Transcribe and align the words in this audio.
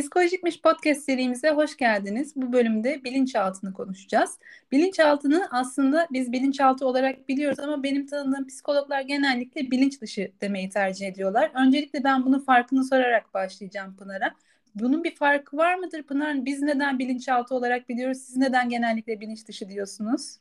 Psikolojikmiş 0.00 0.60
podcast 0.60 1.04
serimize 1.04 1.50
hoş 1.50 1.76
geldiniz. 1.76 2.36
Bu 2.36 2.52
bölümde 2.52 3.04
bilinçaltını 3.04 3.72
konuşacağız. 3.72 4.38
Bilinçaltını 4.72 5.48
aslında 5.50 6.08
biz 6.12 6.32
bilinçaltı 6.32 6.86
olarak 6.86 7.28
biliyoruz 7.28 7.58
ama 7.58 7.82
benim 7.82 8.06
tanıdığım 8.06 8.46
psikologlar 8.46 9.00
genellikle 9.00 9.70
bilinç 9.70 10.00
dışı 10.00 10.32
demeyi 10.40 10.68
tercih 10.68 11.06
ediyorlar. 11.06 11.50
Öncelikle 11.54 12.04
ben 12.04 12.24
bunun 12.24 12.38
farkını 12.38 12.84
sorarak 12.84 13.34
başlayacağım 13.34 13.96
Pınar'a. 13.96 14.34
Bunun 14.74 15.04
bir 15.04 15.14
farkı 15.14 15.56
var 15.56 15.74
mıdır 15.74 16.02
Pınar? 16.02 16.44
Biz 16.44 16.62
neden 16.62 16.98
bilinçaltı 16.98 17.54
olarak 17.54 17.88
biliyoruz? 17.88 18.18
Siz 18.18 18.36
neden 18.36 18.68
genellikle 18.68 19.20
bilinç 19.20 19.48
dışı 19.48 19.68
diyorsunuz? 19.68 20.38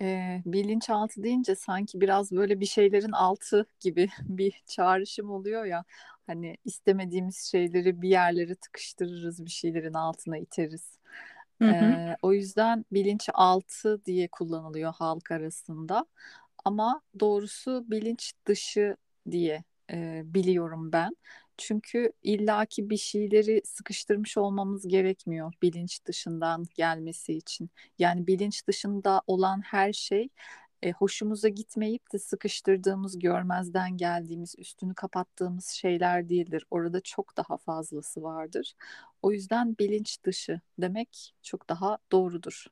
E, 0.00 0.38
bilinçaltı 0.46 1.22
deyince 1.22 1.54
sanki 1.54 2.00
biraz 2.00 2.32
böyle 2.32 2.60
bir 2.60 2.66
şeylerin 2.66 3.12
altı 3.12 3.66
gibi 3.80 4.08
bir 4.22 4.62
çağrışım 4.66 5.30
oluyor 5.30 5.64
ya. 5.64 5.84
Hani 6.30 6.56
istemediğimiz 6.64 7.38
şeyleri 7.38 8.02
bir 8.02 8.08
yerlere 8.08 8.54
tıkıştırırız, 8.54 9.44
bir 9.44 9.50
şeylerin 9.50 9.94
altına 9.94 10.38
iteriz. 10.38 10.98
Hı 11.62 11.68
hı. 11.68 11.74
E, 11.74 12.16
o 12.22 12.32
yüzden 12.32 12.84
bilinçaltı 12.92 14.04
diye 14.04 14.28
kullanılıyor 14.28 14.94
halk 14.94 15.30
arasında. 15.30 16.06
Ama 16.64 17.00
doğrusu 17.20 17.84
bilinç 17.90 18.32
dışı 18.46 18.96
diye 19.30 19.64
e, 19.92 20.22
biliyorum 20.24 20.92
ben. 20.92 21.16
Çünkü 21.58 22.12
illaki 22.22 22.90
bir 22.90 22.96
şeyleri 22.96 23.62
sıkıştırmış 23.64 24.38
olmamız 24.38 24.88
gerekmiyor 24.88 25.52
bilinç 25.62 26.04
dışından 26.04 26.64
gelmesi 26.74 27.34
için. 27.34 27.70
Yani 27.98 28.26
bilinç 28.26 28.66
dışında 28.66 29.22
olan 29.26 29.60
her 29.60 29.92
şey 29.92 30.28
e, 30.82 30.92
hoşumuza 30.92 31.48
gitmeyip 31.48 32.12
de 32.12 32.18
sıkıştırdığımız, 32.18 33.18
görmezden 33.18 33.96
geldiğimiz, 33.96 34.54
üstünü 34.58 34.94
kapattığımız 34.94 35.66
şeyler 35.66 36.28
değildir. 36.28 36.66
Orada 36.70 37.00
çok 37.00 37.36
daha 37.36 37.56
fazlası 37.56 38.22
vardır. 38.22 38.74
O 39.22 39.32
yüzden 39.32 39.78
bilinç 39.78 40.24
dışı 40.24 40.60
demek 40.78 41.34
çok 41.42 41.68
daha 41.68 41.98
doğrudur. 42.12 42.66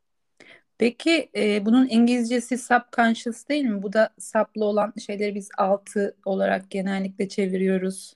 Peki 0.79 1.31
e, 1.37 1.67
bunun 1.67 1.89
İngilizcesi 1.89 2.59
subconscious 2.59 3.49
değil 3.49 3.65
mi? 3.65 3.83
Bu 3.83 3.93
da 3.93 4.11
saplı 4.19 4.65
olan 4.65 4.93
şeyleri 5.07 5.35
biz 5.35 5.49
altı 5.59 6.17
olarak 6.25 6.71
genellikle 6.71 7.29
çeviriyoruz. 7.29 8.15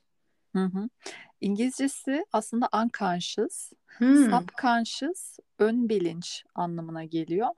Hı 0.52 0.64
hı. 0.64 0.88
İngilizcesi 1.40 2.26
aslında 2.32 2.68
unconscious. 2.74 3.72
Hmm. 3.86 4.30
Subconscious 4.30 5.38
ön 5.58 5.88
bilinç 5.88 6.44
anlamına 6.54 7.04
geliyor. 7.04 7.48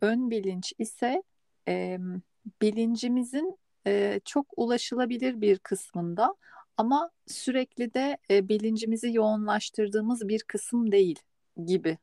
Ön 0.00 0.30
bilinç 0.30 0.72
ise 0.78 1.22
e, 1.68 1.98
bilincimizin 2.62 3.58
e, 3.86 4.20
çok 4.24 4.46
ulaşılabilir 4.56 5.40
bir 5.40 5.58
kısmında 5.58 6.34
ama 6.76 7.10
sürekli 7.26 7.94
de 7.94 8.18
e, 8.30 8.48
bilincimizi 8.48 9.12
yoğunlaştırdığımız 9.12 10.28
bir 10.28 10.42
kısım 10.42 10.92
değil 10.92 11.18
gibi 11.66 11.98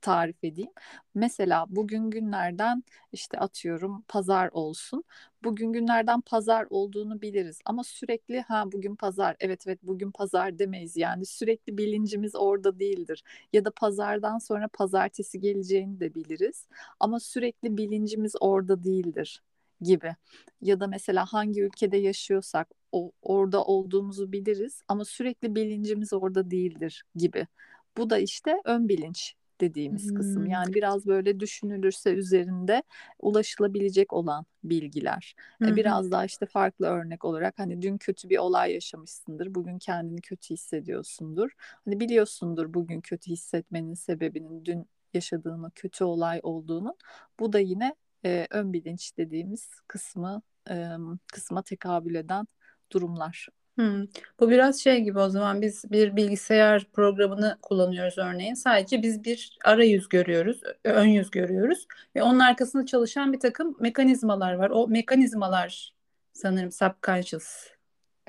tarif 0.00 0.44
edeyim. 0.44 0.70
Mesela 1.14 1.66
bugün 1.68 2.10
günlerden 2.10 2.84
işte 3.12 3.38
atıyorum 3.38 4.04
pazar 4.08 4.48
olsun. 4.52 5.04
Bugün 5.44 5.72
günlerden 5.72 6.20
pazar 6.20 6.66
olduğunu 6.70 7.22
biliriz 7.22 7.58
ama 7.64 7.84
sürekli 7.84 8.40
ha 8.40 8.72
bugün 8.72 8.96
pazar 8.96 9.36
evet 9.40 9.66
evet 9.66 9.78
bugün 9.82 10.10
pazar 10.10 10.58
demeyiz. 10.58 10.96
Yani 10.96 11.26
sürekli 11.26 11.78
bilincimiz 11.78 12.34
orada 12.36 12.78
değildir. 12.78 13.22
Ya 13.52 13.64
da 13.64 13.70
pazardan 13.70 14.38
sonra 14.38 14.68
pazartesi 14.68 15.40
geleceğini 15.40 16.00
de 16.00 16.14
biliriz 16.14 16.66
ama 17.00 17.20
sürekli 17.20 17.76
bilincimiz 17.76 18.32
orada 18.40 18.84
değildir 18.84 19.42
gibi. 19.80 20.16
Ya 20.60 20.80
da 20.80 20.86
mesela 20.86 21.26
hangi 21.26 21.62
ülkede 21.62 21.96
yaşıyorsak 21.96 22.68
o, 22.92 23.12
orada 23.22 23.64
olduğumuzu 23.64 24.32
biliriz 24.32 24.82
ama 24.88 25.04
sürekli 25.04 25.54
bilincimiz 25.54 26.12
orada 26.12 26.50
değildir 26.50 27.04
gibi. 27.14 27.46
Bu 27.96 28.10
da 28.10 28.18
işte 28.18 28.56
ön 28.64 28.88
bilinç 28.88 29.34
dediğimiz 29.60 30.08
hmm. 30.08 30.16
kısım. 30.16 30.46
Yani 30.46 30.74
biraz 30.74 31.06
böyle 31.06 31.40
düşünülürse 31.40 32.14
üzerinde 32.14 32.82
ulaşılabilecek 33.18 34.12
olan 34.12 34.46
bilgiler. 34.64 35.34
Hmm. 35.58 35.76
Biraz 35.76 36.10
daha 36.10 36.24
işte 36.24 36.46
farklı 36.46 36.86
örnek 36.86 37.24
olarak 37.24 37.58
hani 37.58 37.82
dün 37.82 37.98
kötü 37.98 38.30
bir 38.30 38.38
olay 38.38 38.72
yaşamışsındır. 38.72 39.54
Bugün 39.54 39.78
kendini 39.78 40.20
kötü 40.20 40.54
hissediyorsundur. 40.54 41.50
Hani 41.84 42.00
biliyorsundur 42.00 42.74
bugün 42.74 43.00
kötü 43.00 43.30
hissetmenin 43.30 43.94
sebebinin 43.94 44.64
dün 44.64 44.86
yaşadığın 45.14 45.62
o 45.62 45.70
kötü 45.74 46.04
olay 46.04 46.40
olduğunu. 46.42 46.96
Bu 47.40 47.52
da 47.52 47.58
yine 47.58 47.94
e, 48.24 48.46
ön 48.50 48.72
bilinç 48.72 49.16
dediğimiz 49.16 49.68
kısmı 49.86 50.42
e, 50.70 50.86
kısma 51.32 51.62
tekabül 51.62 52.14
eden 52.14 52.46
durumlar. 52.92 53.48
Hmm. 53.80 54.06
Bu 54.40 54.50
biraz 54.50 54.80
şey 54.80 55.00
gibi 55.00 55.18
o 55.18 55.28
zaman 55.28 55.62
biz 55.62 55.92
bir 55.92 56.16
bilgisayar 56.16 56.86
programını 56.92 57.58
kullanıyoruz 57.62 58.18
örneğin. 58.18 58.54
Sadece 58.54 59.02
biz 59.02 59.24
bir 59.24 59.58
arayüz 59.64 60.08
görüyoruz, 60.08 60.60
ön 60.84 61.06
yüz 61.06 61.30
görüyoruz 61.30 61.86
ve 62.16 62.22
onun 62.22 62.38
arkasında 62.38 62.86
çalışan 62.86 63.32
bir 63.32 63.40
takım 63.40 63.76
mekanizmalar 63.80 64.54
var. 64.54 64.70
O 64.70 64.88
mekanizmalar 64.88 65.94
sanırım 66.32 66.72
subconscious. 66.72 67.79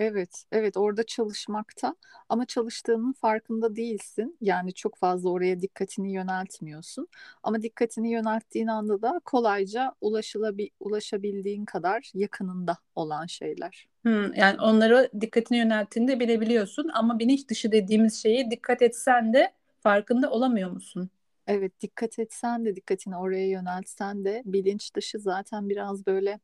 Evet, 0.02 0.46
evet 0.52 0.78
orada 0.78 1.04
çalışmakta 1.04 1.96
ama 2.30 2.46
çalıştığının 2.46 3.14
farkında 3.14 3.76
değilsin. 3.76 4.38
Yani 4.42 4.74
çok 4.74 4.98
fazla 4.98 5.30
oraya 5.30 5.62
dikkatini 5.62 6.14
yöneltmiyorsun. 6.14 7.08
Ama 7.44 7.62
dikkatini 7.62 8.12
yönelttiğin 8.12 8.68
anda 8.68 9.02
da 9.02 9.22
kolayca 9.26 9.96
ulaşılabi 10.02 10.70
ulaşabildiğin 10.80 11.66
kadar 11.66 12.12
yakınında 12.14 12.78
olan 12.96 13.26
şeyler. 13.26 13.88
Hmm, 14.06 14.34
yani 14.34 14.62
onlara 14.62 15.10
dikkatini 15.22 15.58
yönelttiğinde 15.58 16.20
bilebiliyorsun 16.20 16.90
ama 16.94 17.20
bilinç 17.20 17.48
dışı 17.50 17.72
dediğimiz 17.72 18.22
şeyi 18.22 18.52
dikkat 18.52 18.82
etsen 18.82 19.34
de 19.34 19.54
farkında 19.80 20.32
olamıyor 20.32 20.72
musun? 20.72 21.10
Evet 21.48 21.82
dikkat 21.82 22.20
etsen 22.20 22.66
de 22.66 22.76
dikkatini 22.76 23.18
oraya 23.18 23.48
yöneltsen 23.48 24.26
de 24.26 24.42
bilinç 24.46 24.96
dışı 24.96 25.20
zaten 25.20 25.70
biraz 25.70 26.06
böyle 26.08 26.40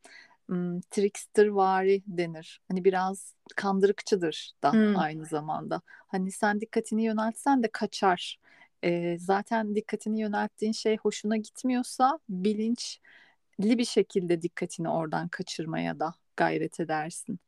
trickster 0.92 1.48
vari 1.48 2.04
denir. 2.08 2.62
Hani 2.68 2.86
biraz 2.86 3.34
kandırıkçıdır 3.56 4.52
da 4.64 4.74
hmm. 4.74 5.00
aynı 5.00 5.26
zamanda. 5.26 5.82
Hani 5.88 6.32
sen 6.32 6.62
dikkatini 6.62 7.04
yöneltsen 7.04 7.64
de 7.64 7.68
kaçar. 7.68 8.40
Ee, 8.84 9.18
zaten 9.20 9.76
dikkatini 9.76 10.20
yönelttiğin 10.20 10.72
şey 10.72 10.98
hoşuna 10.98 11.38
gitmiyorsa 11.38 12.20
bilinçli 12.30 12.98
bir 13.60 13.86
şekilde 13.86 14.42
dikkatini 14.42 14.90
oradan 14.90 15.28
kaçırmaya 15.28 16.00
da 16.00 16.14
gayret 16.38 16.80
edersin. 16.80 17.40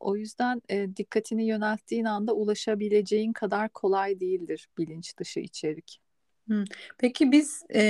O 0.00 0.16
yüzden 0.16 0.62
e, 0.68 0.96
dikkatini 0.96 1.46
yönelttiğin 1.46 2.04
anda 2.04 2.32
ulaşabileceğin 2.32 3.32
kadar 3.32 3.68
kolay 3.68 4.20
değildir 4.20 4.68
bilinç 4.78 5.18
dışı 5.18 5.40
içerik. 5.40 6.00
Peki 6.98 7.32
biz 7.32 7.64
e, 7.74 7.80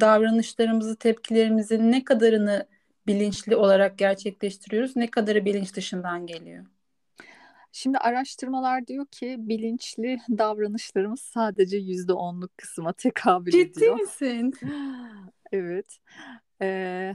davranışlarımızı, 0.00 0.96
tepkilerimizin 0.96 1.92
ne 1.92 2.04
kadarını 2.04 2.66
bilinçli 3.06 3.56
olarak 3.56 3.98
gerçekleştiriyoruz, 3.98 4.96
ne 4.96 5.10
kadarı 5.10 5.44
bilinç 5.44 5.74
dışından 5.76 6.26
geliyor? 6.26 6.64
Şimdi 7.72 7.98
araştırmalar 7.98 8.86
diyor 8.86 9.06
ki 9.06 9.36
bilinçli 9.38 10.18
davranışlarımız 10.30 11.20
sadece 11.20 11.76
yüzde 11.76 12.12
onluk 12.12 12.58
kısma 12.58 12.92
tekabül 12.92 13.52
Ciddi 13.52 13.62
ediyor. 13.62 13.98
Ciddi 13.98 14.02
misin? 14.02 14.52
evet. 15.52 15.98
Ee, 16.62 17.14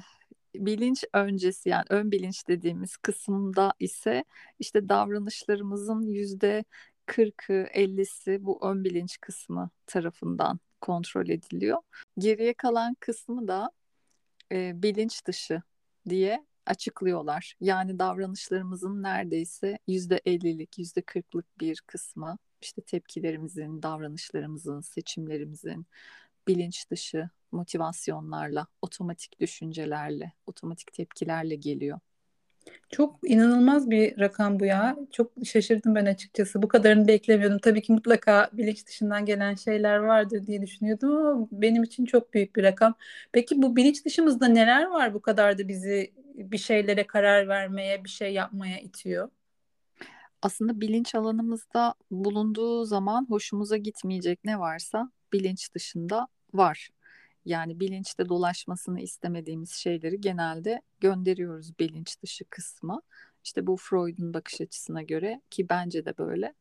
bilinç 0.55 1.03
öncesi 1.13 1.69
yani 1.69 1.85
ön 1.89 2.11
bilinç 2.11 2.47
dediğimiz 2.47 2.97
kısımda 2.97 3.73
ise 3.79 4.23
işte 4.59 4.89
davranışlarımızın 4.89 6.01
yüzde 6.01 6.63
40'ı 7.07 7.67
50'si 7.73 8.45
bu 8.45 8.59
ön 8.67 8.83
bilinç 8.83 9.17
kısmı 9.21 9.69
tarafından 9.85 10.59
kontrol 10.81 11.29
ediliyor. 11.29 11.77
Geriye 12.17 12.53
kalan 12.53 12.95
kısmı 12.99 13.47
da 13.47 13.71
e, 14.51 14.83
bilinç 14.83 15.25
dışı 15.25 15.61
diye 16.09 16.45
açıklıyorlar. 16.65 17.55
Yani 17.61 17.99
davranışlarımızın 17.99 19.03
neredeyse 19.03 19.79
yüzde 19.87 20.21
ellilik, 20.25 20.77
yüzde 20.79 21.01
kırklık 21.01 21.59
bir 21.59 21.83
kısmı 21.87 22.37
işte 22.61 22.81
tepkilerimizin, 22.81 23.83
davranışlarımızın, 23.83 24.81
seçimlerimizin 24.81 25.85
bilinç 26.47 26.91
dışı 26.91 27.29
motivasyonlarla, 27.51 28.67
otomatik 28.81 29.39
düşüncelerle, 29.39 30.33
otomatik 30.45 30.93
tepkilerle 30.93 31.55
geliyor. 31.55 31.99
Çok 32.91 33.19
inanılmaz 33.23 33.89
bir 33.89 34.19
rakam 34.19 34.59
bu 34.59 34.65
ya. 34.65 34.97
Çok 35.11 35.31
şaşırdım 35.45 35.95
ben 35.95 36.05
açıkçası. 36.05 36.61
Bu 36.61 36.67
kadarını 36.67 37.07
beklemiyordum. 37.07 37.59
Tabii 37.59 37.81
ki 37.81 37.93
mutlaka 37.93 38.49
bilinç 38.53 38.87
dışından 38.87 39.25
gelen 39.25 39.55
şeyler 39.55 39.97
vardır 39.97 40.47
diye 40.47 40.61
düşünüyordum 40.61 41.17
ama 41.17 41.47
benim 41.51 41.83
için 41.83 42.05
çok 42.05 42.33
büyük 42.33 42.55
bir 42.55 42.63
rakam. 42.63 42.95
Peki 43.31 43.61
bu 43.61 43.75
bilinç 43.75 44.05
dışımızda 44.05 44.47
neler 44.47 44.85
var 44.85 45.13
bu 45.13 45.21
kadar 45.21 45.57
da 45.57 45.67
bizi 45.67 46.13
bir 46.35 46.57
şeylere 46.57 47.07
karar 47.07 47.47
vermeye, 47.47 48.03
bir 48.03 48.09
şey 48.09 48.33
yapmaya 48.33 48.79
itiyor? 48.79 49.29
Aslında 50.41 50.81
bilinç 50.81 51.15
alanımızda 51.15 51.93
bulunduğu 52.11 52.85
zaman 52.85 53.25
hoşumuza 53.29 53.77
gitmeyecek 53.77 54.39
ne 54.43 54.59
varsa 54.59 55.11
bilinç 55.33 55.73
dışında 55.75 56.27
var. 56.53 56.89
Yani 57.45 57.79
bilinçte 57.79 58.29
dolaşmasını 58.29 59.01
istemediğimiz 59.01 59.71
şeyleri 59.71 60.21
genelde 60.21 60.81
gönderiyoruz 60.99 61.79
bilinç 61.79 62.21
dışı 62.23 62.45
kısma. 62.45 63.01
İşte 63.43 63.67
bu 63.67 63.77
Freud'un 63.77 64.33
bakış 64.33 64.61
açısına 64.61 65.01
göre 65.01 65.41
ki 65.49 65.69
bence 65.69 66.05
de 66.05 66.17
böyle. 66.17 66.53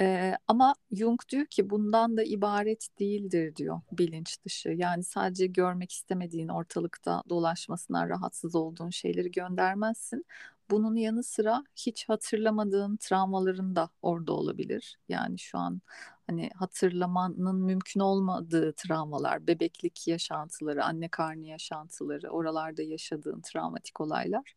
Ee, 0.00 0.36
ama 0.48 0.74
Jung 0.92 1.20
diyor 1.28 1.46
ki 1.46 1.70
bundan 1.70 2.16
da 2.16 2.22
ibaret 2.22 2.88
değildir 3.00 3.56
diyor 3.56 3.80
bilinç 3.92 4.44
dışı. 4.44 4.68
Yani 4.68 5.04
sadece 5.04 5.46
görmek 5.46 5.92
istemediğin 5.92 6.48
ortalıkta 6.48 7.22
dolaşmasından 7.28 8.08
rahatsız 8.08 8.54
olduğun 8.54 8.90
şeyleri 8.90 9.30
göndermezsin. 9.30 10.26
Bunun 10.70 10.96
yanı 10.96 11.22
sıra 11.22 11.64
hiç 11.76 12.08
hatırlamadığın 12.08 12.96
travmaların 12.96 13.76
da 13.76 13.90
orada 14.02 14.32
olabilir. 14.32 14.98
Yani 15.08 15.38
şu 15.38 15.58
an 15.58 15.80
hani 16.26 16.50
hatırlamanın 16.54 17.56
mümkün 17.56 18.00
olmadığı 18.00 18.72
travmalar, 18.72 19.46
bebeklik 19.46 20.08
yaşantıları, 20.08 20.84
anne 20.84 21.08
karnı 21.08 21.46
yaşantıları, 21.46 22.28
oralarda 22.30 22.82
yaşadığın 22.82 23.40
travmatik 23.40 24.00
olaylar. 24.00 24.54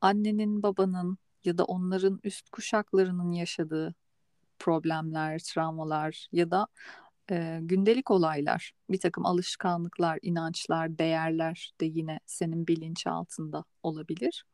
Annenin, 0.00 0.62
babanın 0.62 1.18
ya 1.44 1.58
da 1.58 1.64
onların 1.64 2.20
üst 2.24 2.50
kuşaklarının 2.50 3.32
yaşadığı 3.32 3.94
problemler, 4.58 5.38
travmalar 5.38 6.28
ya 6.32 6.50
da 6.50 6.66
e, 7.30 7.58
gündelik 7.62 8.10
olaylar, 8.10 8.72
bir 8.90 9.00
takım 9.00 9.26
alışkanlıklar, 9.26 10.18
inançlar, 10.22 10.98
değerler 10.98 11.72
de 11.80 11.86
yine 11.86 12.20
senin 12.26 12.66
bilinç 12.66 13.06
altında 13.06 13.64
olabilir. 13.82 14.44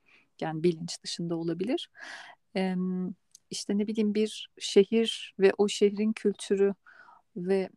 Yani 0.41 0.63
bilinç 0.63 1.03
dışında 1.03 1.37
olabilir. 1.37 1.91
E, 2.57 2.75
işte 3.51 3.79
ne 3.79 3.87
bileyim 3.87 4.15
bir 4.15 4.49
şehir 4.59 5.35
ve 5.39 5.53
o 5.59 5.69
şehrin 5.69 6.13
kültürü 6.13 6.75
ve 7.37 7.71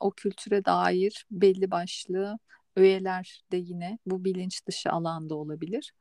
o 0.00 0.10
kültüre 0.10 0.64
dair 0.64 1.26
belli 1.30 1.70
başlı 1.70 2.38
öğeler 2.76 3.42
de 3.52 3.56
yine 3.56 3.98
bu 4.06 4.24
bilinç 4.24 4.66
dışı 4.66 4.90
alanda 4.90 5.34
olabilir. 5.34 5.92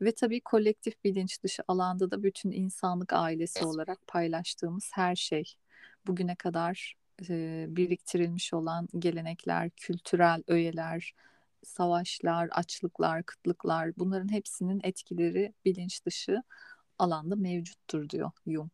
Ve 0.00 0.12
tabii 0.12 0.40
kolektif 0.40 1.04
bilinç 1.04 1.42
dışı 1.42 1.62
alanda 1.68 2.10
da 2.10 2.22
bütün 2.22 2.50
insanlık 2.50 3.12
ailesi 3.12 3.64
olarak 3.64 4.06
paylaştığımız 4.06 4.90
her 4.94 5.16
şey. 5.16 5.44
Bugüne 6.06 6.34
kadar 6.34 6.94
e, 7.28 7.66
biriktirilmiş 7.68 8.54
olan 8.54 8.88
gelenekler, 8.98 9.70
kültürel 9.70 10.42
öğeler, 10.48 11.14
savaşlar, 11.62 12.48
açlıklar, 12.52 13.22
kıtlıklar 13.22 13.96
bunların 13.96 14.32
hepsinin 14.32 14.80
etkileri 14.84 15.52
bilinç 15.64 16.04
dışı 16.06 16.42
alanda 16.98 17.36
mevcuttur 17.36 18.08
diyor 18.08 18.30
Jung. 18.46 18.70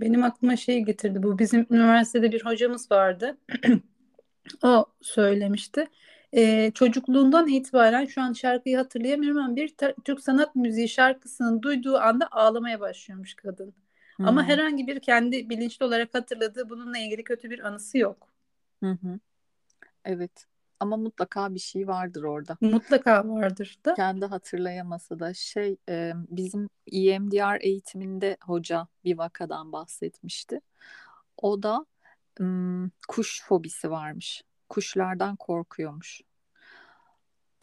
Benim 0.00 0.24
aklıma 0.24 0.56
şey 0.56 0.80
getirdi. 0.80 1.22
Bu 1.22 1.38
bizim 1.38 1.66
üniversitede 1.70 2.32
bir 2.32 2.44
hocamız 2.44 2.90
vardı. 2.90 3.38
o 4.62 4.86
söylemişti. 5.02 5.86
Ee, 6.34 6.70
çocukluğundan 6.74 7.48
itibaren 7.48 8.04
şu 8.04 8.22
an 8.22 8.32
şarkıyı 8.32 8.76
hatırlayamıyorum 8.76 9.38
ama 9.38 9.56
bir 9.56 9.74
Türk 10.04 10.20
sanat 10.20 10.56
müziği 10.56 10.88
şarkısını 10.88 11.62
duyduğu 11.62 11.98
anda 11.98 12.28
ağlamaya 12.30 12.80
başlıyormuş 12.80 13.34
kadın. 13.34 13.74
Hmm. 14.16 14.28
Ama 14.28 14.44
herhangi 14.44 14.86
bir 14.86 15.00
kendi 15.00 15.50
bilinçli 15.50 15.84
olarak 15.86 16.14
hatırladığı 16.14 16.68
bununla 16.68 16.98
ilgili 16.98 17.24
kötü 17.24 17.50
bir 17.50 17.66
anısı 17.66 17.98
yok. 17.98 18.28
Hı 18.82 18.90
hı. 18.90 19.18
Evet. 20.04 20.46
Ama 20.80 20.96
mutlaka 20.96 21.54
bir 21.54 21.58
şey 21.58 21.88
vardır 21.88 22.22
orada. 22.22 22.56
Mutlaka 22.60 23.28
vardır 23.28 23.78
da. 23.84 23.94
Kendi 23.94 24.26
hatırlayamasa 24.26 25.20
da 25.20 25.34
şey 25.34 25.76
e, 25.88 26.12
bizim 26.30 26.68
EMDR 26.92 27.58
eğitiminde 27.60 28.36
hoca 28.42 28.86
bir 29.04 29.18
vakadan 29.18 29.72
bahsetmişti. 29.72 30.60
O 31.36 31.62
da 31.62 31.86
m, 32.40 32.90
kuş 33.08 33.42
fobisi 33.44 33.90
varmış. 33.90 34.42
Kuşlardan 34.68 35.36
korkuyormuş. 35.36 36.20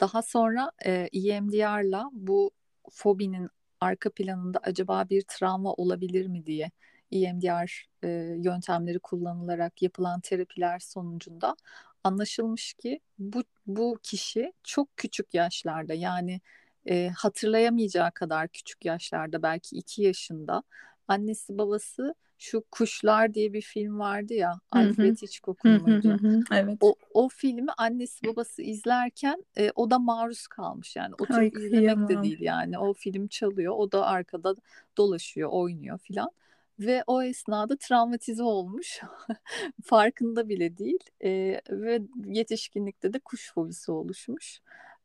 Daha 0.00 0.22
sonra 0.22 0.70
e, 0.86 1.08
EMDR'la 1.12 2.10
bu 2.12 2.50
fobinin 2.90 3.48
arka 3.80 4.10
planında 4.10 4.58
acaba 4.62 5.08
bir 5.10 5.22
travma 5.22 5.72
olabilir 5.74 6.26
mi 6.26 6.46
diye 6.46 6.70
EMDR 7.12 7.86
e, 8.04 8.08
yöntemleri 8.38 8.98
kullanılarak 8.98 9.82
yapılan 9.82 10.20
terapiler 10.20 10.78
sonucunda 10.78 11.56
anlaşılmış 12.04 12.74
ki 12.74 13.00
bu 13.18 13.44
bu 13.66 13.98
kişi 14.02 14.52
çok 14.64 14.96
küçük 14.96 15.34
yaşlarda 15.34 15.94
yani 15.94 16.40
e, 16.86 17.08
hatırlayamayacağı 17.08 18.12
kadar 18.12 18.48
küçük 18.48 18.84
yaşlarda 18.84 19.42
belki 19.42 19.76
iki 19.76 20.02
yaşında 20.02 20.62
annesi 21.08 21.58
babası 21.58 22.14
şu 22.38 22.64
Kuşlar 22.70 23.34
diye 23.34 23.52
bir 23.52 23.60
film 23.60 23.98
vardı 23.98 24.34
ya 24.34 24.60
Alfred 24.70 25.16
Hitchcock'un 25.16 25.82
muydu? 25.82 26.18
evet. 26.52 26.78
O, 26.80 26.94
o 27.14 27.28
filmi 27.28 27.72
annesi 27.76 28.26
babası 28.26 28.62
izlerken 28.62 29.44
e, 29.58 29.70
o 29.74 29.90
da 29.90 29.98
maruz 29.98 30.46
kalmış 30.46 30.96
yani 30.96 31.14
oturup 31.14 31.38
Ay, 31.38 31.48
izlemek 31.48 32.08
de 32.08 32.22
değil 32.22 32.40
yani 32.40 32.78
o 32.78 32.92
film 32.92 33.28
çalıyor 33.28 33.74
o 33.76 33.92
da 33.92 34.06
arkada 34.06 34.54
dolaşıyor 34.96 35.48
oynuyor 35.52 35.98
filan 35.98 36.30
ve 36.78 37.04
o 37.06 37.22
esnada 37.22 37.76
travmatize 37.76 38.42
olmuş 38.42 39.00
farkında 39.84 40.48
bile 40.48 40.76
değil 40.76 40.98
e, 41.24 41.60
ve 41.70 42.00
yetişkinlikte 42.26 43.12
de 43.12 43.18
kuş 43.18 43.52
fobisi 43.52 43.92
oluşmuş. 43.92 44.60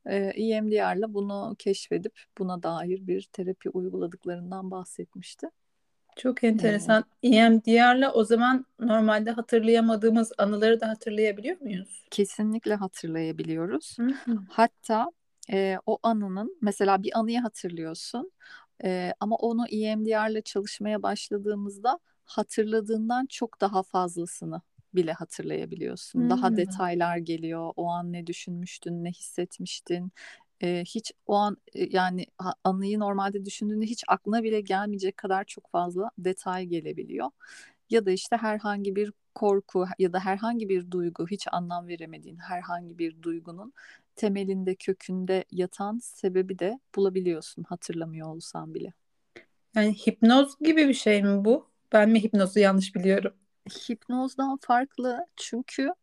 E, 0.05 0.15
EMDR'la 0.15 1.13
bunu 1.13 1.55
keşfedip 1.59 2.19
buna 2.37 2.63
dair 2.63 3.07
bir 3.07 3.21
terapi 3.33 3.69
uyguladıklarından 3.69 4.71
bahsetmişti. 4.71 5.47
Çok 6.19 6.43
enteresan. 6.43 7.03
EMDR'la 7.23 8.13
o 8.13 8.23
zaman 8.23 8.65
normalde 8.79 9.31
hatırlayamadığımız 9.31 10.31
anıları 10.37 10.81
da 10.81 10.87
hatırlayabiliyor 10.87 11.61
muyuz? 11.61 12.03
Kesinlikle 12.11 12.75
hatırlayabiliyoruz. 12.75 13.97
Hı 13.99 14.07
hı. 14.07 14.39
Hatta 14.49 15.11
e, 15.51 15.77
o 15.85 15.99
anının 16.03 16.57
mesela 16.61 17.03
bir 17.03 17.19
anıyı 17.19 17.39
hatırlıyorsun 17.39 18.31
e, 18.83 19.13
ama 19.19 19.35
onu 19.35 19.67
EMDR'la 19.67 20.41
çalışmaya 20.41 21.03
başladığımızda 21.03 21.99
hatırladığından 22.25 23.25
çok 23.25 23.61
daha 23.61 23.83
fazlasını 23.83 24.61
bile 24.93 25.13
hatırlayabiliyorsun. 25.13 26.19
Hmm. 26.19 26.29
Daha 26.29 26.57
detaylar 26.57 27.17
geliyor. 27.17 27.73
O 27.75 27.87
an 27.87 28.13
ne 28.13 28.27
düşünmüştün, 28.27 29.03
ne 29.03 29.09
hissetmiştin, 29.11 30.11
e, 30.63 30.83
hiç 30.85 31.11
o 31.27 31.35
an 31.35 31.57
e, 31.73 31.87
yani 31.91 32.25
anıyı 32.63 32.99
normalde 32.99 33.45
düşündüğünde 33.45 33.85
hiç 33.85 34.03
aklına 34.07 34.43
bile 34.43 34.61
gelmeyecek 34.61 35.17
kadar 35.17 35.43
çok 35.43 35.71
fazla 35.71 36.11
detay 36.17 36.65
gelebiliyor. 36.65 37.29
Ya 37.89 38.05
da 38.05 38.11
işte 38.11 38.37
herhangi 38.37 38.95
bir 38.95 39.13
korku 39.35 39.85
ya 39.99 40.13
da 40.13 40.19
herhangi 40.19 40.69
bir 40.69 40.91
duygu 40.91 41.27
hiç 41.27 41.47
anlam 41.51 41.87
veremediğin 41.87 42.37
herhangi 42.37 42.97
bir 42.97 43.21
duygunun 43.21 43.73
temelinde 44.15 44.75
kökünde 44.75 45.45
yatan 45.51 45.99
sebebi 46.03 46.59
de 46.59 46.79
bulabiliyorsun 46.95 47.63
hatırlamıyor 47.63 48.27
olsan 48.27 48.73
bile. 48.73 48.93
Yani 49.75 49.93
hipnoz 49.93 50.59
gibi 50.61 50.87
bir 50.87 50.93
şey 50.93 51.23
mi 51.23 51.45
bu? 51.45 51.69
Ben 51.91 52.09
mi 52.09 52.23
hipnozu 52.23 52.59
yanlış 52.59 52.95
biliyorum? 52.95 53.33
Hipnozdan 53.89 54.57
farklı 54.61 55.25
çünkü 55.37 55.93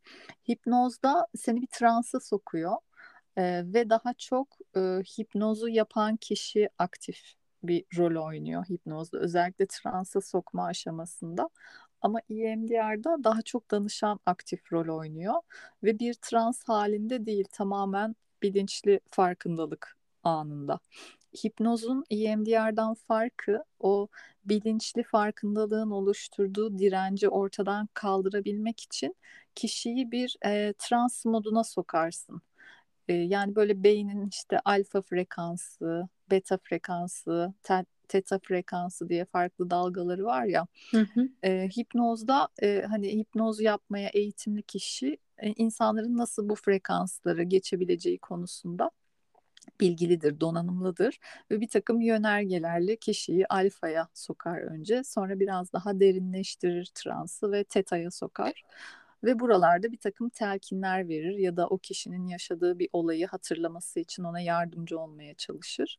hipnozda 0.48 1.26
seni 1.36 1.62
bir 1.62 1.66
transa 1.66 2.20
sokuyor 2.20 2.76
ee, 3.38 3.62
ve 3.66 3.90
daha 3.90 4.14
çok 4.14 4.58
e, 4.76 4.80
hipnozu 5.18 5.68
yapan 5.68 6.16
kişi 6.16 6.68
aktif 6.78 7.18
bir 7.62 7.84
rol 7.98 8.26
oynuyor 8.26 8.64
hipnozda. 8.64 9.18
Özellikle 9.18 9.66
transa 9.66 10.20
sokma 10.20 10.64
aşamasında. 10.66 11.48
Ama 12.00 12.20
EMDR'da 12.30 13.24
daha 13.24 13.42
çok 13.42 13.70
danışan 13.70 14.20
aktif 14.26 14.72
rol 14.72 14.98
oynuyor 14.98 15.34
ve 15.84 15.98
bir 15.98 16.14
trans 16.14 16.64
halinde 16.64 17.26
değil 17.26 17.44
tamamen 17.52 18.16
bilinçli 18.42 19.00
farkındalık 19.10 19.96
anında. 20.22 20.80
Hipnozun 21.44 22.04
EMDR'dan 22.10 22.94
farkı 22.94 23.64
o 23.80 24.08
bilinçli 24.44 25.02
farkındalığın 25.02 25.90
oluşturduğu 25.90 26.78
direnci 26.78 27.28
ortadan 27.28 27.88
kaldırabilmek 27.94 28.80
için 28.80 29.16
kişiyi 29.54 30.10
bir 30.10 30.36
e, 30.46 30.74
trans 30.78 31.24
moduna 31.24 31.64
sokarsın. 31.64 32.42
E, 33.08 33.14
yani 33.14 33.56
böyle 33.56 33.82
beynin 33.82 34.28
işte 34.28 34.60
alfa 34.64 35.02
frekansı, 35.02 36.08
beta 36.30 36.58
frekansı, 36.62 37.54
te, 37.62 37.84
teta 38.08 38.38
frekansı 38.38 39.08
diye 39.08 39.24
farklı 39.24 39.70
dalgaları 39.70 40.24
var 40.24 40.44
ya. 40.44 40.66
Hı 40.90 41.00
hı. 41.14 41.28
E, 41.42 41.68
hipnozda 41.68 42.48
e, 42.62 42.84
hani 42.88 43.18
hipnoz 43.18 43.60
yapmaya 43.60 44.08
eğitimli 44.08 44.62
kişi 44.62 45.18
e, 45.38 45.52
insanların 45.56 46.16
nasıl 46.16 46.48
bu 46.48 46.54
frekansları 46.54 47.42
geçebileceği 47.42 48.18
konusunda 48.18 48.90
bilgilidir, 49.80 50.40
donanımlıdır 50.40 51.18
ve 51.50 51.60
bir 51.60 51.68
takım 51.68 52.00
yönergelerle 52.00 52.96
kişiyi 52.96 53.46
alfaya 53.46 54.08
sokar 54.14 54.58
önce, 54.58 55.04
sonra 55.04 55.40
biraz 55.40 55.72
daha 55.72 56.00
derinleştirir 56.00 56.90
transı 56.94 57.52
ve 57.52 57.64
teta'ya 57.64 58.10
sokar 58.10 58.62
ve 59.26 59.38
buralarda 59.38 59.92
bir 59.92 59.98
takım 59.98 60.28
telkinler 60.28 61.08
verir 61.08 61.38
ya 61.38 61.56
da 61.56 61.66
o 61.66 61.78
kişinin 61.78 62.26
yaşadığı 62.26 62.78
bir 62.78 62.88
olayı 62.92 63.26
hatırlaması 63.26 64.00
için 64.00 64.24
ona 64.24 64.40
yardımcı 64.40 64.98
olmaya 64.98 65.34
çalışır. 65.34 65.98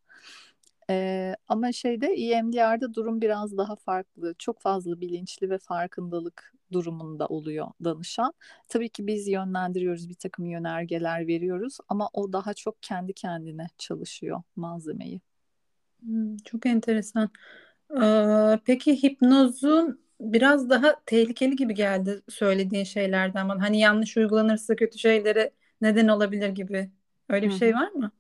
Ee, 0.90 1.36
ama 1.48 1.72
şeyde 1.72 2.08
EMDR'da 2.08 2.94
durum 2.94 3.22
biraz 3.22 3.58
daha 3.58 3.76
farklı. 3.76 4.36
Çok 4.40 4.62
fazla 4.62 5.02
bilinçli 5.02 5.50
ve 5.50 5.58
farkındalık 5.58 6.54
durumunda 6.72 7.28
oluyor 7.28 7.68
danışan. 7.84 8.34
Tabii 8.68 8.90
ki 8.90 9.08
biz 9.08 9.28
yönlendiriyoruz, 9.28 10.10
bir 10.10 10.16
takım 10.16 10.46
yönergeler 10.46 11.28
veriyoruz 11.28 11.78
ama 11.90 12.10
o 12.14 12.34
daha 12.34 12.54
çok 12.54 12.84
kendi 12.84 13.14
kendine 13.14 13.68
çalışıyor 13.78 14.42
malzemeyi. 14.56 15.22
Hmm, 16.02 16.38
çok 16.38 16.66
enteresan. 16.66 17.30
Ee, 18.02 18.60
peki 18.66 19.04
hipnozun 19.04 20.07
biraz 20.20 20.70
daha 20.70 20.96
tehlikeli 21.06 21.56
gibi 21.56 21.74
geldi 21.74 22.22
söylediğin 22.30 22.84
şeylerden 22.84 23.50
bana. 23.50 23.62
Hani 23.64 23.80
yanlış 23.80 24.18
uygulanırsa 24.18 24.76
kötü 24.76 25.00
şeylere 25.00 25.52
neden 25.82 26.08
olabilir 26.08 26.50
gibi. 26.50 26.92
Öyle 27.30 27.46
bir 27.46 27.52
Hı 27.52 27.54
şey 27.54 27.74
var 27.76 27.92
mı? 27.92 28.12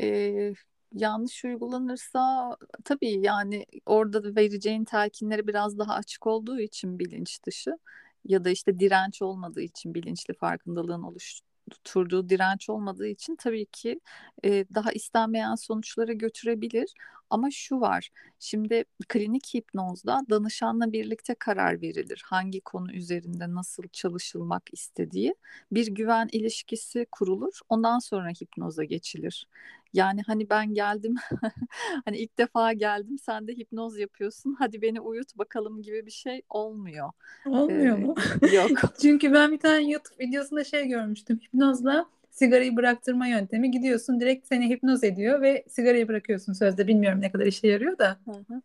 Ee, 0.00 0.52
yanlış 0.94 1.44
uygulanırsa 1.44 2.56
tabii 2.84 3.10
yani 3.26 3.66
orada 3.86 4.24
da 4.24 4.36
vereceğin 4.36 4.84
telkinleri 4.84 5.46
biraz 5.46 5.78
daha 5.78 5.94
açık 5.94 6.26
olduğu 6.26 6.60
için 6.60 6.98
bilinç 6.98 7.42
dışı 7.46 7.78
ya 8.24 8.44
da 8.44 8.50
işte 8.50 8.78
direnç 8.80 9.22
olmadığı 9.22 9.60
için 9.60 9.94
bilinçli 9.94 10.34
farkındalığın 10.34 11.02
oluşturduğu 11.02 12.28
direnç 12.28 12.70
olmadığı 12.70 13.06
için 13.06 13.36
tabii 13.36 13.66
ki 13.66 14.00
e, 14.44 14.64
daha 14.74 14.92
istenmeyen 14.92 15.54
sonuçlara 15.54 16.12
götürebilir. 16.12 16.94
Ama 17.30 17.50
şu 17.50 17.80
var, 17.80 18.10
şimdi 18.38 18.84
klinik 19.08 19.54
hipnozda 19.54 20.20
danışanla 20.30 20.92
birlikte 20.92 21.34
karar 21.34 21.82
verilir. 21.82 22.22
Hangi 22.26 22.60
konu 22.60 22.92
üzerinde 22.92 23.54
nasıl 23.54 23.82
çalışılmak 23.92 24.62
istediği 24.72 25.34
bir 25.72 25.86
güven 25.86 26.28
ilişkisi 26.32 27.06
kurulur. 27.12 27.60
Ondan 27.68 27.98
sonra 27.98 28.28
hipnoza 28.28 28.84
geçilir. 28.84 29.46
Yani 29.92 30.22
hani 30.26 30.50
ben 30.50 30.74
geldim, 30.74 31.14
hani 32.04 32.18
ilk 32.18 32.38
defa 32.38 32.72
geldim, 32.72 33.18
sen 33.18 33.48
de 33.48 33.52
hipnoz 33.52 33.98
yapıyorsun, 33.98 34.56
hadi 34.58 34.82
beni 34.82 35.00
uyut 35.00 35.38
bakalım 35.38 35.82
gibi 35.82 36.06
bir 36.06 36.10
şey 36.10 36.42
olmuyor. 36.48 37.10
Olmuyor 37.46 37.98
Ee, 37.98 38.00
mu? 38.00 38.14
yok. 38.52 38.70
Çünkü 39.02 39.32
ben 39.32 39.52
bir 39.52 39.58
tane 39.58 39.90
YouTube 39.90 40.24
videosunda 40.24 40.64
şey 40.64 40.86
görmüştüm. 40.88 41.38
Hipnozla 41.38 42.06
sigarayı 42.34 42.76
bıraktırma 42.76 43.26
yöntemi. 43.26 43.70
Gidiyorsun 43.70 44.20
direkt 44.20 44.46
seni 44.46 44.70
hipnoz 44.70 45.04
ediyor 45.04 45.42
ve 45.42 45.64
sigarayı 45.68 46.08
bırakıyorsun 46.08 46.52
sözde. 46.52 46.86
Bilmiyorum 46.86 47.20
ne 47.20 47.32
kadar 47.32 47.46
işe 47.46 47.68
yarıyor 47.68 47.98
da. 47.98 48.18
Hı 48.24 48.54
hı. 48.54 48.62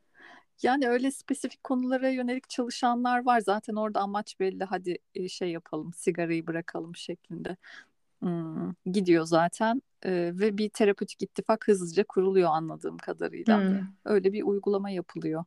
Yani 0.63 0.89
öyle 0.89 1.11
spesifik 1.11 1.63
konulara 1.63 2.09
yönelik 2.09 2.49
çalışanlar 2.49 3.25
var. 3.25 3.39
Zaten 3.39 3.75
orada 3.75 3.99
amaç 3.99 4.39
belli. 4.39 4.63
Hadi 4.63 4.97
e, 5.15 5.27
şey 5.29 5.51
yapalım, 5.51 5.93
sigarayı 5.93 6.47
bırakalım 6.47 6.95
şeklinde. 6.95 7.57
Hmm, 8.21 8.73
gidiyor 8.85 9.25
zaten 9.25 9.81
Ee, 10.05 10.31
ve 10.33 10.57
bir 10.57 10.69
terapötik 10.69 11.21
ittifak 11.21 11.67
hızlıca 11.67 12.03
kuruluyor 12.03 12.49
anladığım 12.49 12.97
kadarıyla. 12.97 13.57
Hmm. 13.57 13.87
Öyle 14.05 14.33
bir 14.33 14.43
uygulama 14.43 14.89
yapılıyor. 14.89 15.43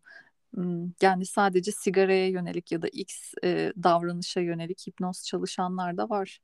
Hmm, 0.54 0.92
yani 1.02 1.26
sadece 1.26 1.72
sigaraya 1.72 2.28
yönelik 2.28 2.72
ya 2.72 2.82
da 2.82 2.88
X 2.88 3.34
e, 3.44 3.72
davranışa 3.82 4.40
yönelik 4.40 4.86
hipnoz 4.86 5.26
çalışanlar 5.26 5.96
da 5.96 6.10
var. 6.10 6.40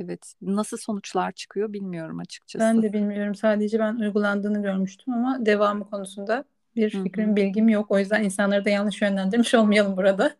Evet, 0.00 0.34
nasıl 0.42 0.76
sonuçlar 0.76 1.32
çıkıyor 1.32 1.72
bilmiyorum 1.72 2.16
Ben 2.18 2.22
açıkçası. 2.22 2.82
de 2.82 2.92
bilmiyorum. 2.92 3.34
Sadece 3.34 3.78
ben 3.78 3.94
uygulandığını 3.94 4.62
görmüştüm 4.62 5.14
ama 5.14 5.46
devamı 5.46 5.90
konusunda 5.90 6.44
bir 6.76 6.90
fikrim, 6.90 7.32
hı. 7.32 7.36
bilgim 7.36 7.68
yok. 7.68 7.90
O 7.90 7.98
yüzden 7.98 8.24
insanları 8.24 8.64
da 8.64 8.70
yanlış 8.70 9.02
yönlendirmiş 9.02 9.54
olmayalım 9.54 9.96
burada. 9.96 10.36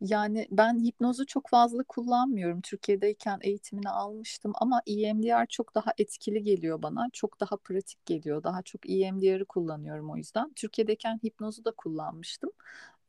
Yani 0.00 0.48
ben 0.50 0.84
hipnozu 0.84 1.26
çok 1.26 1.48
fazla 1.48 1.82
kullanmıyorum. 1.82 2.60
Türkiye'deyken 2.60 3.38
eğitimini 3.42 3.88
almıştım 3.88 4.52
ama 4.54 4.82
EMDR 4.86 5.46
çok 5.46 5.74
daha 5.74 5.92
etkili 5.98 6.42
geliyor 6.42 6.82
bana. 6.82 7.08
Çok 7.12 7.40
daha 7.40 7.56
pratik 7.56 8.06
geliyor. 8.06 8.42
Daha 8.44 8.62
çok 8.62 8.90
EMDR'ı 8.90 9.44
kullanıyorum 9.44 10.10
o 10.10 10.16
yüzden. 10.16 10.52
Türkiye'deyken 10.56 11.20
hipnozu 11.24 11.64
da 11.64 11.70
kullanmıştım. 11.72 12.50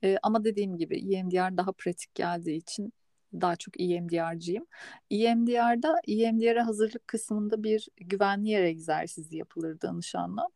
Ee, 0.03 0.17
ama 0.24 0.43
dediğim 0.43 0.77
gibi 0.77 1.15
EMDR 1.15 1.57
daha 1.57 1.72
pratik 1.72 2.15
geldiği 2.15 2.57
için 2.57 2.93
daha 3.34 3.55
çok 3.55 3.81
EMDR'cıyım. 3.81 4.65
EMDR'da 5.12 5.96
EMDR'a 6.07 6.67
hazırlık 6.67 7.07
kısmında 7.07 7.63
bir 7.63 7.88
güvenli 7.98 8.50
yer 8.50 8.63
egzersizi 8.63 9.38
yapılır 9.38 9.81
danışanla 9.81 10.48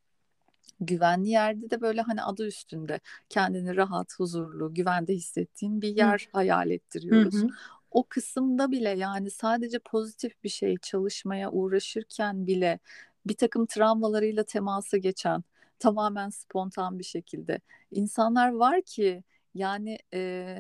güvenli 0.82 1.30
yerde 1.30 1.70
de 1.70 1.82
böyle 1.82 2.02
hani 2.02 2.24
adı 2.24 2.48
üstünde 2.48 3.00
kendini 3.30 3.76
rahat, 3.76 4.20
huzurlu, 4.20 4.74
güvende 4.74 5.14
hissettiğin 5.14 5.82
bir 5.82 5.98
Hı 5.98 5.98
yer 5.98 6.30
hayal 6.34 6.68
hı. 6.68 6.74
ettiriyoruz. 6.74 7.36
hı. 7.36 7.48
O 7.92 8.04
kısımda 8.04 8.72
bile 8.72 8.90
yani 8.90 9.32
sadece 9.32 9.80
pozitif 9.80 10.44
bir 10.44 10.50
şey 10.50 10.78
çalışmaya 10.78 11.52
uğraşırken 11.52 12.48
bile 12.48 12.80
bir 13.26 13.36
takım 13.36 13.66
travmalarıyla 13.66 14.44
temasa 14.44 14.98
geçen 14.98 15.44
tamamen 15.80 16.30
spontan 16.30 17.00
bir 17.00 17.04
şekilde 17.04 17.60
insanlar 17.92 18.52
var 18.52 18.82
ki 18.82 19.24
yani 19.56 19.98
e, 20.14 20.58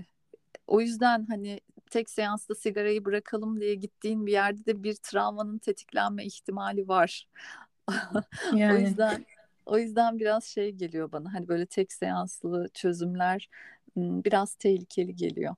o 0.67 0.81
yüzden 0.81 1.25
hani 1.29 1.59
tek 1.91 2.11
seansta 2.11 2.55
sigarayı 2.55 3.05
bırakalım 3.05 3.61
diye 3.61 3.75
gittiğin 3.75 4.27
bir 4.27 4.33
yerde 4.33 4.67
de 4.67 4.83
bir 4.83 4.95
travmanın 4.95 5.59
tetiklenme 5.59 6.25
ihtimali 6.25 6.89
var. 6.89 7.27
O 8.67 8.77
Yani 8.77 8.77
yüzden 8.77 9.25
o 9.65 9.77
yüzden 9.77 10.19
biraz 10.19 10.43
şey 10.45 10.71
geliyor 10.71 11.11
bana. 11.11 11.33
Hani 11.33 11.47
böyle 11.47 11.65
tek 11.65 11.93
seanslı 11.93 12.69
çözümler 12.73 13.49
biraz 13.97 14.55
tehlikeli 14.55 15.15
geliyor. 15.15 15.55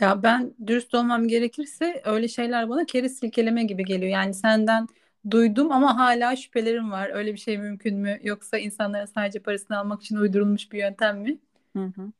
ya 0.00 0.22
ben 0.22 0.54
dürüst 0.66 0.94
olmam 0.94 1.28
gerekirse 1.28 2.02
öyle 2.04 2.28
şeyler 2.28 2.68
bana 2.68 2.86
kere 2.86 3.08
silkeleme 3.08 3.64
gibi 3.64 3.84
geliyor. 3.84 4.12
Yani 4.12 4.34
senden 4.34 4.86
duydum 5.30 5.72
ama 5.72 5.96
hala 5.98 6.36
şüphelerim 6.36 6.90
var. 6.90 7.10
Öyle 7.14 7.32
bir 7.32 7.38
şey 7.38 7.58
mümkün 7.58 7.98
mü? 7.98 8.18
Yoksa 8.22 8.58
insanların 8.58 9.04
sadece 9.06 9.38
parasını 9.40 9.78
almak 9.78 10.02
için 10.02 10.16
uydurulmuş 10.16 10.72
bir 10.72 10.78
yöntem 10.78 11.18
mi? 11.20 11.38
Hı 11.76 11.84
hı. 11.96 12.12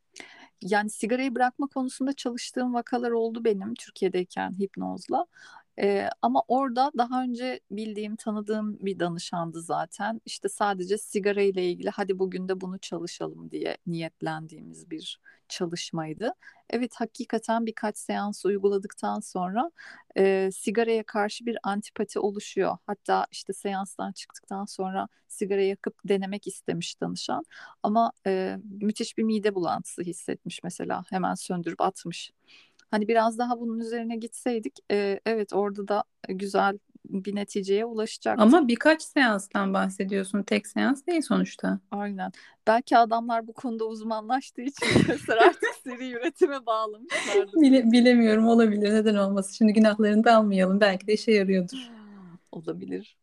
Yani 0.63 0.91
sigarayı 0.91 1.35
bırakma 1.35 1.67
konusunda 1.67 2.13
çalıştığım 2.13 2.75
vakalar 2.75 3.11
oldu 3.11 3.45
benim 3.45 3.75
Türkiye'deyken 3.75 4.51
hipnozla. 4.59 5.27
Ee, 5.81 6.09
ama 6.23 6.43
orada 6.49 6.93
daha 6.99 7.23
önce 7.23 7.61
bildiğim, 7.71 8.17
tanıdığım 8.17 8.79
bir 8.81 8.99
danışandı 8.99 9.63
zaten. 9.63 10.21
İşte 10.27 10.49
sadece 10.49 10.99
sigara 10.99 11.43
ile 11.43 11.71
ilgili 11.71 11.91
hadi 11.91 12.19
bugün 12.19 12.49
de 12.49 12.61
bunu 12.61 12.79
çalışalım 12.79 13.51
diye 13.51 13.77
niyetlendiğimiz 13.87 14.91
bir 14.91 15.21
çalışmaydı. 15.49 16.33
Evet 16.71 16.95
hakikaten 16.97 17.67
birkaç 17.67 17.99
seans 17.99 18.45
uyguladıktan 18.45 19.21
sonra 19.21 19.71
e, 20.17 20.51
sigaraya 20.53 21.03
karşı 21.03 21.47
bir 21.47 21.59
antipati 21.63 22.19
oluşuyor. 22.21 22.77
Hatta 22.87 23.27
işte 23.31 23.53
seanstan 23.53 24.13
çıktıktan 24.13 24.65
sonra 24.65 25.09
sigara 25.29 25.63
yakıp 25.63 25.95
denemek 26.05 26.47
istemiş 26.47 27.01
danışan. 27.01 27.45
Ama 27.83 28.13
e, 28.27 28.59
müthiş 28.81 29.19
bir 29.19 29.23
mide 29.23 29.55
bulantısı 29.55 30.03
hissetmiş 30.03 30.63
mesela. 30.65 31.05
Hemen 31.11 31.35
söndürüp 31.35 31.81
atmış. 31.81 32.33
Hani 32.91 33.09
biraz 33.09 33.39
daha 33.39 33.61
bunun 33.61 33.81
üzerine 33.81 34.17
gitseydik, 34.17 34.79
e, 34.91 35.21
evet 35.27 35.53
orada 35.53 35.89
da 35.89 36.05
güzel 36.29 36.79
bir 37.05 37.35
neticeye 37.35 37.85
ulaşacaktık. 37.85 38.43
Ama 38.43 38.69
birkaç 38.69 39.03
seanstan 39.03 39.75
bahsediyorsun. 39.75 40.43
Tek 40.43 40.67
seans 40.67 41.07
değil 41.07 41.23
sonuçta. 41.23 41.81
Aynen. 41.91 42.33
Belki 42.67 42.99
adamlar 42.99 43.47
bu 43.47 43.53
konuda 43.53 43.85
uzmanlaştığı 43.85 44.63
için 44.63 44.87
artık 45.41 45.75
seri 45.85 46.13
üretime 46.13 46.67
bağlamışlardır. 46.67 47.61
Bile, 47.61 47.93
bilemiyorum 47.93 48.47
olabilir. 48.47 48.95
Neden 48.95 49.15
olmasın? 49.15 49.53
Şimdi 49.53 49.73
günahlarını 49.73 50.25
da 50.25 50.37
almayalım. 50.37 50.81
Belki 50.81 51.07
de 51.07 51.13
işe 51.13 51.33
yarıyordur. 51.33 51.91
Olabilir. 52.53 53.18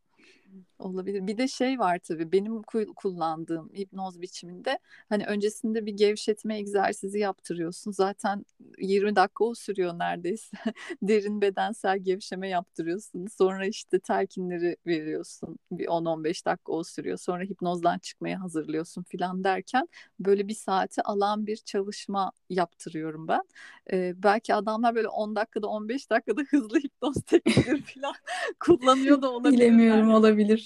Olabilir. 0.80 1.28
Bir 1.28 1.38
de 1.38 1.48
şey 1.48 1.80
var 1.80 2.00
tabii 2.00 2.32
benim 2.32 2.54
ku- 2.62 2.94
kullandığım 2.94 3.70
hipnoz 3.76 4.22
biçiminde 4.22 4.80
hani 5.10 5.26
öncesinde 5.26 5.86
bir 5.86 5.94
gevşetme 5.94 6.58
egzersizi 6.58 7.20
yaptırıyorsun. 7.20 7.92
Zaten 7.92 8.46
20 8.80 9.16
dakika 9.16 9.44
o 9.46 9.56
sürüyor 9.56 10.00
neredeyse. 10.00 10.58
Derin 11.02 11.42
bedensel 11.42 11.98
gevşeme 12.00 12.50
yaptırıyorsun. 12.50 13.28
Sonra 13.28 13.66
işte 13.66 14.00
telkinleri 14.00 14.78
veriyorsun. 14.88 15.60
Bir 15.72 15.88
10-15 15.88 16.46
dakika 16.46 16.72
o 16.72 16.84
sürüyor. 16.84 17.18
Sonra 17.18 17.44
hipnozdan 17.44 18.00
çıkmaya 18.00 18.42
hazırlıyorsun 18.42 19.04
filan 19.04 19.44
derken 19.44 19.88
böyle 20.20 20.48
bir 20.48 20.56
saati 20.56 21.02
alan 21.02 21.48
bir 21.48 21.56
çalışma 21.58 22.32
yaptırıyorum 22.50 23.28
ben. 23.28 23.44
Ee, 23.92 24.14
belki 24.24 24.54
adamlar 24.56 24.96
böyle 24.96 25.08
10 25.08 25.36
dakikada 25.36 25.68
15 25.68 26.10
dakikada 26.10 26.42
hızlı 26.50 26.80
hipnoz 26.80 27.16
teknikleri 27.26 27.82
filan 27.82 28.14
kullanıyor 28.60 29.22
da 29.22 29.32
olabilirler 29.32 29.68
Bilemiyorum 29.68 30.10
olabilir. 30.10 30.65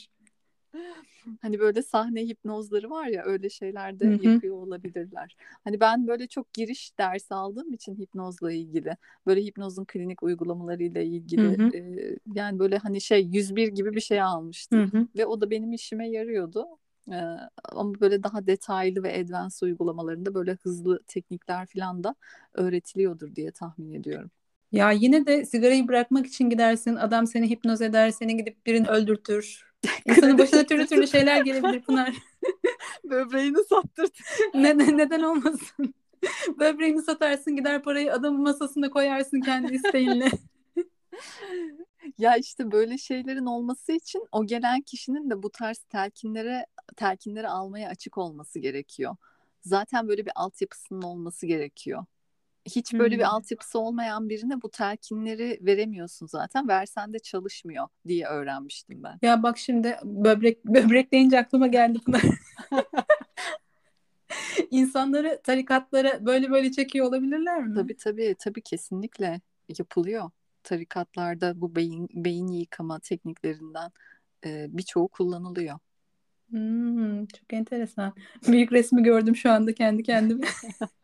Hani 1.41 1.59
böyle 1.59 1.81
sahne 1.81 2.21
hipnozları 2.25 2.89
var 2.89 3.07
ya 3.07 3.23
öyle 3.25 3.49
şeyler 3.49 3.99
de 3.99 4.05
Hı 4.05 4.09
hı. 4.09 4.17
yapıyor 4.23 4.55
olabilirler. 4.55 5.35
Hani 5.63 5.79
ben 5.79 6.07
böyle 6.07 6.27
çok 6.27 6.53
giriş 6.53 6.97
dersi 6.97 7.33
aldığım 7.33 7.73
için 7.73 7.95
hipnozla 7.95 8.51
ilgili 8.51 8.97
böyle 9.25 9.41
hipnozun 9.41 9.85
klinik 9.85 10.23
uygulamalarıyla 10.23 11.01
ilgili 11.01 11.57
e, 11.73 12.15
yani 12.35 12.59
böyle 12.59 12.77
hani 12.77 13.01
şey 13.01 13.21
101 13.25 13.67
gibi 13.67 13.93
bir 13.93 14.01
şey 14.01 14.21
almıştım 14.21 14.83
hı. 14.91 15.07
ve 15.15 15.25
o 15.25 15.41
da 15.41 15.49
benim 15.49 15.73
işime 15.73 16.09
yarıyordu. 16.09 16.65
Ee, 17.11 17.15
ama 17.63 17.99
böyle 17.99 18.23
daha 18.23 18.47
detaylı 18.47 19.03
ve 19.03 19.21
advanced 19.21 19.61
uygulamalarında 19.67 20.33
böyle 20.33 20.53
hızlı 20.53 21.03
teknikler 21.07 21.65
falan 21.67 22.03
da 22.03 22.15
öğretiliyordur 22.53 23.35
diye 23.35 23.51
tahmin 23.51 23.93
ediyorum. 23.93 24.31
Ya 24.71 24.91
yine 24.91 25.25
de 25.25 25.45
sigarayı 25.45 25.87
bırakmak 25.87 26.25
için 26.27 26.49
gidersin. 26.49 26.95
Adam 26.95 27.27
seni 27.27 27.49
hipnoz 27.49 27.81
eder. 27.81 28.11
Seni 28.11 28.37
gidip 28.37 28.65
birini 28.65 28.87
öldürtür. 28.87 29.68
İnsanın 30.05 30.37
başına 30.37 30.63
türlü 30.63 30.87
türlü 30.87 31.07
şeyler 31.07 31.41
gelebilir 31.45 31.81
Pınar. 31.81 32.15
Böbreğini 33.03 33.63
sattırdım. 33.69 34.11
Neden, 34.53 34.97
neden 34.97 35.21
olmasın? 35.21 35.93
Böbreğini 36.59 37.01
satarsın 37.01 37.55
gider 37.55 37.83
parayı 37.83 38.13
adamın 38.13 38.41
masasına 38.41 38.89
koyarsın 38.89 39.41
kendi 39.41 39.75
isteğinle. 39.75 40.29
Ya 42.17 42.35
işte 42.37 42.71
böyle 42.71 42.97
şeylerin 42.97 43.45
olması 43.45 43.91
için 43.91 44.27
o 44.31 44.45
gelen 44.45 44.81
kişinin 44.81 45.29
de 45.29 45.43
bu 45.43 45.49
tarz 45.49 45.77
telkinlere 45.77 46.65
telkinleri 46.95 47.47
almaya 47.47 47.89
açık 47.89 48.17
olması 48.17 48.59
gerekiyor. 48.59 49.15
zaten 49.61 50.07
böyle 50.07 50.25
bir 50.25 50.31
altyapısının 50.35 51.01
olması 51.01 51.45
gerekiyor. 51.45 52.05
Hiç 52.75 52.93
böyle 52.93 53.15
hmm. 53.15 53.19
bir 53.19 53.25
altyapısı 53.25 53.79
olmayan 53.79 54.29
birine 54.29 54.61
bu 54.61 54.71
telkinleri 54.71 55.59
veremiyorsun 55.61 56.27
zaten. 56.27 56.67
Versen 56.67 57.13
de 57.13 57.19
çalışmıyor 57.19 57.87
diye 58.07 58.27
öğrenmiştim 58.27 59.03
ben. 59.03 59.19
Ya 59.21 59.43
bak 59.43 59.57
şimdi 59.57 59.97
böbrek 60.03 60.65
böbrek 60.65 61.11
deyince 61.11 61.39
aklıma 61.39 61.67
geldi 61.67 61.99
bunlar. 62.07 62.21
İnsanları 64.71 65.41
tarikatlara 65.43 66.25
böyle 66.25 66.51
böyle 66.51 66.71
çekiyor 66.71 67.05
olabilirler 67.05 67.63
mi? 67.63 67.75
Tabii 67.75 67.97
tabii 67.97 68.35
tabii 68.39 68.61
kesinlikle 68.61 69.41
yapılıyor. 69.77 70.29
Tarikatlarda 70.63 71.61
bu 71.61 71.75
beyin 71.75 72.07
beyin 72.13 72.47
yıkama 72.47 72.99
tekniklerinden 72.99 73.91
e, 74.45 74.65
birçoğu 74.69 75.07
kullanılıyor. 75.07 75.79
Hmm, 76.49 77.25
çok 77.25 77.53
enteresan. 77.53 78.13
Büyük 78.47 78.71
resmi 78.71 79.03
gördüm 79.03 79.35
şu 79.35 79.51
anda 79.51 79.73
kendi 79.73 80.03
kendime. 80.03 80.47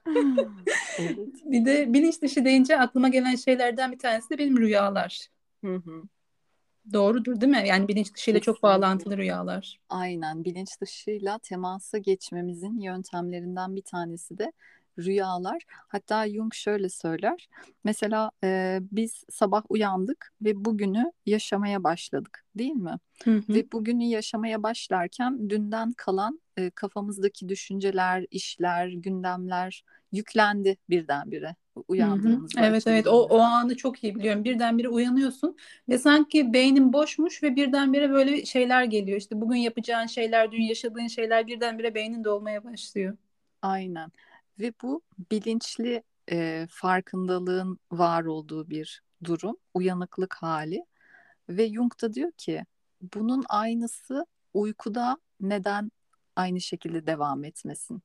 evet. 0.99 1.17
Bir 1.45 1.65
de 1.65 1.93
bilinç 1.93 2.21
dışı 2.21 2.45
deyince 2.45 2.79
aklıma 2.79 3.09
gelen 3.09 3.35
şeylerden 3.35 3.91
bir 3.91 3.99
tanesi 3.99 4.29
de 4.29 4.37
benim 4.37 4.57
rüyalar. 4.57 5.27
Hı 5.63 5.75
hı. 5.75 6.03
Doğrudur 6.93 7.41
değil 7.41 7.51
mi? 7.51 7.63
Yani 7.67 7.87
bilinç 7.87 8.13
dışıyla 8.13 8.39
çok 8.39 8.63
bağlantılı 8.63 9.17
rüyalar. 9.17 9.79
Aynen 9.89 10.43
bilinç 10.43 10.81
dışıyla 10.81 11.39
temasa 11.39 11.97
geçmemizin 11.97 12.79
yöntemlerinden 12.79 13.75
bir 13.75 13.81
tanesi 13.81 14.37
de 14.37 14.51
rüyalar. 14.99 15.63
Hatta 15.67 16.29
Jung 16.29 16.53
şöyle 16.53 16.89
söyler. 16.89 17.47
Mesela 17.83 18.31
e, 18.43 18.79
biz 18.81 19.23
sabah 19.29 19.63
uyandık 19.69 20.33
ve 20.41 20.65
bugünü 20.65 21.11
yaşamaya 21.25 21.83
başladık 21.83 22.45
değil 22.55 22.71
mi? 22.71 22.97
Hı 23.23 23.31
hı. 23.31 23.43
Ve 23.49 23.71
bugünü 23.71 24.03
yaşamaya 24.03 24.63
başlarken 24.63 25.49
dünden 25.49 25.93
kalan 25.97 26.41
e, 26.57 26.69
kafamızdaki 26.69 27.49
düşünceler, 27.49 28.25
işler, 28.31 28.87
gündemler 28.87 29.83
yüklendi 30.11 30.77
birdenbire 30.89 31.55
uyandığımız. 31.87 32.51
Evet 32.57 32.87
evet 32.87 33.07
o, 33.07 33.23
o 33.23 33.39
anı 33.39 33.77
çok 33.77 34.03
iyi 34.03 34.15
biliyorum. 34.15 34.43
Birdenbire 34.43 34.89
uyanıyorsun 34.89 35.57
ve 35.89 35.97
sanki 35.97 36.53
beynin 36.53 36.93
boşmuş 36.93 37.43
ve 37.43 37.55
birdenbire 37.55 38.09
böyle 38.09 38.45
şeyler 38.45 38.83
geliyor. 38.83 39.17
İşte 39.17 39.41
bugün 39.41 39.57
yapacağın 39.57 40.05
şeyler, 40.05 40.51
dün 40.51 40.61
yaşadığın 40.61 41.07
şeyler 41.07 41.47
birdenbire 41.47 41.95
beynin 41.95 42.23
dolmaya 42.23 42.63
başlıyor. 42.63 43.17
Aynen 43.61 44.11
ve 44.59 44.73
bu 44.83 45.01
bilinçli 45.31 46.03
e, 46.31 46.67
farkındalığın 46.69 47.79
var 47.91 48.23
olduğu 48.23 48.69
bir 48.69 49.01
durum, 49.23 49.57
uyanıklık 49.73 50.33
hali 50.33 50.85
ve 51.49 51.73
Jung 51.73 52.01
da 52.01 52.13
diyor 52.13 52.31
ki 52.31 52.65
bunun 53.15 53.43
aynısı 53.49 54.25
uykuda 54.53 55.17
neden 55.41 55.91
aynı 56.35 56.61
şekilde 56.61 57.07
devam 57.07 57.43
etmesin? 57.43 58.01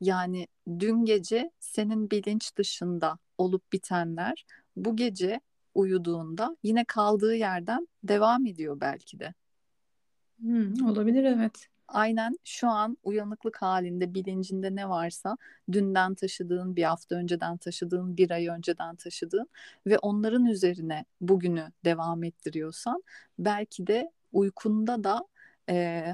Yani 0.00 0.46
dün 0.78 1.04
gece 1.04 1.50
senin 1.60 2.10
bilinç 2.10 2.56
dışında 2.56 3.18
olup 3.38 3.72
bitenler 3.72 4.44
bu 4.76 4.96
gece 4.96 5.40
uyuduğunda 5.74 6.56
yine 6.62 6.84
kaldığı 6.84 7.34
yerden 7.34 7.88
devam 8.04 8.46
ediyor 8.46 8.80
belki 8.80 9.18
de. 9.18 9.34
Hmm, 10.40 10.86
olabilir 10.86 11.24
evet 11.24 11.68
aynen 11.90 12.38
şu 12.44 12.68
an 12.68 12.96
uyanıklık 13.02 13.62
halinde 13.62 14.14
bilincinde 14.14 14.76
ne 14.76 14.88
varsa 14.88 15.36
dünden 15.72 16.14
taşıdığın, 16.14 16.76
bir 16.76 16.84
hafta 16.84 17.14
önceden 17.14 17.56
taşıdığın, 17.56 18.16
bir 18.16 18.30
ay 18.30 18.46
önceden 18.48 18.96
taşıdığın 18.96 19.48
ve 19.86 19.98
onların 19.98 20.44
üzerine 20.44 21.04
bugünü 21.20 21.72
devam 21.84 22.24
ettiriyorsan 22.24 23.02
belki 23.38 23.86
de 23.86 24.12
uykunda 24.32 25.04
da 25.04 25.26
e, 25.68 26.06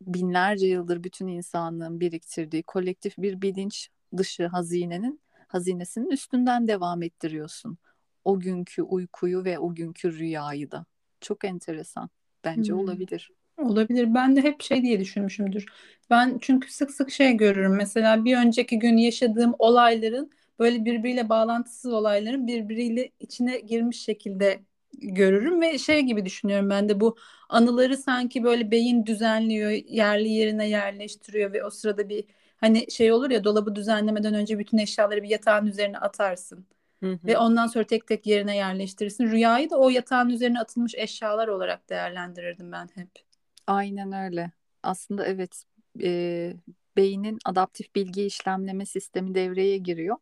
binlerce 0.00 0.66
yıldır 0.66 1.04
bütün 1.04 1.26
insanlığın 1.26 2.00
biriktirdiği 2.00 2.62
kolektif 2.62 3.18
bir 3.18 3.42
bilinç 3.42 3.88
dışı 4.16 4.46
hazinenin 4.46 5.20
hazinesinin 5.48 6.10
üstünden 6.10 6.68
devam 6.68 7.02
ettiriyorsun. 7.02 7.78
O 8.24 8.40
günkü 8.40 8.82
uykuyu 8.82 9.44
ve 9.44 9.58
o 9.58 9.74
günkü 9.74 10.18
rüyayı 10.18 10.70
da. 10.70 10.86
Çok 11.20 11.44
enteresan. 11.44 12.10
Bence 12.44 12.72
hmm. 12.72 12.80
olabilir. 12.80 13.30
Olabilir. 13.58 14.14
Ben 14.14 14.36
de 14.36 14.42
hep 14.42 14.62
şey 14.62 14.82
diye 14.82 15.00
düşünmüşümdür. 15.00 15.66
Ben 16.10 16.38
çünkü 16.40 16.72
sık 16.72 16.90
sık 16.90 17.10
şey 17.10 17.36
görürüm. 17.36 17.76
Mesela 17.76 18.24
bir 18.24 18.36
önceki 18.36 18.78
gün 18.78 18.96
yaşadığım 18.96 19.54
olayların 19.58 20.30
böyle 20.58 20.84
birbiriyle 20.84 21.28
bağlantısız 21.28 21.92
olayların 21.92 22.46
birbiriyle 22.46 23.10
içine 23.20 23.58
girmiş 23.58 24.00
şekilde 24.02 24.60
görürüm 24.98 25.60
ve 25.60 25.78
şey 25.78 26.00
gibi 26.02 26.24
düşünüyorum 26.26 26.70
ben 26.70 26.88
de 26.88 27.00
bu 27.00 27.16
anıları 27.48 27.96
sanki 27.96 28.44
böyle 28.44 28.70
beyin 28.70 29.06
düzenliyor, 29.06 29.70
yerli 29.70 30.28
yerine 30.28 30.68
yerleştiriyor 30.68 31.52
ve 31.52 31.64
o 31.64 31.70
sırada 31.70 32.08
bir 32.08 32.24
hani 32.56 32.90
şey 32.90 33.12
olur 33.12 33.30
ya 33.30 33.44
dolabı 33.44 33.74
düzenlemeden 33.76 34.34
önce 34.34 34.58
bütün 34.58 34.78
eşyaları 34.78 35.22
bir 35.22 35.28
yatağın 35.28 35.66
üzerine 35.66 35.98
atarsın. 35.98 36.66
Hı 37.02 37.12
hı. 37.12 37.18
Ve 37.26 37.38
ondan 37.38 37.66
sonra 37.66 37.84
tek 37.86 38.06
tek 38.06 38.26
yerine 38.26 38.56
yerleştirirsin. 38.56 39.30
Rüyayı 39.30 39.70
da 39.70 39.76
o 39.78 39.90
yatağın 39.90 40.28
üzerine 40.28 40.60
atılmış 40.60 40.94
eşyalar 40.94 41.48
olarak 41.48 41.90
değerlendirirdim 41.90 42.72
ben 42.72 42.88
hep. 42.94 43.27
Aynen 43.68 44.12
öyle. 44.12 44.52
Aslında 44.82 45.26
evet 45.26 45.64
e, 46.02 46.54
beynin 46.96 47.38
adaptif 47.44 47.94
bilgi 47.94 48.24
işlemleme 48.26 48.86
sistemi 48.86 49.34
devreye 49.34 49.78
giriyor 49.78 50.16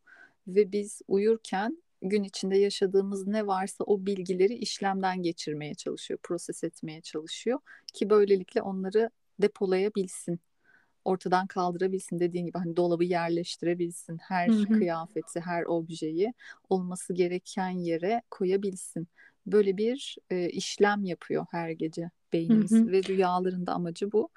ve 0.49 0.73
biz 0.73 1.03
uyurken 1.09 1.83
gün 2.03 2.25
içinde 2.25 2.59
yaşadığımız 2.59 3.27
ne 3.27 3.47
varsa 3.47 3.85
o 3.85 4.07
bilgileri 4.07 4.55
işlemden 4.55 5.23
geçirmeye 5.23 5.75
çalışıyor, 5.75 6.21
proses 6.23 6.65
etmeye 6.65 7.01
çalışıyor 7.03 7.61
ki 7.95 8.11
böylelikle 8.11 8.63
onları 8.63 9.11
depolayabilsin, 9.43 10.41
ortadan 11.05 11.47
kaldırabilsin 11.47 12.21
dediğin 12.21 12.47
gibi 12.47 12.59
hani 12.59 12.77
dolabı 12.77 13.05
yerleştirebilsin, 13.05 14.19
her 14.19 14.49
hı 14.51 14.53
hı. 14.53 14.73
kıyafeti, 14.73 15.41
her 15.41 15.65
objeyi 15.65 16.35
olması 16.71 17.15
gereken 17.15 17.71
yere 17.71 18.23
koyabilsin. 18.31 19.09
Böyle 19.47 19.77
bir 19.77 20.17
e, 20.31 20.49
işlem 20.51 21.05
yapıyor 21.05 21.47
her 21.51 21.71
gece 21.71 22.11
beynimiz 22.37 22.71
hı 22.71 22.77
hı. 22.77 22.93
ve 22.93 23.03
rüyalarında 23.03 23.73
amacı 23.73 24.13
bu. 24.13 24.29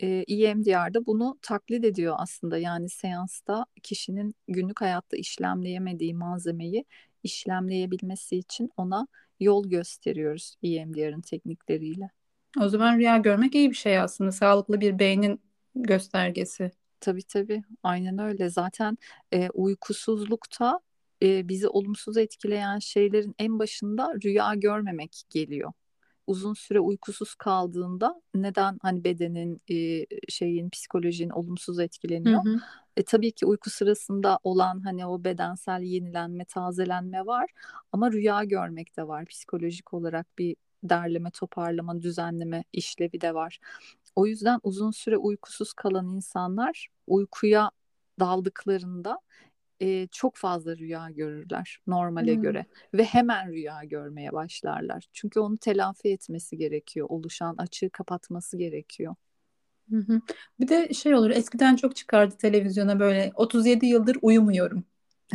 E, 0.00 0.24
EMDR'da 0.28 1.06
bunu 1.06 1.38
taklit 1.42 1.84
ediyor 1.84 2.14
aslında. 2.18 2.58
Yani 2.58 2.88
seansta 2.88 3.66
kişinin 3.82 4.34
günlük 4.48 4.80
hayatta 4.80 5.16
işlemleyemediği 5.16 6.14
malzemeyi 6.14 6.84
işlemleyebilmesi 7.22 8.36
için 8.36 8.70
ona 8.76 9.06
yol 9.40 9.68
gösteriyoruz 9.68 10.54
EMDR'ın 10.62 11.20
teknikleriyle. 11.20 12.10
O 12.60 12.68
zaman 12.68 12.98
rüya 12.98 13.18
görmek 13.18 13.54
iyi 13.54 13.70
bir 13.70 13.76
şey 13.76 13.98
aslında. 13.98 14.32
Sağlıklı 14.32 14.80
bir 14.80 14.98
beynin 14.98 15.40
göstergesi. 15.74 16.70
Tabii 17.00 17.22
tabii. 17.22 17.62
Aynen 17.82 18.18
öyle. 18.18 18.48
Zaten 18.50 18.98
e, 19.32 19.50
uykusuzlukta 19.50 20.80
e, 21.22 21.48
bizi 21.48 21.68
olumsuz 21.68 22.16
etkileyen 22.16 22.78
şeylerin 22.78 23.34
en 23.38 23.58
başında 23.58 24.14
rüya 24.24 24.54
görmemek 24.54 25.22
geliyor 25.30 25.72
uzun 26.26 26.54
süre 26.54 26.80
uykusuz 26.80 27.34
kaldığında 27.34 28.22
neden 28.34 28.78
hani 28.82 29.04
bedenin 29.04 29.62
e, 29.70 30.06
şeyin 30.28 30.70
psikolojinin 30.70 31.30
olumsuz 31.30 31.80
etkileniyor? 31.80 32.44
Hı 32.44 32.48
hı. 32.48 32.60
E, 32.96 33.02
tabii 33.02 33.32
ki 33.32 33.46
uyku 33.46 33.70
sırasında 33.70 34.38
olan 34.44 34.80
hani 34.80 35.06
o 35.06 35.24
bedensel 35.24 35.82
yenilenme, 35.82 36.44
tazelenme 36.44 37.26
var 37.26 37.50
ama 37.92 38.12
rüya 38.12 38.44
görmek 38.44 38.96
de 38.96 39.08
var. 39.08 39.26
Psikolojik 39.26 39.94
olarak 39.94 40.26
bir 40.38 40.56
derleme, 40.82 41.30
toparlama, 41.30 42.02
düzenleme 42.02 42.64
işlevi 42.72 43.20
de 43.20 43.34
var. 43.34 43.58
O 44.16 44.26
yüzden 44.26 44.60
uzun 44.62 44.90
süre 44.90 45.16
uykusuz 45.16 45.72
kalan 45.72 46.14
insanlar 46.14 46.88
uykuya 47.06 47.70
daldıklarında 48.20 49.20
e, 49.80 50.06
çok 50.06 50.36
fazla 50.36 50.76
rüya 50.76 51.10
görürler 51.10 51.78
normale 51.86 52.34
hmm. 52.34 52.42
göre 52.42 52.66
ve 52.94 53.04
hemen 53.04 53.52
rüya 53.52 53.84
görmeye 53.84 54.32
başlarlar. 54.32 55.08
Çünkü 55.12 55.40
onu 55.40 55.58
telafi 55.58 56.08
etmesi 56.08 56.56
gerekiyor. 56.56 57.06
Oluşan 57.10 57.54
açığı 57.58 57.90
kapatması 57.90 58.56
gerekiyor. 58.56 59.14
Hı 59.90 59.96
hı. 59.96 60.20
Bir 60.60 60.68
de 60.68 60.94
şey 60.94 61.14
olur 61.14 61.30
eskiden 61.30 61.76
çok 61.76 61.96
çıkardı 61.96 62.36
televizyona 62.36 63.00
böyle 63.00 63.32
37 63.34 63.86
yıldır 63.86 64.16
uyumuyorum. 64.22 64.84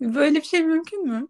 böyle 0.00 0.34
bir 0.34 0.46
şey 0.46 0.62
mümkün 0.62 1.06
mü? 1.06 1.28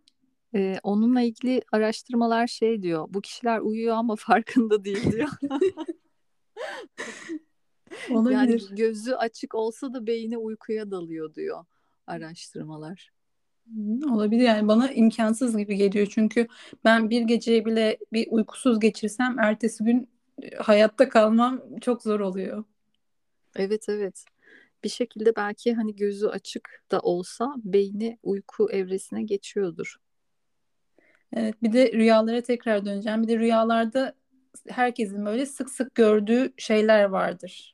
Ee, 0.54 0.76
onunla 0.82 1.20
ilgili 1.20 1.62
araştırmalar 1.72 2.46
şey 2.46 2.82
diyor. 2.82 3.06
Bu 3.08 3.20
kişiler 3.20 3.58
uyuyor 3.58 3.96
ama 3.96 4.16
farkında 4.16 4.84
değil 4.84 5.12
diyor. 5.12 5.28
Olabilir. 8.10 8.36
Yani 8.36 8.60
gözü 8.70 9.12
açık 9.12 9.54
olsa 9.54 9.94
da 9.94 10.06
beyni 10.06 10.38
uykuya 10.38 10.90
dalıyor 10.90 11.34
diyor 11.34 11.64
araştırmalar. 12.06 13.12
Olabilir 14.10 14.44
yani 14.44 14.68
bana 14.68 14.92
imkansız 14.92 15.56
gibi 15.56 15.76
geliyor 15.76 16.06
çünkü 16.10 16.46
ben 16.84 17.10
bir 17.10 17.22
gece 17.22 17.64
bile 17.64 17.98
bir 18.12 18.26
uykusuz 18.30 18.80
geçirsem 18.80 19.38
ertesi 19.38 19.84
gün 19.84 20.08
e, 20.42 20.56
hayatta 20.56 21.08
kalmam 21.08 21.60
çok 21.80 22.02
zor 22.02 22.20
oluyor. 22.20 22.64
Evet 23.56 23.88
evet. 23.88 24.24
Bir 24.84 24.88
şekilde 24.88 25.36
belki 25.36 25.74
hani 25.74 25.96
gözü 25.96 26.26
açık 26.26 26.84
da 26.90 27.00
olsa 27.00 27.54
beyni 27.64 28.18
uyku 28.22 28.70
evresine 28.70 29.22
geçiyordur. 29.22 29.96
Evet 31.32 31.62
bir 31.62 31.72
de 31.72 31.92
rüyalara 31.92 32.40
tekrar 32.40 32.86
döneceğim. 32.86 33.22
Bir 33.22 33.28
de 33.28 33.38
rüyalarda 33.38 34.14
herkesin 34.68 35.26
böyle 35.26 35.46
sık 35.46 35.70
sık 35.70 35.94
gördüğü 35.94 36.52
şeyler 36.56 37.04
vardır. 37.04 37.73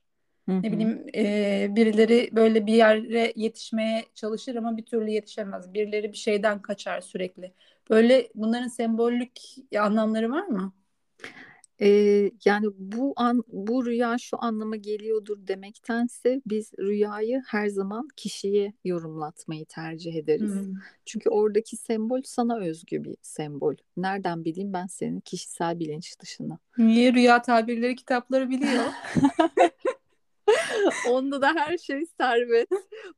Hı-hı. 0.51 0.63
Ne 0.63 0.73
bileyim 0.73 1.07
e, 1.15 1.67
birileri 1.77 2.31
böyle 2.33 2.67
bir 2.67 2.75
yere 2.75 3.33
yetişmeye 3.37 4.05
çalışır 4.15 4.55
ama 4.55 4.77
bir 4.77 4.85
türlü 4.85 5.11
yetişemez. 5.11 5.75
Birileri 5.75 6.13
bir 6.13 6.17
şeyden 6.17 6.63
kaçar 6.63 7.01
sürekli. 7.01 7.53
Böyle 7.91 8.29
bunların 8.35 8.69
sembollük 8.69 9.33
anlamları 9.79 10.31
var 10.31 10.47
mı? 10.47 10.73
Ee, 11.83 12.31
yani 12.45 12.67
bu 12.79 13.13
an 13.17 13.45
bu 13.49 13.87
rüya 13.87 14.19
şu 14.19 14.37
anlama 14.41 14.77
geliyordur 14.77 15.47
demektense 15.47 16.43
biz 16.47 16.73
rüyayı 16.79 17.43
her 17.47 17.69
zaman 17.69 18.09
kişiye 18.17 18.73
yorumlatmayı 18.85 19.65
tercih 19.65 20.15
ederiz. 20.15 20.55
Hmm. 20.55 20.75
Çünkü 21.07 21.31
oradaki 21.31 21.77
sembol 21.77 22.23
sana 22.25 22.59
özgü 22.59 23.05
bir 23.05 23.17
sembol. 23.23 23.75
Nereden 23.97 24.45
bileyim 24.45 24.73
ben 24.73 24.87
senin 24.87 25.21
kişisel 25.21 25.79
bilinç 25.79 26.21
dışına. 26.21 26.59
Niye 26.79 27.13
rüya 27.13 27.43
tabirleri 27.43 27.97
kitapları 27.97 28.51
biliyor? 28.51 28.85
Onda 31.09 31.43
da 31.43 31.55
her 31.55 31.79
şey 31.79 32.07
servet, 32.07 32.69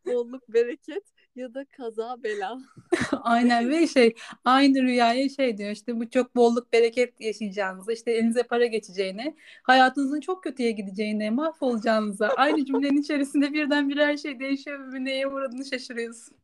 bolluk, 0.07 0.49
bereket 0.49 1.05
ya 1.37 1.55
da 1.55 1.65
kaza 1.65 2.23
bela. 2.23 2.59
Aynen 3.23 3.71
ve 3.71 3.87
şey 3.87 4.15
aynı 4.45 4.83
rüyaya 4.83 5.29
şey 5.29 5.59
diyor 5.59 5.71
işte 5.71 6.01
bu 6.01 6.11
çok 6.11 6.37
bolluk 6.37 6.73
bereket 6.73 7.21
yaşayacağınıza 7.21 7.93
işte 7.93 8.13
elinize 8.13 8.43
para 8.43 8.67
geçeceğine 8.67 9.37
hayatınızın 9.63 10.21
çok 10.21 10.45
kötüye 10.45 10.71
gideceğine 10.71 11.31
mahvolacağınıza 11.31 12.29
aynı 12.29 12.65
cümlenin 12.65 13.01
içerisinde 13.03 13.53
birden 13.53 13.89
bir 13.89 13.97
her 13.97 14.17
şey 14.17 14.41
değişiyor 14.41 14.93
ve 14.93 15.05
neye 15.05 15.27
uğradığını 15.27 15.65
şaşırıyorsun. 15.65 16.37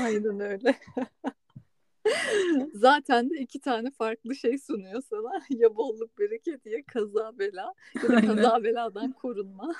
Aynen 0.00 0.40
öyle. 0.40 0.74
Zaten 2.74 3.30
de 3.30 3.34
iki 3.38 3.60
tane 3.60 3.90
farklı 3.90 4.34
şey 4.34 4.58
sunuyor 4.58 5.02
sana. 5.10 5.32
Ya 5.50 5.76
bolluk 5.76 6.18
bereket 6.18 6.66
ya 6.66 6.78
kaza 6.86 7.38
bela 7.38 7.74
ya 8.02 8.08
da 8.08 8.20
kaza 8.20 8.64
beladan 8.64 9.12
korunma. 9.12 9.74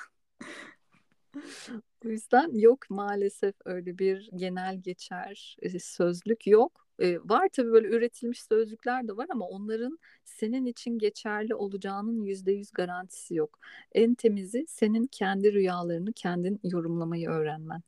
O 2.05 2.09
yüzden 2.09 2.53
yok 2.53 2.89
maalesef 2.89 3.55
öyle 3.65 3.97
bir 3.97 4.29
genel 4.35 4.81
geçer 4.81 5.57
e, 5.61 5.79
sözlük 5.79 6.47
yok. 6.47 6.87
Ee, 7.01 7.17
var 7.19 7.49
tabii 7.53 7.71
böyle 7.71 7.87
üretilmiş 7.87 8.43
sözlükler 8.43 9.07
de 9.07 9.17
var 9.17 9.27
ama 9.29 9.47
onların 9.47 9.99
senin 10.23 10.65
için 10.65 10.97
geçerli 10.97 11.55
olacağının 11.55 12.21
yüzde 12.21 12.51
yüz 12.51 12.71
garantisi 12.71 13.35
yok. 13.35 13.59
En 13.91 14.15
temizi 14.15 14.65
senin 14.67 15.07
kendi 15.07 15.53
rüyalarını 15.53 16.13
kendin 16.13 16.59
yorumlamayı 16.63 17.29
öğrenmen. 17.29 17.81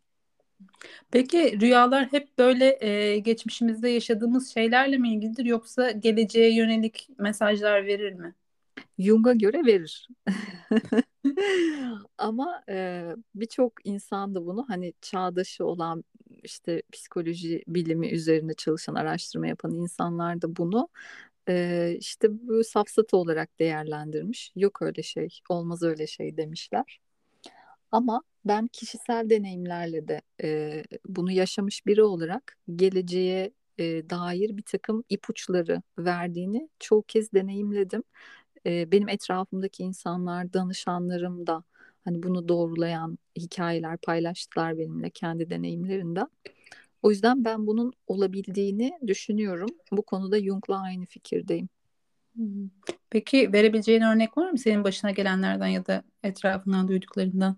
Peki 1.12 1.60
rüyalar 1.62 2.06
hep 2.06 2.38
böyle 2.38 2.86
e, 2.86 3.20
geçmişimizde 3.20 3.89
yaşadığımız 3.89 4.54
şeylerle 4.54 4.98
mi 4.98 5.13
ilgilidir 5.13 5.46
yoksa 5.46 5.92
geleceğe 5.92 6.56
yönelik 6.56 7.10
mesajlar 7.18 7.86
verir 7.86 8.13
mi? 8.13 8.34
Jung'a 9.00 9.34
göre 9.34 9.66
verir. 9.66 10.08
Ama 12.18 12.64
e, 12.70 13.06
birçok 13.36 13.74
insan 13.84 14.36
da 14.36 14.46
bunu 14.46 14.66
hani 14.68 14.94
çağdaşı 15.02 15.66
olan 15.66 16.04
işte 16.44 16.82
psikoloji 16.92 17.64
bilimi 17.68 18.10
üzerine 18.10 18.54
çalışan 18.54 18.96
araştırma 18.96 19.48
yapan 19.48 19.72
insanlar 19.72 20.42
da 20.42 20.56
bunu 20.56 20.90
e, 21.50 21.96
işte 22.00 22.28
bu 22.48 22.64
safsatı 22.64 23.18
olarak 23.18 23.60
değerlendirmiş. 23.60 24.52
Yok 24.56 24.82
öyle 24.82 25.04
şey, 25.04 25.30
olmaz 25.50 25.84
öyle 25.84 26.08
şey 26.08 26.38
demişler. 26.38 27.00
Ama 27.92 28.22
ben 28.46 28.68
kişisel 28.68 29.30
deneyimlerle 29.30 30.08
de 30.08 30.22
e, 30.44 30.84
bunu 31.06 31.32
yaşamış 31.32 31.86
biri 31.86 32.04
olarak 32.04 32.58
geleceğe 32.76 33.52
e, 33.78 34.10
dair 34.10 34.58
bir 34.58 34.64
takım 34.64 35.04
ipuçları 35.10 35.82
verdiğini 36.00 36.70
çoğu 36.80 37.04
kez 37.04 37.34
deneyimledim 37.34 38.04
e, 38.65 38.91
benim 38.91 39.10
etrafımdaki 39.10 39.84
insanlar, 39.84 40.54
danışanlarım 40.54 41.47
da 41.47 41.63
hani 42.06 42.23
bunu 42.23 42.47
doğrulayan 42.47 43.17
hikayeler 43.38 43.97
paylaştılar 43.97 44.78
benimle 44.78 45.10
kendi 45.10 45.49
deneyimlerinden. 45.49 46.28
O 47.02 47.12
yüzden 47.12 47.45
ben 47.45 47.67
bunun 47.67 47.93
olabildiğini 48.08 48.99
düşünüyorum. 49.08 49.69
Bu 49.91 50.02
konuda 50.02 50.43
Jung'la 50.43 50.82
aynı 50.82 51.06
fikirdeyim. 51.06 51.69
Peki 53.10 53.54
verebileceğin 53.54 54.02
örnek 54.02 54.38
var 54.38 54.52
mı 54.52 54.58
senin 54.58 54.84
başına 54.84 55.12
gelenlerden 55.12 55.67
ya 55.67 55.86
da 55.86 56.04
etrafından 56.23 56.88
duyduklarından? 56.88 57.58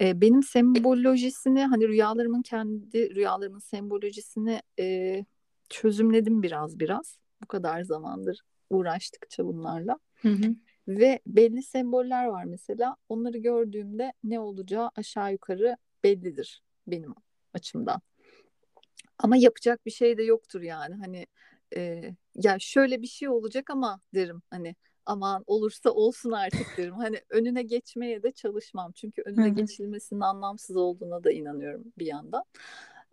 Ee, 0.00 0.20
benim 0.20 0.42
sembolojisini 0.42 1.66
hani 1.66 1.88
rüyalarımın 1.88 2.42
kendi 2.42 3.14
rüyalarımın 3.14 3.58
sembolojisini 3.58 4.62
e, 4.78 5.24
çözümledim 5.68 6.42
biraz 6.42 6.80
biraz. 6.80 7.18
Bu 7.42 7.46
kadar 7.46 7.82
zamandır 7.82 8.42
uğraştıkça 8.72 9.46
bunlarla. 9.46 9.98
Hı 10.22 10.28
hı. 10.28 10.54
Ve 10.88 11.20
belli 11.26 11.62
semboller 11.62 12.26
var 12.26 12.44
mesela. 12.44 12.96
Onları 13.08 13.38
gördüğümde 13.38 14.12
ne 14.24 14.40
olacağı 14.40 14.90
aşağı 14.96 15.32
yukarı 15.32 15.76
bellidir 16.04 16.62
benim 16.86 17.14
açımdan. 17.54 18.00
Ama 19.18 19.36
yapacak 19.36 19.86
bir 19.86 19.90
şey 19.90 20.18
de 20.18 20.22
yoktur 20.22 20.62
yani. 20.62 20.94
Hani 20.94 21.26
e, 21.76 22.10
ya 22.34 22.56
şöyle 22.58 23.02
bir 23.02 23.06
şey 23.06 23.28
olacak 23.28 23.70
ama 23.70 24.00
derim 24.14 24.42
hani 24.50 24.76
aman 25.06 25.44
olursa 25.46 25.90
olsun 25.90 26.30
artık 26.30 26.66
derim. 26.78 26.94
Hani 26.94 27.20
önüne 27.30 27.62
geçmeye 27.62 28.22
de 28.22 28.32
çalışmam. 28.32 28.92
Çünkü 28.92 29.22
önüne 29.22 29.46
Hı-hı. 29.46 29.54
geçilmesinin 29.54 30.20
anlamsız 30.20 30.76
olduğuna 30.76 31.24
da 31.24 31.32
inanıyorum 31.32 31.92
bir 31.98 32.06
yandan. 32.06 32.44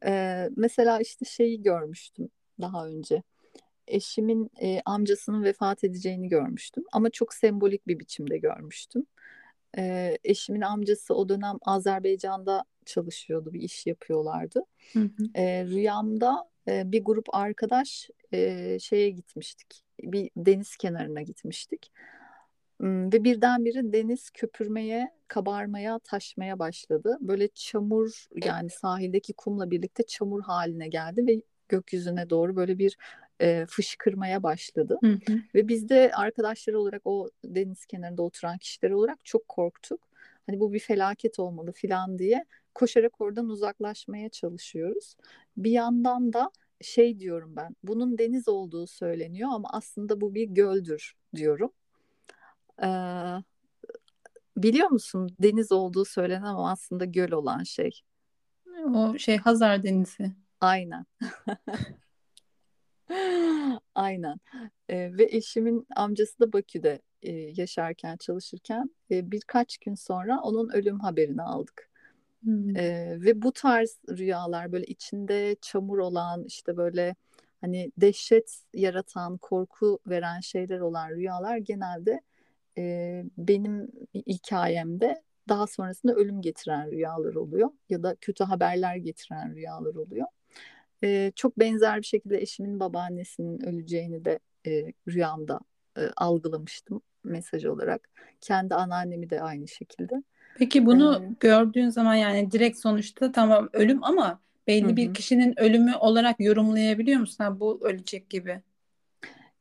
Ee, 0.05 0.49
mesela 0.55 0.99
işte 0.99 1.25
şeyi 1.25 1.61
görmüştüm 1.61 2.29
daha 2.61 2.87
önce 2.87 3.23
eşimin 3.89 4.51
e, 4.61 4.81
amcasının 4.85 5.43
vefat 5.43 5.83
edeceğini 5.83 6.29
görmüştüm 6.29 6.83
ama 6.91 7.09
çok 7.09 7.33
sembolik 7.33 7.87
bir 7.87 7.99
biçimde 7.99 8.37
görmüştüm. 8.37 9.05
E, 9.77 10.17
eşimin 10.23 10.61
amcası 10.61 11.15
o 11.15 11.29
dönem 11.29 11.57
Azerbaycan'da 11.61 12.65
çalışıyordu, 12.85 13.53
bir 13.53 13.61
iş 13.61 13.87
yapıyorlardı. 13.87 14.63
Hı 14.93 14.99
hı. 14.99 15.23
E, 15.35 15.65
rüyamda 15.65 16.49
e, 16.67 16.91
bir 16.91 17.03
grup 17.03 17.35
arkadaş 17.35 18.09
e, 18.33 18.77
şeye 18.79 19.09
gitmiştik, 19.09 19.83
bir 20.03 20.29
deniz 20.37 20.77
kenarına 20.77 21.21
gitmiştik. 21.21 21.91
Ve 22.81 23.23
birdenbire 23.23 23.93
deniz 23.93 24.29
köpürmeye, 24.29 25.11
kabarmaya, 25.27 25.99
taşmaya 25.99 26.59
başladı. 26.59 27.17
Böyle 27.21 27.47
çamur 27.47 28.27
yani 28.43 28.69
sahildeki 28.69 29.33
kumla 29.33 29.71
birlikte 29.71 30.03
çamur 30.03 30.41
haline 30.41 30.87
geldi 30.87 31.27
ve 31.27 31.41
gökyüzüne 31.69 32.29
doğru 32.29 32.55
böyle 32.55 32.77
bir 32.77 32.97
e, 33.41 33.65
fışkırmaya 33.69 34.43
başladı. 34.43 34.97
Hı 35.03 35.11
hı. 35.11 35.39
Ve 35.55 35.67
biz 35.67 35.89
de 35.89 36.11
arkadaşlar 36.15 36.73
olarak 36.73 37.01
o 37.05 37.29
deniz 37.45 37.85
kenarında 37.85 38.21
oturan 38.21 38.57
kişiler 38.57 38.91
olarak 38.91 39.25
çok 39.25 39.47
korktuk. 39.47 40.09
Hani 40.45 40.59
bu 40.59 40.73
bir 40.73 40.79
felaket 40.79 41.39
olmalı 41.39 41.71
filan 41.71 42.19
diye 42.19 42.45
koşarak 42.75 43.21
oradan 43.21 43.49
uzaklaşmaya 43.49 44.29
çalışıyoruz. 44.29 45.15
Bir 45.57 45.71
yandan 45.71 46.33
da 46.33 46.51
şey 46.81 47.19
diyorum 47.19 47.55
ben 47.55 47.75
bunun 47.83 48.17
deniz 48.17 48.47
olduğu 48.47 48.87
söyleniyor 48.87 49.49
ama 49.53 49.69
aslında 49.71 50.21
bu 50.21 50.35
bir 50.35 50.47
göldür 50.47 51.15
diyorum. 51.35 51.71
Ee, 52.83 52.87
biliyor 54.57 54.89
musun 54.89 55.35
deniz 55.39 55.71
olduğu 55.71 56.05
söylenen 56.05 56.43
ama 56.43 56.71
aslında 56.71 57.05
göl 57.05 57.31
olan 57.31 57.63
şey. 57.63 57.91
O 58.95 59.17
şey 59.17 59.37
Hazar 59.37 59.83
Denizi. 59.83 60.31
Aynen. 60.61 61.05
Aynen. 63.95 64.39
E, 64.89 65.17
ve 65.17 65.27
eşimin 65.31 65.87
amcası 65.95 66.39
da 66.39 66.53
Bakü'de 66.53 67.01
e, 67.21 67.31
yaşarken, 67.31 68.17
çalışırken 68.17 68.89
e, 69.11 69.31
birkaç 69.31 69.77
gün 69.77 69.95
sonra 69.95 70.41
onun 70.41 70.69
ölüm 70.69 70.99
haberini 70.99 71.41
aldık. 71.41 71.89
Hmm. 72.43 72.75
E, 72.77 73.17
ve 73.21 73.41
bu 73.41 73.51
tarz 73.51 73.99
rüyalar 74.09 74.71
böyle 74.71 74.85
içinde 74.85 75.55
çamur 75.61 75.97
olan 75.97 76.43
işte 76.43 76.77
böyle 76.77 77.15
hani 77.61 77.91
dehşet 77.97 78.63
yaratan, 78.73 79.37
korku 79.37 79.99
veren 80.07 80.39
şeyler 80.39 80.79
olan 80.79 81.09
rüyalar 81.09 81.57
genelde 81.57 82.21
e, 82.77 83.23
benim 83.37 83.91
hikayemde 84.15 85.23
daha 85.49 85.67
sonrasında 85.67 86.13
ölüm 86.13 86.41
getiren 86.41 86.91
rüyalar 86.91 87.35
oluyor 87.35 87.69
ya 87.89 88.03
da 88.03 88.15
kötü 88.15 88.43
haberler 88.43 88.95
getiren 88.95 89.55
rüyalar 89.55 89.95
oluyor. 89.95 90.27
E, 91.03 91.31
çok 91.35 91.59
benzer 91.59 91.97
bir 91.97 92.05
şekilde 92.05 92.41
eşimin 92.41 92.79
babaannesinin 92.79 93.65
öleceğini 93.65 94.25
de 94.25 94.39
e, 94.67 94.93
rüyamda 95.07 95.59
e, 95.97 96.01
algılamıştım 96.17 97.01
mesaj 97.23 97.65
olarak. 97.65 98.09
Kendi 98.41 98.75
anneannemi 98.75 99.29
de 99.29 99.41
aynı 99.41 99.67
şekilde. 99.67 100.23
Peki 100.57 100.85
bunu 100.85 101.23
ee, 101.23 101.35
gördüğün 101.39 101.89
zaman 101.89 102.15
yani 102.15 102.51
direkt 102.51 102.77
sonuçta 102.77 103.31
tamam 103.31 103.69
ölüm 103.73 104.03
ama 104.03 104.39
belli 104.67 104.91
hı. 104.91 104.95
bir 104.95 105.13
kişinin 105.13 105.59
ölümü 105.59 105.95
olarak 105.95 106.39
yorumlayabiliyor 106.39 107.19
musun? 107.19 107.43
Ha, 107.43 107.59
bu 107.59 107.79
ölecek 107.81 108.29
gibi. 108.29 108.61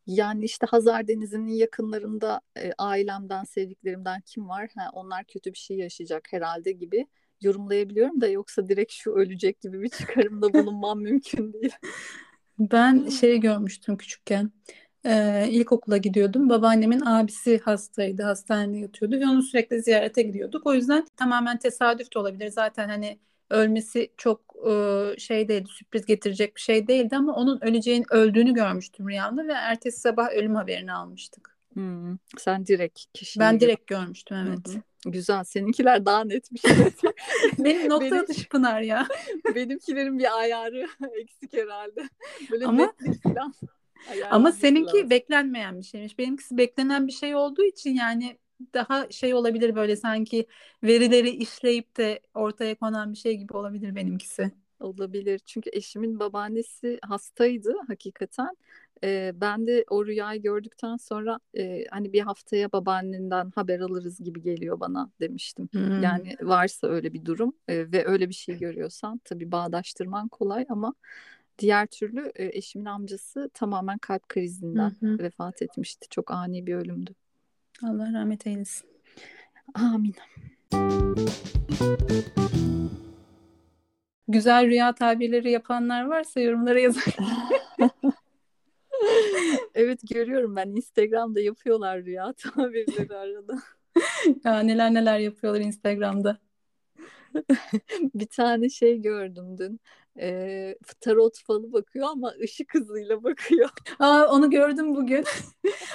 Yani 0.06 0.44
işte 0.44 0.66
Hazar 0.66 1.08
Denizi'nin 1.08 1.52
yakınlarında 1.52 2.40
e, 2.58 2.72
ailemden, 2.78 3.44
sevdiklerimden 3.44 4.20
kim 4.26 4.48
var? 4.48 4.70
Ha, 4.76 4.90
onlar 4.92 5.24
kötü 5.24 5.52
bir 5.52 5.58
şey 5.58 5.76
yaşayacak 5.76 6.32
herhalde 6.32 6.72
gibi 6.72 7.06
yorumlayabiliyorum 7.42 8.20
da 8.20 8.28
yoksa 8.28 8.68
direkt 8.68 8.92
şu 8.92 9.10
ölecek 9.12 9.60
gibi 9.60 9.82
bir 9.82 9.88
çıkarımda 9.88 10.52
bulunmam 10.54 11.00
mümkün 11.00 11.52
değil. 11.52 11.72
Ben 12.58 13.08
şey 13.08 13.40
görmüştüm 13.40 13.96
küçükken. 13.96 14.52
Ee, 15.04 15.48
ilkokula 15.50 15.96
gidiyordum. 15.96 16.48
Babaannemin 16.48 17.00
abisi 17.06 17.58
hastaydı. 17.58 18.22
Hastanede 18.22 18.78
yatıyordu 18.78 19.20
ve 19.20 19.26
onu 19.26 19.42
sürekli 19.42 19.82
ziyarete 19.82 20.22
gidiyorduk. 20.22 20.66
O 20.66 20.74
yüzden 20.74 21.06
tamamen 21.16 21.58
tesadüf 21.58 22.14
de 22.14 22.18
olabilir. 22.18 22.48
Zaten 22.48 22.88
hani 22.88 23.18
ölmesi 23.50 24.12
çok 24.16 24.40
e, 24.70 25.18
şey 25.18 25.48
değildi, 25.48 25.68
sürpriz 25.68 26.06
getirecek 26.06 26.56
bir 26.56 26.60
şey 26.60 26.88
değildi 26.88 27.16
ama 27.16 27.34
onun 27.34 27.60
öleceğini, 27.64 28.04
öldüğünü 28.10 28.54
görmüştüm 28.54 29.08
rüyamda 29.08 29.46
ve 29.48 29.52
ertesi 29.52 30.00
sabah 30.00 30.30
ölüm 30.32 30.54
haberini 30.54 30.92
almıştık. 30.92 31.57
Hmm, 31.78 32.16
sen 32.38 32.66
direkt 32.66 33.04
kişiyi 33.14 33.40
Ben 33.40 33.60
direkt 33.60 33.86
görmüştüm 33.86 34.36
evet. 34.48 34.68
Hı 34.68 34.72
hı. 34.72 34.82
Güzel. 35.10 35.44
Seninkiler 35.44 36.06
daha 36.06 36.24
netmiş. 36.24 36.62
Benim 37.58 37.88
nokta 37.90 38.06
Benim- 38.10 38.18
atışı 38.18 38.48
Pınar 38.48 38.80
ya. 38.80 39.06
Benimkilerin 39.54 40.18
bir 40.18 40.38
ayarı 40.38 40.86
eksik 41.20 41.52
herhalde. 41.52 42.08
Böyle 42.50 42.66
Ama- 42.66 42.82
netlik 42.82 43.22
falan. 43.22 43.36
Ama 43.36 43.52
ayarlanması 44.12 44.58
seninki 44.58 44.96
lazım. 44.96 45.10
beklenmeyen 45.10 45.78
bir 45.78 45.84
şeymiş. 45.84 46.18
Benimkisi 46.18 46.56
beklenen 46.56 47.06
bir 47.06 47.12
şey 47.12 47.34
olduğu 47.34 47.64
için 47.64 47.94
yani 47.94 48.38
daha 48.74 49.10
şey 49.10 49.34
olabilir 49.34 49.74
böyle 49.74 49.96
sanki 49.96 50.46
verileri 50.82 51.30
işleyip 51.30 51.96
de 51.96 52.20
ortaya 52.34 52.74
konan 52.74 53.12
bir 53.12 53.18
şey 53.18 53.36
gibi 53.36 53.56
olabilir 53.56 53.94
benimkisi. 53.94 54.50
Olabilir. 54.80 55.38
Çünkü 55.38 55.70
eşimin 55.72 56.20
babaannesi 56.20 56.98
hastaydı 57.02 57.74
hakikaten. 57.88 58.56
Ee, 59.04 59.32
ben 59.34 59.66
de 59.66 59.84
o 59.90 60.06
rüyayı 60.06 60.42
gördükten 60.42 60.96
sonra 60.96 61.38
e, 61.56 61.84
hani 61.90 62.12
bir 62.12 62.20
haftaya 62.20 62.72
babaannenden 62.72 63.52
haber 63.54 63.80
alırız 63.80 64.20
gibi 64.20 64.42
geliyor 64.42 64.80
bana 64.80 65.10
demiştim. 65.20 65.68
Hmm. 65.72 66.02
Yani 66.02 66.36
varsa 66.40 66.86
öyle 66.86 67.12
bir 67.12 67.24
durum 67.24 67.52
e, 67.68 67.92
ve 67.92 68.06
öyle 68.06 68.28
bir 68.28 68.34
şey 68.34 68.58
görüyorsan 68.58 69.20
tabii 69.24 69.52
bağdaştırman 69.52 70.28
kolay 70.28 70.66
ama 70.68 70.94
diğer 71.58 71.86
türlü 71.86 72.32
e, 72.34 72.58
eşimin 72.58 72.84
amcası 72.84 73.50
tamamen 73.54 73.98
kalp 73.98 74.28
krizinden 74.28 74.92
hı. 75.00 75.18
vefat 75.18 75.62
etmişti. 75.62 76.06
Çok 76.10 76.30
ani 76.30 76.66
bir 76.66 76.74
ölümdü. 76.74 77.14
Allah 77.82 78.12
rahmet 78.12 78.46
eylesin. 78.46 78.88
Amin. 79.74 80.14
Güzel 84.28 84.66
rüya 84.66 84.94
tabirleri 84.94 85.50
yapanlar 85.50 86.04
varsa 86.04 86.40
yorumlara 86.40 86.80
yazın. 86.80 87.02
Evet 89.74 90.00
görüyorum 90.10 90.56
ben 90.56 90.68
Instagram'da 90.68 91.40
yapıyorlar 91.40 92.04
rüya 92.04 92.32
tabirleri 92.32 93.16
arada. 93.16 93.58
ya 94.44 94.60
neler 94.60 94.94
neler 94.94 95.18
yapıyorlar 95.18 95.60
Instagram'da. 95.60 96.38
Bir 98.14 98.26
tane 98.26 98.68
şey 98.68 99.00
gördüm 99.00 99.58
dün. 99.58 99.80
Ee, 100.20 100.78
tarot 101.00 101.38
falı 101.46 101.72
bakıyor 101.72 102.08
ama 102.10 102.34
ışık 102.42 102.74
hızıyla 102.74 103.22
bakıyor. 103.24 103.68
Aa 103.98 104.26
onu 104.26 104.50
gördüm 104.50 104.94
bugün. 104.94 105.24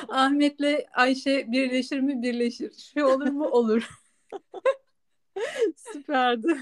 Ahmet'le 0.09 0.85
Ayşe 0.93 1.51
birleşir 1.51 1.99
mi? 1.99 2.21
Birleşir. 2.21 2.71
Şu 2.93 3.05
olur 3.05 3.29
mu? 3.29 3.47
Olur. 3.47 3.89
Süperdi. 5.75 6.57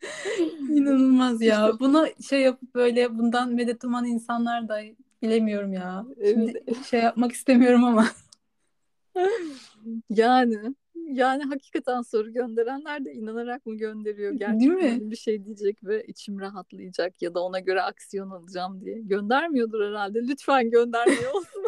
İnanılmaz 0.70 1.42
ya. 1.42 1.72
Buna 1.80 2.08
şey 2.28 2.40
yapıp 2.40 2.74
böyle 2.74 3.18
bundan 3.18 3.52
medet 3.52 3.84
uman 3.84 4.04
insanlar 4.04 4.68
da 4.68 4.80
bilemiyorum 5.22 5.72
ya. 5.72 6.06
Şimdi 6.24 6.64
şey 6.90 7.00
yapmak 7.00 7.32
istemiyorum 7.32 7.84
ama. 7.84 8.06
Yani 10.10 10.74
yani 11.12 11.42
hakikaten 11.42 12.02
soru 12.02 12.32
gönderenler 12.32 13.04
de 13.04 13.12
inanarak 13.12 13.66
mı 13.66 13.74
gönderiyor? 13.74 14.30
Değil 14.30 14.40
Gerçekten 14.40 15.04
mi? 15.04 15.10
bir 15.10 15.16
şey 15.16 15.44
diyecek 15.44 15.84
ve 15.84 16.04
içim 16.04 16.40
rahatlayacak 16.40 17.22
ya 17.22 17.34
da 17.34 17.40
ona 17.44 17.60
göre 17.60 17.82
aksiyon 17.82 18.30
alacağım 18.30 18.80
diye. 18.84 19.00
Göndermiyordur 19.00 19.88
herhalde. 19.88 20.18
Lütfen 20.22 20.70
göndermiyor 20.70 21.34
olsun. 21.34 21.62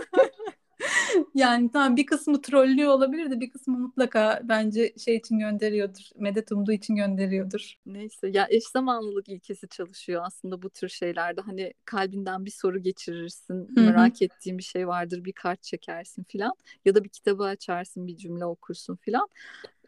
Yani 1.35 1.70
tamam 1.72 1.96
bir 1.96 2.07
kısmı 2.07 2.42
trollüyor 2.42 2.92
olabilir 2.92 3.31
de 3.31 3.40
bir 3.40 3.51
kısmı 3.51 3.79
mutlaka 3.79 4.40
bence 4.44 4.92
şey 5.05 5.16
için 5.16 5.38
gönderiyordur. 5.38 6.03
Medet 6.16 6.53
umduğu 6.53 6.72
için 6.72 6.96
gönderiyordur. 6.96 7.75
Neyse 7.87 8.29
ya 8.29 8.46
eş 8.51 8.64
zamanlılık 8.64 9.29
ilkesi 9.29 9.68
çalışıyor 9.68 10.22
aslında 10.25 10.62
bu 10.62 10.70
tür 10.70 10.88
şeylerde. 10.88 11.40
Hani 11.40 11.72
kalbinden 11.85 12.44
bir 12.44 12.51
soru 12.51 12.79
geçirirsin, 12.79 13.55
Hı 13.55 13.81
hı. 13.81 13.85
merak 13.85 14.22
ettiğin 14.22 14.59
bir 14.59 14.62
şey 14.62 14.88
vardır, 14.88 15.25
bir 15.25 15.33
kart 15.33 15.62
çekersin 15.62 16.25
filan 16.25 16.53
ya 16.85 16.94
da 16.94 17.05
bir 17.05 17.09
kitabı 17.09 17.44
açarsın, 17.44 18.07
bir 18.07 18.16
cümle 18.16 18.44
okursun 18.44 18.96
filan. 18.96 19.29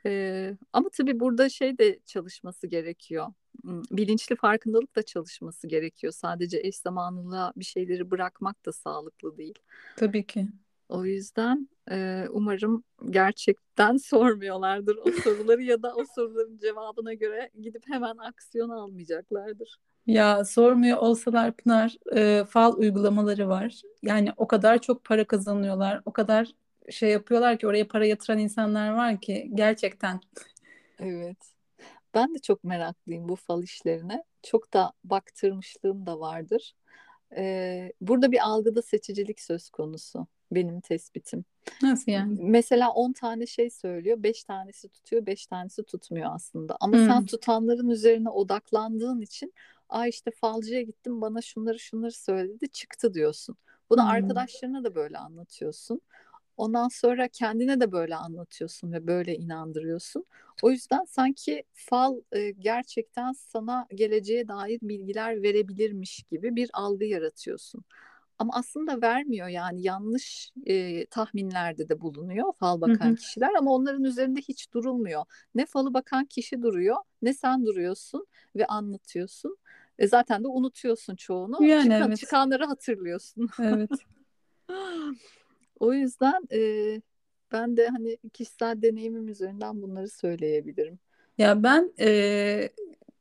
Ee, 0.07 0.57
ama 0.73 0.89
tabii 0.89 1.21
burada 1.21 1.49
şey 1.49 1.79
de 1.79 1.99
çalışması 2.07 2.67
gerekiyor. 2.67 3.27
Hmm, 3.63 3.83
Bilinçli 3.91 4.37
farkındalık 4.37 4.97
da 4.97 5.03
çalışması 5.03 5.67
gerekiyor. 5.67 6.13
Sadece 6.13 6.59
eş 6.63 6.77
zamanlılığa 6.77 7.53
bir 7.57 7.65
şeyleri 7.65 8.11
bırakmak 8.11 8.67
da 8.67 8.73
sağlıklı 8.73 9.37
değil. 9.37 9.59
Tabii 9.97 10.27
ki. 10.27 10.49
O 10.89 11.05
yüzden 11.05 11.69
e, 11.91 12.27
umarım 12.31 12.85
gerçekten 13.11 13.97
sormuyorlardır 14.11 14.97
o 14.97 15.13
soruları 15.13 15.63
ya 15.63 15.83
da 15.83 15.95
o 15.95 16.05
soruların 16.15 16.59
cevabına 16.59 17.15
göre 17.15 17.51
gidip 17.61 17.83
hemen 17.89 18.17
aksiyon 18.17 18.69
almayacaklardır. 18.69 19.79
Ya 20.07 20.45
sormuyor 20.45 20.99
olsalar 20.99 21.53
Pınar 21.53 21.97
e, 22.17 22.45
fal 22.45 22.77
uygulamaları 22.77 23.49
var. 23.49 23.83
Yani 24.03 24.33
o 24.37 24.49
kadar 24.49 24.79
çok 24.79 25.05
para 25.05 25.25
kazanıyorlar. 25.25 26.03
O 26.05 26.13
kadar 26.13 26.55
şey 26.91 27.11
yapıyorlar 27.11 27.59
ki 27.59 27.67
oraya 27.67 27.89
para 27.89 28.07
yatıran 28.07 28.39
insanlar 28.39 28.93
var 28.93 29.21
ki 29.21 29.51
gerçekten. 29.55 30.21
Evet. 30.99 31.37
Ben 32.15 32.35
de 32.35 32.39
çok 32.39 32.65
meraklıyım 32.65 33.29
bu 33.29 33.37
fal 33.37 33.63
işlerine. 33.63 34.25
Çok 34.43 34.75
da 34.75 34.93
baktırmışlığım 35.05 36.07
da 36.07 36.21
vardır. 36.21 36.75
Ee, 37.37 37.93
burada 38.01 38.33
bir 38.33 38.39
algıda 38.49 38.83
seçicilik 38.83 39.41
söz 39.41 39.71
konusu. 39.71 40.27
Benim 40.55 40.81
tespitim. 40.81 41.45
Nasıl 41.83 42.13
yani? 42.13 42.39
Mesela 42.39 42.91
10 42.93 43.13
tane 43.13 43.47
şey 43.47 43.71
söylüyor, 43.71 44.23
5 44.23 44.45
tanesi 44.45 44.89
tutuyor, 44.89 45.27
5 45.27 45.47
tanesi 45.47 45.83
tutmuyor 45.85 46.31
aslında. 46.35 46.77
Ama 46.81 46.97
Hmm. 46.97 46.99
sen 46.99 47.25
tutanların 47.25 47.89
üzerine 47.89 48.29
odaklandığın 48.31 49.21
için, 49.21 49.55
aa 49.89 50.07
işte 50.07 50.31
falcıya 50.31 50.83
gittim 50.83 51.21
bana 51.21 51.43
şunları 51.43 51.79
şunları 51.79 52.13
söyledi, 52.13 52.69
çıktı 52.69 53.15
diyorsun. 53.15 53.57
Bunu 53.91 54.01
Hmm. 54.01 54.09
arkadaşlarına 54.09 54.85
da 54.85 54.95
böyle 54.95 55.19
anlatıyorsun. 55.19 56.01
Ondan 56.57 56.89
sonra 56.89 57.29
kendine 57.29 57.81
de 57.81 57.93
böyle 57.93 58.17
anlatıyorsun 58.17 58.93
ve 58.93 59.07
böyle 59.07 59.37
inandırıyorsun. 59.37 60.25
O 60.63 60.71
yüzden 60.71 61.05
sanki 61.05 61.65
fal 61.73 62.21
e, 62.33 62.51
gerçekten 62.51 63.33
sana 63.33 63.87
geleceğe 63.95 64.49
dair 64.49 64.79
bilgiler 64.83 65.43
verebilirmiş 65.43 66.23
gibi 66.31 66.57
bir 66.57 66.71
algı 66.73 67.05
yaratıyorsun. 67.05 67.85
Ama 68.39 68.53
aslında 68.55 69.03
vermiyor 69.03 69.49
yani 69.49 69.83
yanlış 69.83 70.53
e, 70.67 71.07
tahminlerde 71.07 71.89
de 71.89 72.01
bulunuyor 72.01 72.53
fal 72.53 72.77
Hı 72.77 72.81
bakan 72.81 73.11
hı. 73.11 73.15
kişiler 73.15 73.51
ama 73.59 73.75
onların 73.75 74.05
üzerinde 74.05 74.41
hiç 74.41 74.73
durulmuyor. 74.73 75.25
Ne 75.55 75.67
falı 75.67 75.95
bakan 75.95 76.25
kişi 76.25 76.63
duruyor 76.63 76.97
ne 77.23 77.35
sen 77.35 77.67
duruyorsun 77.67 78.27
ve 78.57 78.67
anlatıyorsun. 78.67 79.57
E, 79.99 80.09
zaten 80.09 80.45
de 80.45 80.49
unutuyorsun 80.49 81.17
çoğunu. 81.17 81.65
Yani 81.65 81.83
Çıkan, 81.83 82.03
evet. 82.09 82.19
çıkanları 82.19 82.65
hatırlıyorsun. 82.65 83.49
Evet. 83.63 83.91
O 85.81 85.93
yüzden 85.93 86.49
e, 86.53 87.01
ben 87.53 87.77
de 87.77 87.89
hani 87.89 88.19
kişisel 88.33 88.83
deneyimim 88.83 89.29
üzerinden 89.29 89.83
bunları 89.83 90.09
söyleyebilirim. 90.09 90.99
Ya 91.39 91.63
ben 91.63 91.93
e, 92.01 92.69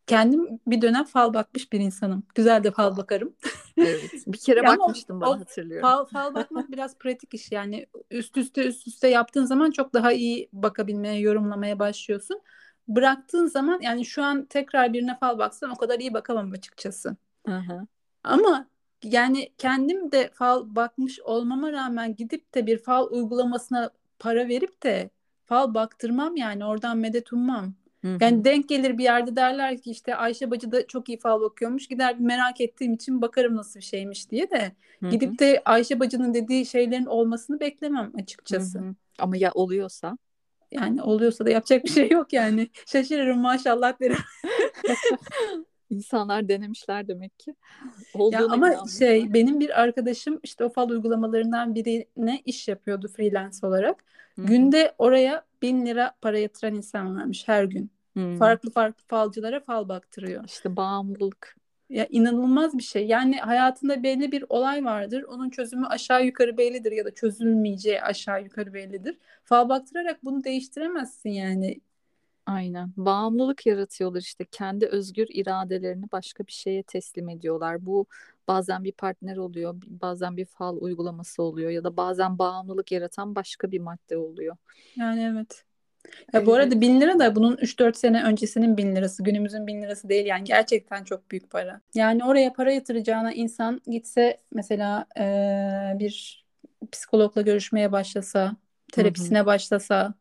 kendim 0.07 0.59
bir 0.67 0.81
dönem 0.81 1.03
fal 1.03 1.33
bakmış 1.33 1.73
bir 1.73 1.79
insanım. 1.79 2.23
Güzel 2.35 2.63
de 2.63 2.71
fal 2.71 2.97
bakarım. 2.97 3.33
Evet. 3.77 4.11
Bir 4.27 4.37
kere 4.37 4.63
bakmıştım 4.67 5.21
bana 5.21 5.39
hatırlıyorum. 5.39 5.89
Fal, 5.89 6.05
fal 6.05 6.35
bakmak 6.35 6.71
biraz 6.71 6.97
pratik 6.97 7.33
iş 7.33 7.51
yani 7.51 7.85
üst 8.11 8.37
üste 8.37 8.67
üst 8.67 8.87
üste 8.87 9.07
yaptığın 9.07 9.45
zaman 9.45 9.71
çok 9.71 9.93
daha 9.93 10.11
iyi 10.11 10.49
bakabilmeye, 10.53 11.19
yorumlamaya 11.19 11.79
başlıyorsun. 11.79 12.41
Bıraktığın 12.87 13.45
zaman 13.45 13.79
yani 13.81 14.05
şu 14.05 14.23
an 14.23 14.45
tekrar 14.45 14.93
birine 14.93 15.17
fal 15.19 15.37
baksam 15.37 15.71
o 15.71 15.75
kadar 15.75 15.99
iyi 15.99 16.13
bakamam 16.13 16.51
açıkçası. 16.51 17.15
Hı 17.47 17.57
hı. 17.57 17.87
Ama 18.23 18.67
yani 19.03 19.49
kendim 19.57 20.11
de 20.11 20.29
fal 20.33 20.75
bakmış 20.75 21.19
olmama 21.19 21.71
rağmen 21.71 22.15
gidip 22.15 22.53
de 22.55 22.65
bir 22.65 22.77
fal 22.77 23.07
uygulamasına 23.11 23.89
para 24.19 24.47
verip 24.47 24.83
de 24.83 25.09
fal 25.45 25.73
baktırmam 25.73 26.35
yani 26.35 26.65
oradan 26.65 26.97
medet 26.97 27.33
ummam. 27.33 27.73
Hı 28.03 28.07
hı. 28.07 28.17
Yani 28.21 28.45
denk 28.45 28.69
gelir 28.69 28.97
bir 28.97 29.03
yerde 29.03 29.35
derler 29.35 29.77
ki 29.77 29.91
işte 29.91 30.15
Ayşe 30.15 30.51
Bacı 30.51 30.71
da 30.71 30.87
çok 30.87 31.09
iyi 31.09 31.19
fal 31.19 31.41
bakıyormuş. 31.41 31.87
Gider 31.87 32.15
merak 32.19 32.61
ettiğim 32.61 32.93
için 32.93 33.21
bakarım 33.21 33.55
nasıl 33.55 33.79
bir 33.79 33.85
şeymiş 33.85 34.31
diye 34.31 34.51
de 34.51 34.71
Hı 34.99 35.05
hı. 35.05 35.09
gidip 35.09 35.39
de 35.39 35.61
Ayşe 35.65 35.99
Bacı'nın 35.99 36.33
dediği 36.33 36.65
şeylerin 36.65 37.05
olmasını 37.05 37.59
beklemem 37.59 38.11
açıkçası. 38.21 38.79
hı. 38.79 38.95
Ama 39.19 39.37
ya 39.37 39.51
oluyorsa? 39.51 40.17
Yani 40.71 41.01
oluyorsa 41.01 41.45
da 41.45 41.49
yapacak 41.49 41.83
bir 41.83 41.89
şey 41.89 42.09
yok 42.09 42.33
yani. 42.33 42.69
Şaşırırım 42.85 43.39
maşallah 43.39 43.99
derim. 43.99 44.17
İnsanlar 45.89 46.47
denemişler 46.49 47.07
demek 47.07 47.39
ki. 47.39 47.55
Ya 48.31 48.45
ama 48.45 48.69
inanmışlar. 48.69 49.07
şey 49.07 49.33
benim 49.33 49.59
bir 49.59 49.81
arkadaşım 49.81 50.39
işte 50.43 50.65
o 50.65 50.69
fal 50.69 50.89
uygulamalarından 50.89 51.75
birine 51.75 52.41
iş 52.45 52.67
yapıyordu 52.67 53.07
freelance 53.07 53.67
olarak. 53.67 54.03
Hı 54.35 54.41
hı. 54.41 54.47
Günde 54.47 54.95
oraya 54.97 55.45
bin 55.61 55.85
lira 55.85 56.15
para 56.21 56.39
yatıran 56.39 56.75
insan 56.75 57.15
varmış 57.15 57.47
her 57.47 57.63
gün. 57.63 57.92
Hı. 58.17 58.35
Farklı 58.39 58.71
farklı 58.71 59.03
falcılara 59.07 59.59
fal 59.59 59.89
baktırıyor. 59.89 60.43
İşte 60.45 60.75
bağımlılık. 60.75 61.55
Ya 61.89 62.07
inanılmaz 62.09 62.77
bir 62.77 62.83
şey. 62.83 63.07
Yani 63.07 63.35
hayatında 63.37 64.03
belli 64.03 64.31
bir 64.31 64.45
olay 64.49 64.85
vardır. 64.85 65.23
Onun 65.23 65.49
çözümü 65.49 65.85
aşağı 65.85 66.25
yukarı 66.25 66.57
bellidir 66.57 66.91
ya 66.91 67.05
da 67.05 67.13
çözülmeyeceği 67.13 68.01
aşağı 68.01 68.43
yukarı 68.43 68.73
bellidir. 68.73 69.17
Fal 69.43 69.69
baktırarak 69.69 70.25
bunu 70.25 70.43
değiştiremezsin 70.43 71.29
yani. 71.29 71.79
Aynen. 72.45 72.93
Bağımlılık 72.97 73.65
yaratıyorlar 73.65 74.21
işte. 74.21 74.45
Kendi 74.51 74.85
özgür 74.85 75.27
iradelerini 75.29 76.11
başka 76.11 76.47
bir 76.47 76.51
şeye 76.51 76.83
teslim 76.83 77.29
ediyorlar. 77.29 77.85
Bu 77.85 78.05
bazen 78.47 78.83
bir 78.83 78.91
partner 78.91 79.37
oluyor, 79.37 79.75
bazen 79.87 80.37
bir 80.37 80.45
fal 80.45 80.77
uygulaması 80.77 81.43
oluyor 81.43 81.69
ya 81.71 81.83
da 81.83 81.97
bazen 81.97 82.39
bağımlılık 82.39 82.91
yaratan 82.91 83.35
başka 83.35 83.71
bir 83.71 83.79
madde 83.79 84.17
oluyor. 84.17 84.57
Yani 84.95 85.21
evet. 85.21 85.63
Ya 86.33 86.45
bu 86.45 86.53
arada 86.53 86.81
bin 86.81 87.01
lira 87.01 87.19
da 87.19 87.35
bunun 87.35 87.57
3-4 87.57 87.97
sene 87.97 88.23
öncesinin 88.23 88.77
bin 88.77 88.95
lirası, 88.95 89.23
günümüzün 89.23 89.67
bin 89.67 89.81
lirası 89.81 90.09
değil 90.09 90.25
yani 90.25 90.43
gerçekten 90.43 91.03
çok 91.03 91.31
büyük 91.31 91.49
para. 91.49 91.81
Yani 91.95 92.25
oraya 92.25 92.53
para 92.53 92.71
yatıracağına 92.71 93.33
insan 93.33 93.81
gitse 93.87 94.37
mesela 94.53 95.05
e, 95.19 95.99
bir 95.99 96.45
psikologla 96.91 97.41
görüşmeye 97.41 97.91
başlasa, 97.91 98.55
terapisine 98.91 99.37
Hı-hı. 99.37 99.45
başlasa, 99.45 100.13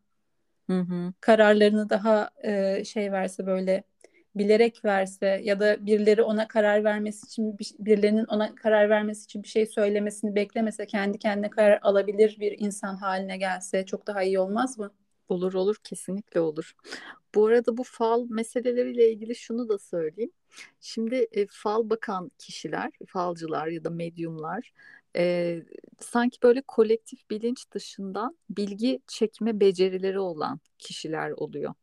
Hı-hı. 0.71 1.13
kararlarını 1.21 1.91
daha 1.91 2.31
e, 2.45 2.85
şey 2.85 3.13
verse 3.13 3.47
böyle 3.47 3.83
bilerek 4.37 4.85
verse 4.85 5.41
ya 5.45 5.61
da 5.61 5.87
birileri 5.87 6.23
ona 6.23 6.49
karar 6.49 6.85
vermesi 6.85 7.27
için 7.27 7.59
birilerinin 7.79 8.25
ona 8.25 8.55
karar 8.55 8.91
vermesi 8.91 9.25
için 9.25 9.43
bir 9.43 9.49
şey 9.49 9.67
söylemesini 9.67 10.35
beklemese 10.35 10.87
kendi 10.87 11.19
kendine 11.19 11.51
karar 11.51 11.79
alabilir 11.83 12.37
bir 12.41 12.55
insan 12.59 12.97
haline 12.97 13.37
gelse 13.37 13.87
çok 13.87 14.07
daha 14.07 14.23
iyi 14.23 14.39
olmaz 14.39 14.79
mı? 14.79 14.91
Olur 15.33 15.55
olur 15.55 15.77
kesinlikle 15.85 16.41
olur. 16.41 16.73
Bu 17.35 17.47
arada 17.47 17.77
bu 17.77 17.83
fal 17.85 18.27
meseleleriyle 18.31 19.13
ilgili 19.13 19.35
şunu 19.35 19.69
da 19.69 19.79
söyleyeyim. 19.79 20.33
Şimdi 20.81 21.15
e, 21.33 21.47
fal 21.51 21.91
bakan 21.91 22.31
kişiler, 22.39 22.91
falcılar 23.07 23.67
ya 23.67 23.85
da 23.85 23.91
medyumlar 23.91 24.73
e, 25.17 25.63
sanki 26.01 26.39
böyle 26.43 26.63
kolektif 26.63 27.31
bilinç 27.31 27.71
dışında 27.71 28.35
bilgi 28.51 29.01
çekme 29.07 29.61
becerileri 29.61 30.19
olan 30.19 30.61
kişiler 30.79 31.31
oluyor. 31.31 31.75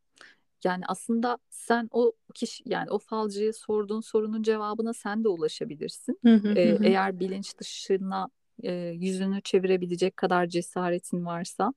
Yani 0.64 0.84
aslında 0.88 1.38
sen 1.50 1.88
o 1.92 2.14
kişi 2.36 2.64
yani 2.66 2.92
o 2.92 3.00
falcıya 3.00 3.54
sorduğun 3.54 4.02
sorunun 4.02 4.44
cevabına 4.44 4.94
sen 4.94 5.24
de 5.24 5.28
ulaşabilirsin. 5.30 6.20
ee, 6.56 6.78
eğer 6.84 7.20
bilinç 7.20 7.58
dışına 7.58 8.30
e, 8.64 8.72
yüzünü 8.74 9.42
çevirebilecek 9.42 10.18
kadar 10.18 10.48
cesaretin 10.48 11.26
varsa, 11.26 11.74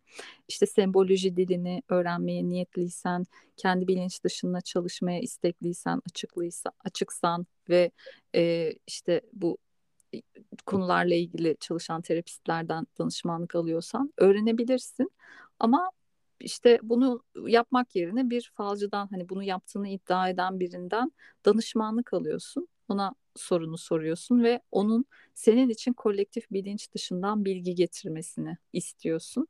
işte 0.48 0.66
semboloji 0.66 1.36
dilini 1.36 1.82
öğrenmeye 1.88 2.48
niyetliysen, 2.48 3.26
kendi 3.56 3.88
bilinç 3.88 4.24
dışında 4.24 4.60
çalışmaya 4.60 5.20
istekliysen, 5.20 6.02
açıklıysa, 6.10 6.70
açıksan 6.84 7.46
ve 7.68 7.90
e, 8.34 8.72
işte 8.86 9.20
bu 9.32 9.58
konularla 10.66 11.14
ilgili 11.14 11.56
çalışan 11.60 12.02
terapistlerden 12.02 12.86
danışmanlık 12.98 13.54
alıyorsan 13.54 14.12
öğrenebilirsin. 14.18 15.10
Ama 15.58 15.90
işte 16.40 16.78
bunu 16.82 17.22
yapmak 17.46 17.96
yerine 17.96 18.30
bir 18.30 18.52
falcıdan 18.54 19.08
hani 19.10 19.28
bunu 19.28 19.42
yaptığını 19.42 19.88
iddia 19.88 20.28
eden 20.28 20.60
birinden 20.60 21.12
danışmanlık 21.44 22.12
alıyorsun. 22.14 22.68
Ona 22.92 23.14
sorunu 23.36 23.78
soruyorsun 23.78 24.42
ve 24.42 24.60
onun 24.70 25.04
senin 25.34 25.68
için 25.68 25.92
kolektif 25.92 26.50
bilinç 26.50 26.92
dışından 26.94 27.44
bilgi 27.44 27.74
getirmesini 27.74 28.56
istiyorsun. 28.72 29.48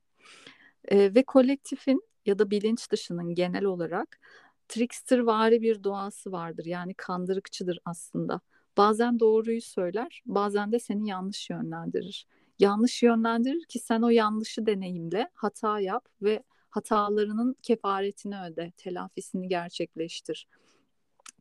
E, 0.84 1.14
ve 1.14 1.22
kolektifin 1.22 2.02
ya 2.26 2.38
da 2.38 2.50
bilinç 2.50 2.90
dışının 2.90 3.34
genel 3.34 3.64
olarak 3.64 4.20
trickstervari 4.68 5.62
bir 5.62 5.84
doğası 5.84 6.32
vardır. 6.32 6.64
Yani 6.64 6.94
kandırıkçıdır 6.94 7.78
aslında. 7.84 8.40
Bazen 8.76 9.20
doğruyu 9.20 9.62
söyler, 9.62 10.22
bazen 10.26 10.72
de 10.72 10.78
seni 10.78 11.08
yanlış 11.08 11.50
yönlendirir. 11.50 12.26
Yanlış 12.58 13.02
yönlendirir 13.02 13.64
ki 13.64 13.78
sen 13.78 14.02
o 14.02 14.08
yanlışı 14.08 14.66
deneyimle, 14.66 15.30
hata 15.34 15.80
yap 15.80 16.08
ve 16.22 16.42
hatalarının 16.70 17.56
kefaretini 17.62 18.40
öde, 18.42 18.72
telafisini 18.76 19.48
gerçekleştir. 19.48 20.46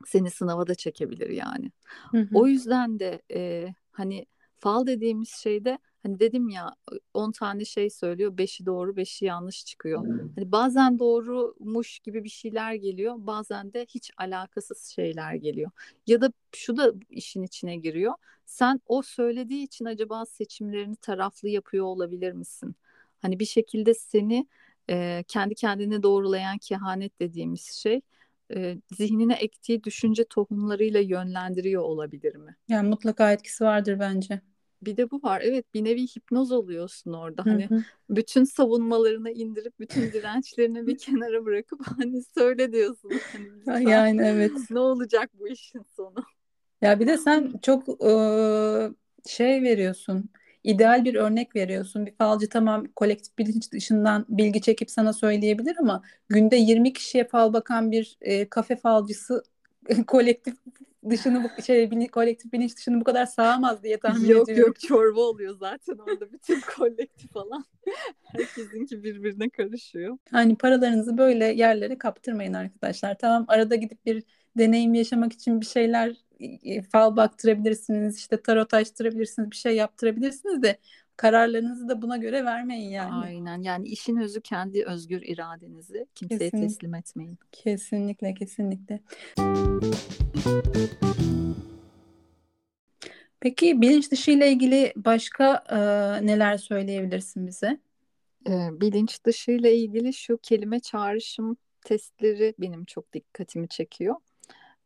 Seni 0.05 0.31
sınava 0.31 0.67
da 0.67 0.75
çekebilir 0.75 1.29
yani. 1.29 1.71
Hı 2.11 2.17
hı. 2.17 2.27
O 2.33 2.47
yüzden 2.47 2.99
de 2.99 3.21
e, 3.33 3.67
hani 3.91 4.25
fal 4.57 4.87
dediğimiz 4.87 5.29
şeyde 5.29 5.77
hani 6.03 6.19
dedim 6.19 6.49
ya 6.49 6.75
10 7.13 7.31
tane 7.31 7.65
şey 7.65 7.89
söylüyor, 7.89 8.37
5'i 8.37 8.65
doğru, 8.65 8.95
5'i 8.95 9.25
yanlış 9.25 9.65
çıkıyor. 9.65 10.05
Hani 10.35 10.51
bazen 10.51 10.99
doğrumuş 10.99 11.99
gibi 11.99 12.23
bir 12.23 12.29
şeyler 12.29 12.73
geliyor, 12.73 13.15
bazen 13.17 13.73
de 13.73 13.85
hiç 13.89 14.11
alakasız 14.17 14.83
şeyler 14.83 15.35
geliyor. 15.35 15.71
Ya 16.07 16.21
da 16.21 16.31
şu 16.55 16.77
da 16.77 16.93
işin 17.09 17.43
içine 17.43 17.75
giriyor. 17.75 18.13
Sen 18.45 18.81
o 18.87 19.01
söylediği 19.01 19.63
için 19.63 19.85
acaba 19.85 20.25
seçimlerini 20.25 20.95
taraflı 20.95 21.49
yapıyor 21.49 21.85
olabilir 21.85 22.31
misin? 22.31 22.75
Hani 23.21 23.39
bir 23.39 23.45
şekilde 23.45 23.93
seni 23.93 24.47
e, 24.89 25.23
kendi 25.27 25.55
kendini 25.55 26.03
doğrulayan 26.03 26.57
kehanet 26.57 27.19
dediğimiz 27.19 27.65
şey 27.65 28.01
e, 28.55 28.77
zihnine 28.91 29.33
ektiği 29.33 29.83
düşünce 29.83 30.23
tohumlarıyla 30.23 30.99
yönlendiriyor 30.99 31.81
olabilir 31.81 32.35
mi? 32.35 32.55
Yani 32.69 32.89
mutlaka 32.89 33.31
etkisi 33.31 33.63
vardır 33.63 33.99
bence. 33.99 34.41
Bir 34.81 34.97
de 34.97 35.11
bu 35.11 35.23
var. 35.23 35.41
Evet 35.45 35.73
bir 35.73 35.83
nevi 35.83 36.07
hipnoz 36.07 36.51
oluyorsun 36.51 37.13
orada. 37.13 37.45
Hani 37.45 37.69
hı 37.69 37.75
hı. 37.75 37.83
bütün 38.09 38.43
savunmalarını 38.43 39.31
indirip 39.31 39.79
bütün 39.79 40.01
dirençlerini 40.01 40.87
bir 40.87 40.97
kenara 40.97 41.45
bırakıp 41.45 41.81
hani 41.97 42.23
söyle 42.37 42.71
diyorsun. 42.73 43.11
Hani 43.65 43.89
yani 43.89 44.21
evet. 44.25 44.51
Ne 44.71 44.79
olacak 44.79 45.29
bu 45.39 45.47
işin 45.47 45.85
sonu? 45.95 46.23
Ya 46.81 46.99
bir 46.99 47.07
de 47.07 47.17
sen 47.17 47.53
çok 47.61 48.03
e, 48.03 48.11
şey 49.25 49.63
veriyorsun 49.63 50.29
ideal 50.63 51.05
bir 51.05 51.15
örnek 51.15 51.55
veriyorsun. 51.55 52.05
Bir 52.05 52.15
falcı 52.15 52.49
tamam 52.49 52.85
kolektif 52.95 53.37
bilinç 53.37 53.71
dışından 53.71 54.25
bilgi 54.29 54.61
çekip 54.61 54.91
sana 54.91 55.13
söyleyebilir 55.13 55.75
ama 55.79 56.01
günde 56.29 56.55
20 56.55 56.93
kişiye 56.93 57.27
fal 57.27 57.53
bakan 57.53 57.91
bir 57.91 58.17
e, 58.21 58.49
kafe 58.49 58.75
falcısı 58.75 59.43
kolektif 60.07 60.55
dışını 61.09 61.43
bu 61.43 61.61
şey 61.61 62.07
kolektif 62.07 62.53
bilinç 62.53 62.77
dışını 62.77 62.99
bu 62.99 63.03
kadar 63.03 63.25
sağamaz 63.25 63.83
diye 63.83 63.99
tahmin 63.99 64.29
yok, 64.29 64.49
ediyorum. 64.49 64.67
Yok 64.67 64.67
yok 64.67 64.79
çorba 64.79 65.21
oluyor 65.21 65.57
zaten 65.59 65.97
orada 65.97 66.31
bütün 66.31 66.59
kolektif 66.77 67.31
falan. 67.31 67.65
Herkesinki 68.23 69.03
birbirine 69.03 69.49
karışıyor. 69.49 70.17
Hani 70.31 70.55
paralarınızı 70.55 71.17
böyle 71.17 71.45
yerlere 71.45 71.97
kaptırmayın 71.97 72.53
arkadaşlar. 72.53 73.17
Tamam 73.17 73.45
arada 73.47 73.75
gidip 73.75 74.05
bir 74.05 74.23
deneyim 74.57 74.93
yaşamak 74.93 75.33
için 75.33 75.61
bir 75.61 75.65
şeyler 75.65 76.15
fal 76.91 77.15
baktırabilirsiniz, 77.15 78.17
işte 78.17 78.41
tarot 78.41 78.73
açtırabilirsiniz, 78.73 79.51
bir 79.51 79.55
şey 79.55 79.75
yaptırabilirsiniz 79.75 80.63
de 80.63 80.77
kararlarınızı 81.17 81.89
da 81.89 82.01
buna 82.01 82.17
göre 82.17 82.45
vermeyin 82.45 82.89
yani. 82.89 83.25
Aynen 83.25 83.61
yani 83.61 83.87
işin 83.87 84.17
özü 84.17 84.41
kendi 84.41 84.85
özgür 84.85 85.21
iradenizi 85.21 86.05
kimseye 86.15 86.37
kesinlikle. 86.37 86.67
teslim 86.67 86.95
etmeyin. 86.95 87.37
Kesinlikle 87.51 88.33
kesinlikle. 88.33 88.99
Peki 93.39 93.81
bilinç 93.81 94.11
dışı 94.11 94.31
ile 94.31 94.51
ilgili 94.51 94.93
başka 94.95 95.63
e, 95.69 95.77
neler 96.25 96.57
söyleyebilirsin 96.57 97.47
bize? 97.47 97.79
E, 98.47 98.51
bilinç 98.81 99.23
dışı 99.25 99.51
ile 99.51 99.75
ilgili 99.75 100.13
şu 100.13 100.37
kelime 100.37 100.79
çağrışım 100.79 101.57
testleri 101.85 102.53
benim 102.59 102.85
çok 102.85 103.13
dikkatimi 103.13 103.67
çekiyor. 103.67 104.15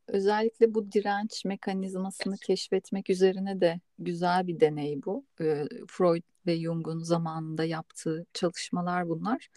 Özellikle 0.07 0.73
bu 0.73 0.91
direnç 0.91 1.45
mekanizmasını 1.45 2.37
keşfetmek 2.37 3.09
üzerine 3.09 3.61
de 3.61 3.79
güzel 3.99 4.47
bir 4.47 4.59
deney 4.59 5.03
bu. 5.05 5.25
E, 5.41 5.65
Freud 5.87 6.23
ve 6.47 6.59
Jung'un 6.59 6.99
zamanında 6.99 7.63
yaptığı 7.63 8.25
çalışmalar 8.33 9.09
bunlar. 9.09 9.49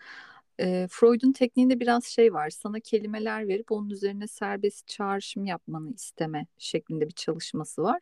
E, 0.61 0.87
Freud'un 0.91 1.33
tekniğinde 1.33 1.81
biraz 1.81 2.05
şey 2.05 2.35
var. 2.35 2.51
Sana 2.51 2.81
kelimeler 2.81 3.49
verip 3.49 3.73
onun 3.73 3.91
üzerine 3.91 4.27
serbest 4.27 4.89
çağrışım 4.89 5.45
yapmanı 5.45 5.93
isteme 5.95 6.47
şeklinde 6.59 7.07
bir 7.07 7.15
çalışması 7.15 7.83
var. 7.83 8.01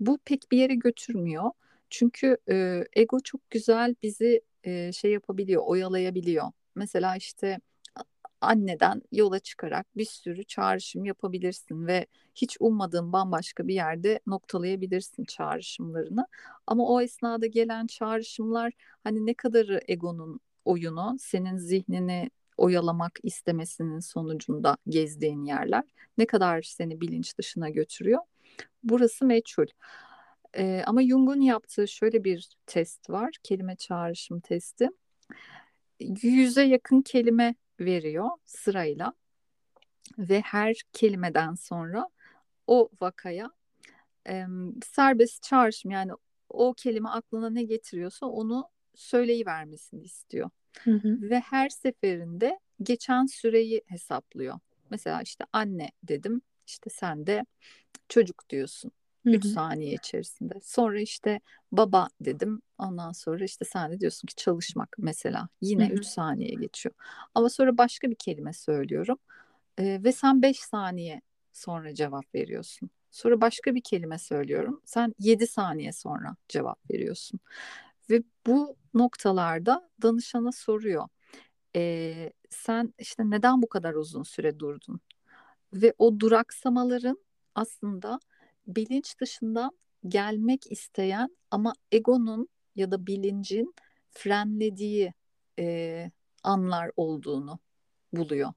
Bu 0.00 0.18
pek 0.24 0.52
bir 0.52 0.58
yere 0.58 0.74
götürmüyor. 0.74 1.50
Çünkü 1.90 2.36
e, 2.50 2.84
ego 2.92 3.20
çok 3.20 3.50
güzel 3.50 3.94
bizi 4.02 4.40
e, 4.64 4.92
şey 4.92 5.12
yapabiliyor, 5.12 5.62
oyalayabiliyor. 5.66 6.46
Mesela 6.74 7.16
işte 7.16 7.60
anneden 8.44 9.02
yola 9.12 9.38
çıkarak 9.38 9.86
bir 9.96 10.04
sürü 10.04 10.44
çağrışım 10.44 11.04
yapabilirsin 11.04 11.86
ve 11.86 12.06
hiç 12.34 12.56
ummadığın 12.60 13.12
bambaşka 13.12 13.68
bir 13.68 13.74
yerde 13.74 14.20
noktalayabilirsin 14.26 15.24
çağrışımlarını. 15.24 16.26
Ama 16.66 16.88
o 16.88 17.00
esnada 17.00 17.46
gelen 17.46 17.86
çağrışımlar 17.86 18.72
hani 19.04 19.26
ne 19.26 19.34
kadarı 19.34 19.80
egonun 19.88 20.40
oyunu, 20.64 21.16
senin 21.20 21.56
zihnini 21.56 22.30
oyalamak 22.56 23.18
istemesinin 23.22 24.00
sonucunda 24.00 24.76
gezdiğin 24.88 25.44
yerler 25.44 25.84
ne 26.18 26.26
kadar 26.26 26.62
seni 26.62 27.00
bilinç 27.00 27.38
dışına 27.38 27.70
götürüyor. 27.70 28.20
Burası 28.82 29.24
meçhul. 29.24 29.66
Ee, 30.56 30.82
ama 30.86 31.02
Jung'un 31.02 31.40
yaptığı 31.40 31.88
şöyle 31.88 32.24
bir 32.24 32.48
test 32.66 33.10
var, 33.10 33.34
kelime 33.42 33.76
çağrışım 33.76 34.40
testi. 34.40 34.88
Yüze 36.00 36.62
yakın 36.62 37.02
kelime 37.02 37.54
veriyor 37.80 38.28
sırayla 38.44 39.14
ve 40.18 40.40
her 40.40 40.76
kelimeden 40.92 41.54
sonra 41.54 42.08
o 42.66 42.88
vakaya 43.00 43.50
e, 44.28 44.46
serbest 44.84 45.42
çağrışım 45.42 45.90
yani 45.90 46.12
o 46.48 46.74
kelime 46.74 47.08
aklına 47.08 47.50
ne 47.50 47.62
getiriyorsa 47.62 48.26
onu 48.26 48.68
söyleyivermesini 48.94 50.02
istiyor. 50.02 50.50
Hı 50.80 50.90
hı. 50.90 51.18
Ve 51.20 51.40
her 51.40 51.68
seferinde 51.68 52.58
geçen 52.82 53.26
süreyi 53.26 53.82
hesaplıyor. 53.86 54.58
Mesela 54.90 55.22
işte 55.22 55.44
anne 55.52 55.90
dedim 56.02 56.42
işte 56.66 56.90
sen 56.90 57.26
de 57.26 57.44
çocuk 58.08 58.48
diyorsun. 58.50 58.92
3 59.24 59.44
saniye 59.46 59.94
içerisinde. 59.94 60.54
Sonra 60.62 61.00
işte 61.00 61.40
baba 61.72 62.08
dedim. 62.20 62.62
Ondan 62.78 63.12
sonra 63.12 63.44
işte 63.44 63.64
sen 63.64 63.92
de 63.92 64.00
diyorsun 64.00 64.26
ki 64.26 64.34
çalışmak 64.34 64.96
mesela. 64.98 65.48
Yine 65.60 65.88
3 65.88 66.06
saniye 66.06 66.54
geçiyor. 66.54 66.94
Ama 67.34 67.48
sonra 67.48 67.78
başka 67.78 68.10
bir 68.10 68.16
kelime 68.16 68.52
söylüyorum. 68.52 69.18
Ee, 69.78 70.00
ve 70.04 70.12
sen 70.12 70.42
5 70.42 70.60
saniye 70.60 71.22
sonra 71.52 71.94
cevap 71.94 72.34
veriyorsun. 72.34 72.90
Sonra 73.10 73.40
başka 73.40 73.74
bir 73.74 73.80
kelime 73.80 74.18
söylüyorum. 74.18 74.80
Sen 74.84 75.14
7 75.18 75.46
saniye 75.46 75.92
sonra 75.92 76.36
cevap 76.48 76.90
veriyorsun. 76.90 77.40
Ve 78.10 78.22
bu 78.46 78.76
noktalarda 78.94 79.90
danışana 80.02 80.52
soruyor. 80.52 81.08
Ee, 81.76 82.32
sen 82.50 82.94
işte 82.98 83.30
neden 83.30 83.62
bu 83.62 83.68
kadar 83.68 83.94
uzun 83.94 84.22
süre 84.22 84.58
durdun? 84.58 85.00
Ve 85.72 85.94
o 85.98 86.20
duraksamaların 86.20 87.18
aslında 87.54 88.20
bilinç 88.66 89.20
dışından 89.20 89.70
gelmek 90.08 90.72
isteyen 90.72 91.36
ama 91.50 91.72
egonun 91.92 92.48
ya 92.76 92.90
da 92.90 93.06
bilincin 93.06 93.74
frenlediği 94.10 95.12
e, 95.58 96.10
anlar 96.42 96.90
olduğunu 96.96 97.58
buluyor. 98.12 98.52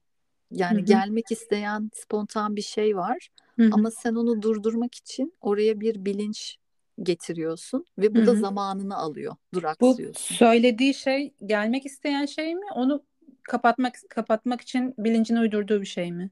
Yani 0.50 0.78
hı 0.78 0.82
hı. 0.82 0.86
gelmek 0.86 1.30
isteyen 1.30 1.90
spontan 1.94 2.56
bir 2.56 2.62
şey 2.62 2.96
var 2.96 3.28
hı 3.56 3.62
hı. 3.62 3.70
ama 3.72 3.90
sen 3.90 4.14
onu 4.14 4.42
durdurmak 4.42 4.94
için 4.94 5.34
oraya 5.40 5.80
bir 5.80 6.04
bilinç 6.04 6.56
getiriyorsun 7.02 7.84
ve 7.98 8.14
bu 8.14 8.18
hı 8.18 8.22
hı. 8.22 8.26
da 8.26 8.34
zamanını 8.34 8.96
alıyor, 8.96 9.36
duraksıyorsun. 9.54 10.14
Bu 10.30 10.34
söylediği 10.34 10.94
şey 10.94 11.34
gelmek 11.46 11.86
isteyen 11.86 12.26
şey 12.26 12.54
mi? 12.54 12.66
Onu 12.74 13.02
kapatmak 13.42 13.94
kapatmak 14.10 14.60
için 14.60 14.94
bilincin 14.98 15.36
uydurduğu 15.36 15.80
bir 15.80 15.86
şey 15.86 16.12
mi? 16.12 16.30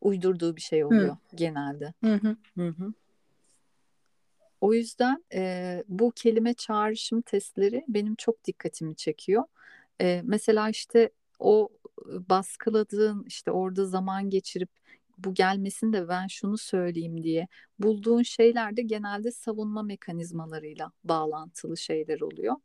Uydurduğu 0.00 0.56
bir 0.56 0.60
şey 0.60 0.84
oluyor 0.84 1.16
hı. 1.30 1.36
genelde. 1.36 1.94
Hı 2.04 2.14
hı. 2.14 2.36
Hı 2.54 2.68
hı. 2.68 2.92
O 4.60 4.74
yüzden 4.74 5.24
e, 5.34 5.84
bu 5.88 6.12
kelime 6.16 6.54
çağrışım 6.54 7.22
testleri 7.22 7.84
benim 7.88 8.14
çok 8.14 8.44
dikkatimi 8.44 8.96
çekiyor. 8.96 9.44
E, 10.00 10.22
mesela 10.24 10.68
işte 10.70 11.10
o 11.38 11.68
baskıladığın 12.06 13.24
işte 13.26 13.50
orada 13.50 13.86
zaman 13.86 14.30
geçirip 14.30 14.70
bu 15.18 15.34
gelmesin 15.34 15.92
de 15.92 16.08
ben 16.08 16.26
şunu 16.26 16.58
söyleyeyim 16.58 17.22
diye 17.22 17.48
bulduğun 17.78 18.22
şeyler 18.22 18.76
de 18.76 18.82
genelde 18.82 19.30
savunma 19.30 19.82
mekanizmalarıyla 19.82 20.92
bağlantılı 21.04 21.76
şeyler 21.76 22.20
oluyor. 22.20 22.56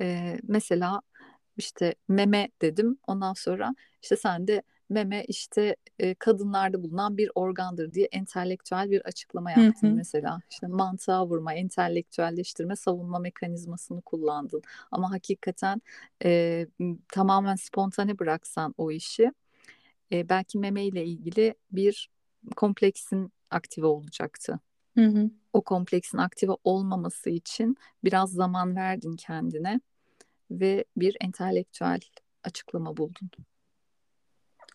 E, 0.00 0.38
mesela 0.42 1.00
işte 1.56 1.94
meme 2.08 2.48
dedim 2.62 2.98
ondan 3.06 3.32
sonra 3.34 3.74
işte 4.02 4.16
sen 4.16 4.46
de 4.48 4.62
meme 4.88 5.24
işte 5.24 5.76
e, 5.98 6.14
kadınlarda 6.14 6.82
bulunan 6.82 7.16
bir 7.16 7.30
organdır 7.34 7.92
diye 7.92 8.08
entelektüel 8.12 8.90
bir 8.90 9.00
açıklama 9.00 9.50
yaptın 9.50 9.88
hı 9.88 9.92
hı. 9.92 9.96
mesela. 9.96 10.40
İşte 10.50 10.66
mantığa 10.66 11.26
vurma, 11.26 11.54
entelektüelleştirme, 11.54 12.76
savunma 12.76 13.18
mekanizmasını 13.18 14.00
kullandın. 14.02 14.62
Ama 14.90 15.10
hakikaten 15.10 15.82
e, 16.24 16.66
tamamen 17.12 17.56
spontane 17.56 18.18
bıraksan 18.18 18.74
o 18.78 18.90
işi 18.90 19.32
e, 20.12 20.28
belki 20.28 20.58
meme 20.58 20.84
ile 20.84 21.04
ilgili 21.04 21.54
bir 21.70 22.10
kompleksin 22.56 23.32
aktive 23.50 23.86
olacaktı. 23.86 24.60
Hı 24.94 25.06
hı. 25.06 25.30
O 25.52 25.62
kompleksin 25.62 26.18
aktive 26.18 26.52
olmaması 26.64 27.30
için 27.30 27.76
biraz 28.04 28.32
zaman 28.32 28.76
verdin 28.76 29.16
kendine 29.16 29.80
ve 30.50 30.84
bir 30.96 31.16
entelektüel 31.20 32.00
açıklama 32.44 32.96
buldun. 32.96 33.30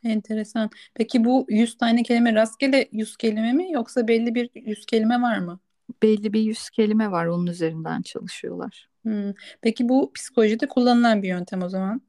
Enteresan. 0.04 0.70
Peki 0.96 1.24
bu 1.26 1.46
100 1.50 1.78
tane 1.78 2.04
kelime 2.04 2.34
rastgele 2.36 2.90
100 2.92 3.18
kelime 3.18 3.54
mi 3.54 3.72
yoksa 3.72 4.08
belli 4.08 4.36
bir 4.36 4.50
100 4.56 4.86
kelime 4.86 5.22
var 5.22 5.38
mı? 5.38 5.60
Belli 6.04 6.34
bir 6.34 6.42
100 6.42 6.70
kelime 6.70 7.12
var 7.12 7.26
onun 7.26 7.48
üzerinden 7.48 8.02
çalışıyorlar. 8.02 8.90
Hmm. 9.04 9.34
Peki 9.62 9.90
bu 9.90 10.12
psikolojide 10.14 10.68
kullanılan 10.68 11.24
bir 11.24 11.28
yöntem 11.28 11.64
o 11.64 11.70
zaman? 11.70 12.02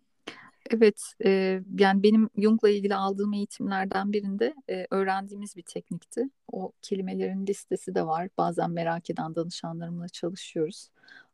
Evet, 0.70 1.02
e, 1.24 1.60
yani 1.78 2.02
benim 2.02 2.30
Jung'la 2.36 2.68
ilgili 2.68 2.94
aldığım 2.94 3.32
eğitimlerden 3.32 4.12
birinde 4.12 4.54
e, 4.70 4.86
öğrendiğimiz 4.90 5.56
bir 5.56 5.62
teknikti. 5.62 6.28
O 6.52 6.72
kelimelerin 6.82 7.46
listesi 7.46 7.94
de 7.94 8.06
var. 8.06 8.28
Bazen 8.38 8.70
merak 8.70 9.10
eden 9.10 9.34
danışanlarımla 9.34 10.08
çalışıyoruz. 10.08 10.88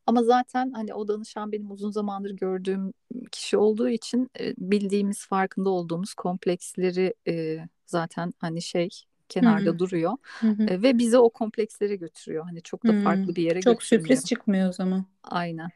Ama 0.09 0.23
zaten 0.23 0.73
hani 0.73 0.95
o 0.95 1.09
danışan 1.09 1.53
benim 1.53 1.71
uzun 1.71 1.91
zamandır 1.91 2.31
gördüğüm 2.31 2.93
kişi 3.33 3.57
olduğu 3.57 3.89
için 3.89 4.31
e, 4.41 4.55
bildiğimiz, 4.59 5.27
farkında 5.27 5.71
olduğumuz 5.71 6.15
kompleksleri 6.15 7.15
e, 7.29 7.59
zaten 7.87 8.35
hani 8.39 8.63
şey 8.63 8.89
kenarda 9.29 9.71
Hı-hı. 9.71 9.79
duruyor 9.79 10.13
Hı-hı. 10.41 10.63
E, 10.63 10.83
ve 10.83 10.99
bizi 10.99 11.19
o 11.19 11.31
komplekslere 11.31 11.97
götürüyor. 11.97 12.45
Hani 12.45 12.63
çok 12.63 12.87
da 12.87 12.93
farklı 12.93 13.27
Hı-hı. 13.27 13.35
bir 13.37 13.43
yere. 13.43 13.61
Çok 13.61 13.83
sürpriz 13.83 14.25
çıkmıyor 14.25 14.69
o 14.69 14.73
zaman. 14.73 15.05
Aynen. 15.23 15.69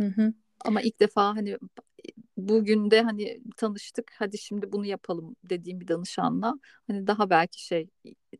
Hı-hı. 0.00 0.32
Ama 0.64 0.80
ilk 0.80 1.00
defa 1.00 1.36
hani 1.36 1.58
bugün 2.36 2.90
de 2.90 3.02
hani 3.02 3.40
tanıştık 3.56 4.12
hadi 4.18 4.38
şimdi 4.38 4.72
bunu 4.72 4.86
yapalım 4.86 5.36
dediğim 5.44 5.80
bir 5.80 5.88
danışanla 5.88 6.54
hani 6.86 7.06
daha 7.06 7.30
belki 7.30 7.66
şey 7.66 7.88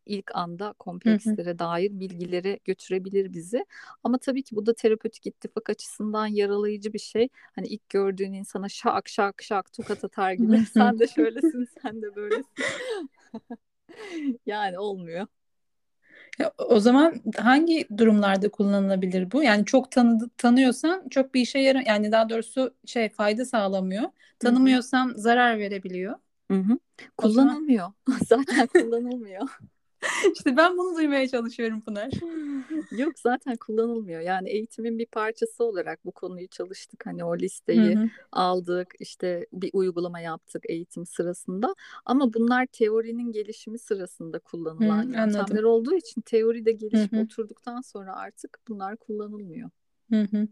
ilk 0.06 0.36
anda 0.36 0.74
komplekslere 0.78 1.48
hı 1.50 1.54
hı. 1.54 1.58
dair 1.58 1.90
bilgilere 2.00 2.58
götürebilir 2.64 3.32
bizi. 3.32 3.66
Ama 4.04 4.18
tabii 4.18 4.42
ki 4.42 4.56
bu 4.56 4.66
da 4.66 4.74
terapötik 4.74 5.26
ittifak 5.26 5.70
açısından 5.70 6.26
yaralayıcı 6.26 6.92
bir 6.92 6.98
şey. 6.98 7.28
Hani 7.54 7.66
ilk 7.66 7.88
gördüğün 7.88 8.32
insana 8.32 8.68
şak 8.68 9.08
şak 9.08 9.42
şak 9.42 9.72
tokat 9.72 10.04
atar 10.04 10.32
gibi 10.32 10.58
sen 10.74 10.98
de 10.98 11.06
şöylesin 11.06 11.68
sen 11.82 12.02
de 12.02 12.16
böylesin. 12.16 12.50
yani 14.46 14.78
olmuyor. 14.78 15.26
Ya, 16.38 16.52
o 16.58 16.80
zaman 16.80 17.22
hangi 17.38 17.88
durumlarda 17.96 18.48
kullanılabilir 18.50 19.32
bu? 19.32 19.42
Yani 19.42 19.64
çok 19.64 19.90
tanı 19.92 20.30
tanıyorsan 20.38 21.08
çok 21.08 21.34
bir 21.34 21.40
işe 21.40 21.58
yarar 21.58 21.82
yani 21.86 22.12
daha 22.12 22.28
doğrusu 22.28 22.74
şey 22.86 23.08
fayda 23.08 23.44
sağlamıyor. 23.44 24.02
Tanımıyorsan 24.38 25.14
zarar 25.16 25.58
verebiliyor. 25.58 26.14
Hı-hı. 26.50 26.78
Kullanılmıyor. 27.16 27.92
Zaman... 28.08 28.44
Zaten 28.50 28.66
kullanılmıyor. 28.66 29.48
İşte 30.34 30.56
ben 30.56 30.78
bunu 30.78 30.96
duymaya 30.96 31.28
çalışıyorum 31.28 31.80
Pınar. 31.80 32.10
Yok 32.98 33.18
zaten 33.18 33.56
kullanılmıyor. 33.56 34.20
Yani 34.20 34.48
eğitimin 34.48 34.98
bir 34.98 35.06
parçası 35.06 35.64
olarak 35.64 36.04
bu 36.04 36.12
konuyu 36.12 36.48
çalıştık. 36.48 37.06
Hani 37.06 37.24
o 37.24 37.36
listeyi 37.36 37.96
hı 37.96 38.00
hı. 38.00 38.08
aldık, 38.32 38.94
işte 38.98 39.46
bir 39.52 39.70
uygulama 39.72 40.20
yaptık 40.20 40.62
eğitim 40.68 41.06
sırasında. 41.06 41.74
Ama 42.04 42.34
bunlar 42.34 42.66
teorinin 42.66 43.32
gelişimi 43.32 43.78
sırasında 43.78 44.38
kullanılan 44.38 45.02
hı, 45.02 45.06
yöntemler 45.06 45.28
anladım. 45.28 45.64
olduğu 45.64 45.94
için 45.94 46.20
teoride 46.20 46.72
gelişip 46.72 47.12
hı 47.12 47.16
hı. 47.16 47.20
oturduktan 47.20 47.80
sonra 47.80 48.16
artık 48.16 48.58
bunlar 48.68 48.96
kullanılmıyor. 48.96 49.70
Hı 50.12 50.22
hı. 50.22 50.48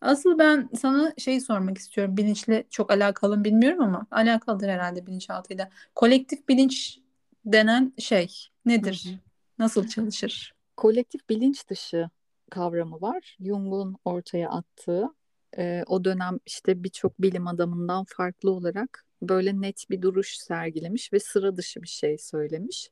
Asıl 0.00 0.38
ben 0.38 0.68
sana 0.74 1.12
şey 1.18 1.40
sormak 1.40 1.78
istiyorum. 1.78 2.16
Bilinçle 2.16 2.64
çok 2.70 2.90
alakalı 2.90 3.44
bilmiyorum 3.44 3.80
ama 3.82 4.06
alakalıdır 4.10 4.68
herhalde 4.68 5.06
bilinçaltıyla. 5.06 5.70
Kolektif 5.94 6.48
bilinç 6.48 7.00
denen 7.46 7.92
şey 7.98 8.28
nedir? 8.64 9.04
Hı 9.06 9.10
hı. 9.10 9.18
Nasıl 9.58 9.88
çalışır? 9.88 10.54
Kolektif 10.76 11.28
bilinç 11.28 11.68
dışı 11.68 12.10
kavramı 12.50 13.00
var. 13.00 13.36
Jung'un 13.40 13.96
ortaya 14.04 14.50
attığı 14.50 15.08
e, 15.58 15.82
o 15.86 16.04
dönem 16.04 16.38
işte 16.46 16.84
birçok 16.84 17.22
bilim 17.22 17.46
adamından 17.46 18.04
farklı 18.08 18.50
olarak 18.50 19.04
böyle 19.22 19.60
net 19.60 19.84
bir 19.90 20.02
duruş 20.02 20.36
sergilemiş 20.36 21.12
ve 21.12 21.20
sıra 21.20 21.56
dışı 21.56 21.82
bir 21.82 21.88
şey 21.88 22.18
söylemiş. 22.18 22.90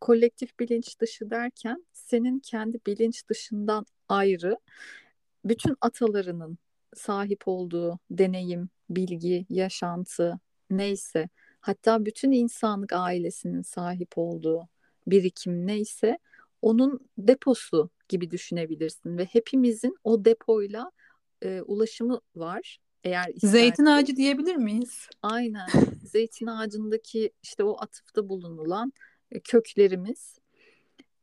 Kolektif 0.00 0.58
bilinç 0.60 1.00
dışı 1.00 1.30
derken 1.30 1.86
senin 1.92 2.38
kendi 2.38 2.80
bilinç 2.86 3.28
dışından 3.28 3.86
ayrı 4.08 4.58
bütün 5.44 5.76
atalarının 5.80 6.58
sahip 6.94 7.42
olduğu 7.46 7.98
deneyim, 8.10 8.68
bilgi, 8.90 9.46
yaşantı 9.50 10.40
neyse 10.70 11.28
hatta 11.64 12.04
bütün 12.04 12.32
insanlık 12.32 12.92
ailesinin 12.92 13.62
sahip 13.62 14.12
olduğu 14.16 14.68
birikim 15.06 15.66
neyse 15.66 16.18
onun 16.62 17.00
deposu 17.18 17.90
gibi 18.08 18.30
düşünebilirsin 18.30 19.18
ve 19.18 19.24
hepimizin 19.24 19.96
o 20.04 20.24
depoyla 20.24 20.90
e, 21.42 21.60
ulaşımı 21.60 22.20
var. 22.36 22.78
Eğer 23.04 23.28
istersen. 23.28 23.48
Zeytin 23.48 23.86
ağacı 23.86 24.16
diyebilir 24.16 24.56
miyiz? 24.56 25.08
Aynen. 25.22 25.68
Zeytin 26.04 26.46
ağacındaki 26.46 27.32
işte 27.42 27.64
o 27.64 27.76
atıfta 27.80 28.28
bulunulan 28.28 28.92
köklerimiz 29.44 30.38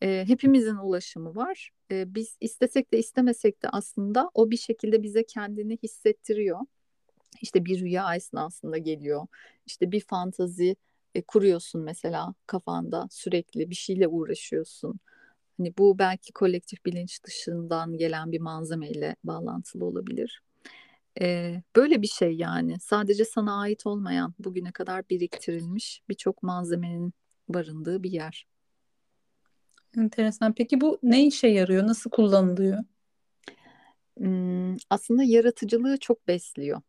e, 0.04 0.24
hepimizin 0.28 0.76
ulaşımı 0.76 1.36
var. 1.36 1.70
E, 1.92 2.16
biz 2.16 2.38
istesek 2.42 2.94
de 2.94 3.00
istemesek 3.00 3.64
de 3.64 3.70
aslında 3.70 4.30
o 4.34 4.52
bir 4.52 4.58
şekilde 4.58 5.04
bize 5.04 5.24
kendini 5.24 5.78
hissettiriyor. 5.84 6.60
İşte 7.42 7.66
bir 7.66 7.82
rüya 7.82 8.16
esnasında 8.16 8.78
geliyor. 8.78 9.28
İşte 9.66 9.92
bir 9.92 10.00
fantazi 10.00 10.76
e, 11.16 11.22
kuruyorsun 11.22 11.82
mesela 11.82 12.34
kafanda 12.48 13.08
sürekli 13.12 13.70
bir 13.70 13.76
şeyle 13.76 14.08
uğraşıyorsun. 14.08 15.00
Hani 15.58 15.74
bu 15.78 16.00
belki 16.00 16.34
kolektif 16.34 16.86
bilinç 16.86 17.24
dışından 17.24 17.98
gelen 17.98 18.32
bir 18.32 18.40
malzemeyle 18.40 19.16
bağlantılı 19.24 19.86
olabilir. 19.86 20.42
Ee, 21.22 21.62
böyle 21.76 22.02
bir 22.02 22.08
şey 22.08 22.34
yani. 22.34 22.80
Sadece 22.80 23.26
sana 23.26 23.60
ait 23.60 23.86
olmayan, 23.86 24.34
bugüne 24.40 24.72
kadar 24.72 25.10
biriktirilmiş 25.10 26.02
birçok 26.10 26.44
malzemenin 26.44 27.14
barındığı 27.50 28.04
bir 28.04 28.12
yer. 28.12 28.48
Enteresan. 29.98 30.54
Peki 30.54 30.82
bu 30.82 31.00
ne 31.04 31.26
işe 31.26 31.48
yarıyor? 31.48 31.88
Nasıl 31.88 32.10
kullanılıyor? 32.10 32.84
Hmm, 34.18 34.76
aslında 34.90 35.24
yaratıcılığı 35.24 35.98
çok 35.98 36.28
besliyor 36.28 36.82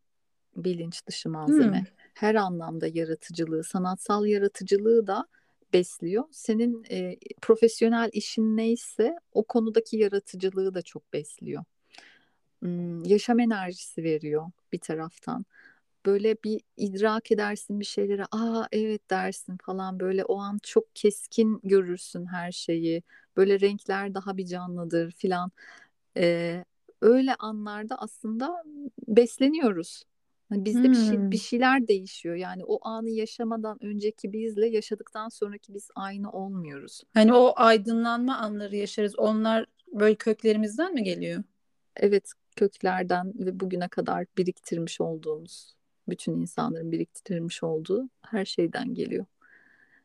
bilinç 0.57 1.07
dışı 1.07 1.29
malzeme. 1.29 1.79
Hmm. 1.79 1.87
Her 2.15 2.35
anlamda 2.35 2.87
yaratıcılığı, 2.87 3.65
sanatsal 3.65 4.27
yaratıcılığı 4.27 5.07
da 5.07 5.27
besliyor. 5.73 6.25
Senin 6.31 6.85
e, 6.91 7.17
profesyonel 7.43 8.11
işin 8.13 8.57
neyse 8.57 9.17
o 9.33 9.45
konudaki 9.45 9.97
yaratıcılığı 9.97 10.75
da 10.75 10.83
çok 10.83 11.13
besliyor. 11.13 11.65
Hmm, 12.61 13.05
yaşam 13.05 13.41
enerjisi 13.41 14.05
veriyor 14.05 14.51
bir 14.73 14.79
taraftan. 14.79 15.45
Böyle 16.07 16.37
bir 16.45 16.61
idrak 16.77 17.33
edersin 17.33 17.81
bir 17.81 17.85
şeylere, 17.85 18.25
aa 18.31 18.67
evet 18.73 19.11
dersin 19.11 19.57
falan 19.63 20.01
böyle 20.01 20.25
o 20.25 20.39
an 20.39 20.59
çok 20.63 20.97
keskin 20.97 21.61
görürsün 21.65 22.27
her 22.27 22.53
şeyi. 22.53 23.03
Böyle 23.37 23.61
renkler 23.61 24.15
daha 24.15 24.37
bir 24.37 24.47
canlıdır 24.47 25.13
filan. 25.13 25.51
Ee, 26.17 26.65
öyle 27.01 27.35
anlarda 27.35 27.97
aslında 27.99 28.65
besleniyoruz. 29.09 30.05
Hani 30.53 30.65
bizde 30.65 30.83
hmm. 30.83 30.93
bir, 30.93 30.97
şey, 30.97 31.31
bir 31.31 31.39
şeyler 31.39 31.89
değişiyor. 31.89 32.35
Yani 32.35 32.65
o 32.65 32.89
anı 32.89 33.11
yaşamadan 33.11 33.85
önceki 33.85 34.33
bizle 34.33 34.69
yaşadıktan 34.69 35.29
sonraki 35.29 35.75
biz 35.75 35.89
aynı 35.95 36.31
olmuyoruz. 36.31 37.03
Hani 37.15 37.33
o 37.33 37.53
aydınlanma 37.57 38.37
anları 38.37 38.77
yaşarız. 38.77 39.19
Onlar 39.19 39.67
böyle 39.93 40.15
köklerimizden 40.15 40.95
mi 40.95 41.03
geliyor? 41.03 41.43
Evet, 41.97 42.33
köklerden 42.57 43.33
ve 43.35 43.61
bugüne 43.61 43.89
kadar 43.89 44.27
biriktirmiş 44.39 45.01
olduğumuz, 45.01 45.75
bütün 46.09 46.33
insanların 46.33 46.93
biriktirmiş 46.93 47.63
olduğu 47.63 48.09
her 48.23 48.45
şeyden 48.45 48.95
geliyor. 48.95 49.25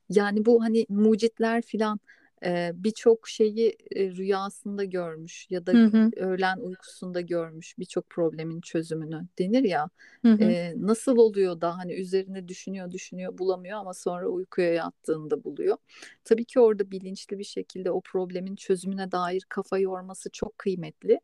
Yani 0.10 0.46
bu 0.46 0.64
hani 0.64 0.86
mucitler 0.90 1.62
filan 1.62 2.00
e, 2.46 2.72
birçok 2.76 3.28
şeyi 3.28 3.78
e, 3.96 4.10
rüyasında 4.12 4.84
görmüş 4.84 5.48
ya 5.50 5.66
da 5.66 5.72
hı 5.72 5.86
hı. 5.86 6.12
öğlen 6.16 6.58
uykusunda 6.58 7.22
görmüş 7.22 7.78
birçok 7.80 8.10
problemin 8.10 8.62
çözümünü 8.62 9.28
denir 9.40 9.64
ya 9.64 9.90
hı 10.22 10.32
hı. 10.32 10.44
E, 10.44 10.74
nasıl 10.78 11.18
oluyor 11.18 11.62
da 11.62 11.78
hani 11.78 11.94
üzerine 11.94 12.48
düşünüyor 12.48 12.92
düşünüyor 12.92 13.38
bulamıyor 13.38 13.80
ama 13.80 13.94
sonra 13.94 14.28
uykuya 14.28 14.74
yattığında 14.74 15.44
buluyor. 15.44 15.78
Tabii 16.24 16.46
ki 16.46 16.60
orada 16.60 16.92
bilinçli 16.92 17.40
bir 17.40 17.44
şekilde 17.44 17.92
o 17.92 18.02
problemin 18.02 18.56
çözümüne 18.56 19.12
dair 19.12 19.46
kafa 19.50 19.78
yorması 19.78 20.30
çok 20.34 20.58
kıymetli. 20.58 21.20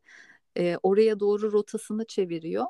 E, 0.58 0.76
oraya 0.82 1.20
doğru 1.20 1.52
rotasını 1.52 2.04
çeviriyor. 2.04 2.64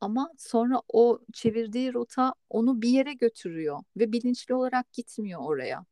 Ama 0.00 0.30
sonra 0.38 0.82
o 0.92 1.18
çevirdiği 1.32 1.94
rota 1.94 2.34
onu 2.50 2.82
bir 2.82 2.88
yere 2.88 3.12
götürüyor 3.12 3.78
ve 3.96 4.12
bilinçli 4.12 4.54
olarak 4.54 4.92
gitmiyor 4.92 5.40
oraya 5.44 5.84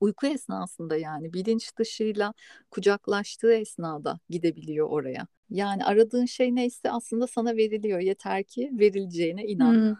uyku 0.00 0.26
esnasında 0.26 0.96
yani 0.96 1.32
bilinç 1.32 1.76
dışıyla 1.78 2.34
kucaklaştığı 2.70 3.52
esnada 3.52 4.18
gidebiliyor 4.30 4.88
oraya. 4.90 5.26
Yani 5.50 5.84
aradığın 5.84 6.24
şey 6.24 6.54
neyse 6.54 6.90
aslında 6.90 7.26
sana 7.26 7.56
veriliyor. 7.56 7.98
Yeter 8.00 8.42
ki 8.42 8.70
verileceğine 8.78 9.46
inan. 9.46 9.74
Hmm. 9.74 9.96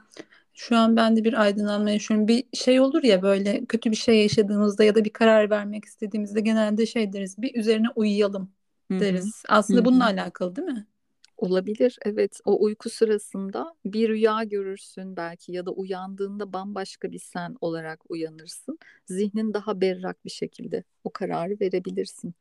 Şu 0.54 0.76
an 0.76 0.96
ben 0.96 1.16
de 1.16 1.24
bir 1.24 1.42
aydınlanma 1.42 1.90
yaşıyorum. 1.90 2.28
Bir 2.28 2.44
şey 2.54 2.80
olur 2.80 3.02
ya 3.02 3.22
böyle 3.22 3.64
kötü 3.66 3.90
bir 3.90 3.96
şey 3.96 4.22
yaşadığımızda 4.22 4.84
ya 4.84 4.94
da 4.94 5.04
bir 5.04 5.10
karar 5.10 5.50
vermek 5.50 5.84
istediğimizde 5.84 6.40
genelde 6.40 6.86
şey 6.86 7.12
deriz. 7.12 7.42
Bir 7.42 7.54
üzerine 7.54 7.86
uyuyalım 7.96 8.50
deriz. 8.90 9.44
Hı-hı. 9.46 9.56
Aslında 9.56 9.80
Hı-hı. 9.80 9.86
bununla 9.86 10.04
alakalı 10.04 10.56
değil 10.56 10.68
mi? 10.68 10.86
Olabilir 11.38 11.98
evet 12.04 12.40
o 12.44 12.64
uyku 12.64 12.90
sırasında 12.90 13.74
bir 13.84 14.08
rüya 14.08 14.44
görürsün 14.44 15.16
belki 15.16 15.52
ya 15.52 15.66
da 15.66 15.70
uyandığında 15.70 16.52
bambaşka 16.52 17.12
bir 17.12 17.18
sen 17.18 17.56
olarak 17.60 18.00
uyanırsın. 18.10 18.78
Zihnin 19.06 19.54
daha 19.54 19.80
berrak 19.80 20.24
bir 20.24 20.30
şekilde 20.30 20.84
o 21.04 21.10
kararı 21.10 21.56
verebilirsin. 21.60 22.34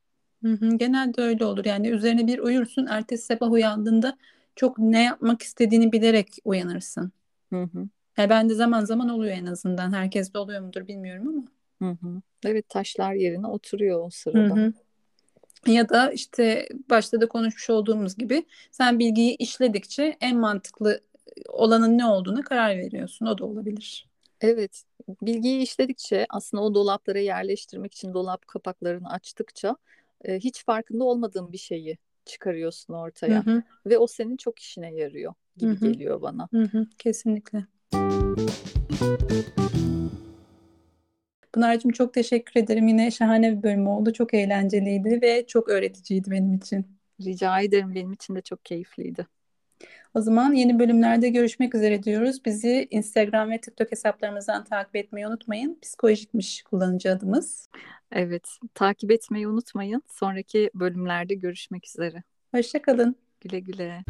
Hı 0.44 0.52
hı, 0.54 0.70
genelde 0.78 1.22
öyle 1.22 1.46
olur 1.46 1.66
yani 1.66 1.90
üzerine 1.90 2.28
bir 2.28 2.40
uyursun 2.40 2.86
ertesi 2.90 3.26
sabah 3.26 3.52
uyandığında 3.52 4.18
çok 4.56 4.80
ne 4.80 5.04
yapmak 5.04 5.42
istediğini 5.42 5.92
bilerek 5.92 6.38
uyanırsın. 6.46 7.12
Hı 7.54 7.62
hı. 7.64 7.88
Yani 8.18 8.30
ben 8.30 8.50
de 8.50 8.54
zaman 8.54 8.86
zaman 8.86 9.10
oluyor 9.10 9.34
en 9.34 9.46
azından 9.46 9.94
herkes 9.94 10.34
de 10.34 10.38
oluyor 10.38 10.62
mudur 10.62 10.88
bilmiyorum 10.88 11.28
ama. 11.28 11.44
Hı 11.82 11.98
hı. 12.02 12.22
Evet 12.46 12.70
taşlar 12.70 13.14
yerine 13.14 13.48
oturuyor 13.48 14.06
o 14.06 14.10
sırada. 14.10 14.56
Hı 14.56 14.60
hı. 14.60 14.74
Ya 15.68 15.90
da 15.90 16.12
işte 16.12 16.70
başta 16.90 17.22
da 17.22 17.28
konuşmuş 17.28 17.70
olduğumuz 17.70 18.18
gibi 18.18 18.46
sen 18.72 19.00
bilgiyi 19.00 19.36
işledikçe 19.38 20.18
en 20.22 20.38
mantıklı 20.38 21.02
olanın 21.50 21.98
ne 21.98 22.06
olduğunu 22.06 22.44
karar 22.44 22.78
veriyorsun. 22.78 23.26
O 23.26 23.38
da 23.38 23.46
olabilir. 23.46 24.08
Evet, 24.42 24.84
bilgiyi 25.22 25.62
işledikçe 25.62 26.26
aslında 26.30 26.64
o 26.64 26.74
dolaplara 26.74 27.20
yerleştirmek 27.20 27.94
için 27.94 28.14
dolap 28.14 28.48
kapaklarını 28.48 29.10
açtıkça 29.10 29.76
e, 30.26 30.40
hiç 30.40 30.66
farkında 30.66 31.04
olmadığın 31.04 31.52
bir 31.52 31.58
şeyi 31.58 31.98
çıkarıyorsun 32.26 32.94
ortaya 32.94 33.46
hı 33.46 33.52
hı. 33.52 33.64
ve 33.86 33.98
o 33.98 34.08
senin 34.08 34.38
çok 34.38 34.60
işine 34.60 34.94
yarıyor 34.94 35.34
gibi 35.58 35.72
hı 35.72 35.86
hı. 35.86 35.92
geliyor 35.92 36.22
bana. 36.22 36.48
Hı 36.52 36.64
hı, 36.64 36.88
kesinlikle. 36.98 37.66
Pınar'cığım 41.54 41.92
çok 41.92 42.14
teşekkür 42.14 42.62
ederim. 42.62 42.88
Yine 42.88 43.12
şahane 43.12 43.58
bir 43.58 43.64
bölüm 43.64 43.88
oldu. 43.88 44.14
Çok 44.14 44.34
eğlenceliydi 44.34 45.22
ve 45.22 45.48
çok 45.48 45.70
öğreticiydi 45.70 46.32
benim 46.32 46.54
için. 46.56 46.88
Rica 47.22 47.62
ederim. 47.62 47.96
Benim 47.96 48.14
için 48.14 48.36
de 48.36 48.42
çok 48.42 48.66
keyifliydi. 48.66 49.28
O 50.14 50.22
zaman 50.22 50.54
yeni 50.54 50.80
bölümlerde 50.80 51.30
görüşmek 51.30 51.76
üzere 51.76 52.04
diyoruz. 52.04 52.46
Bizi 52.46 52.88
Instagram 52.92 53.52
ve 53.52 53.62
TikTok 53.62 53.92
hesaplarımızdan 53.92 54.64
takip 54.64 54.96
etmeyi 54.96 55.28
unutmayın. 55.28 55.80
Psikolojikmiş 55.82 56.64
kullanıcı 56.64 57.12
adımız. 57.12 57.70
Evet, 58.12 58.50
takip 58.74 59.12
etmeyi 59.12 59.48
unutmayın. 59.48 60.04
Sonraki 60.08 60.70
bölümlerde 60.74 61.34
görüşmek 61.34 61.88
üzere. 61.88 62.24
Hoşçakalın. 62.52 63.16
Güle 63.42 63.60
güle. 63.60 64.04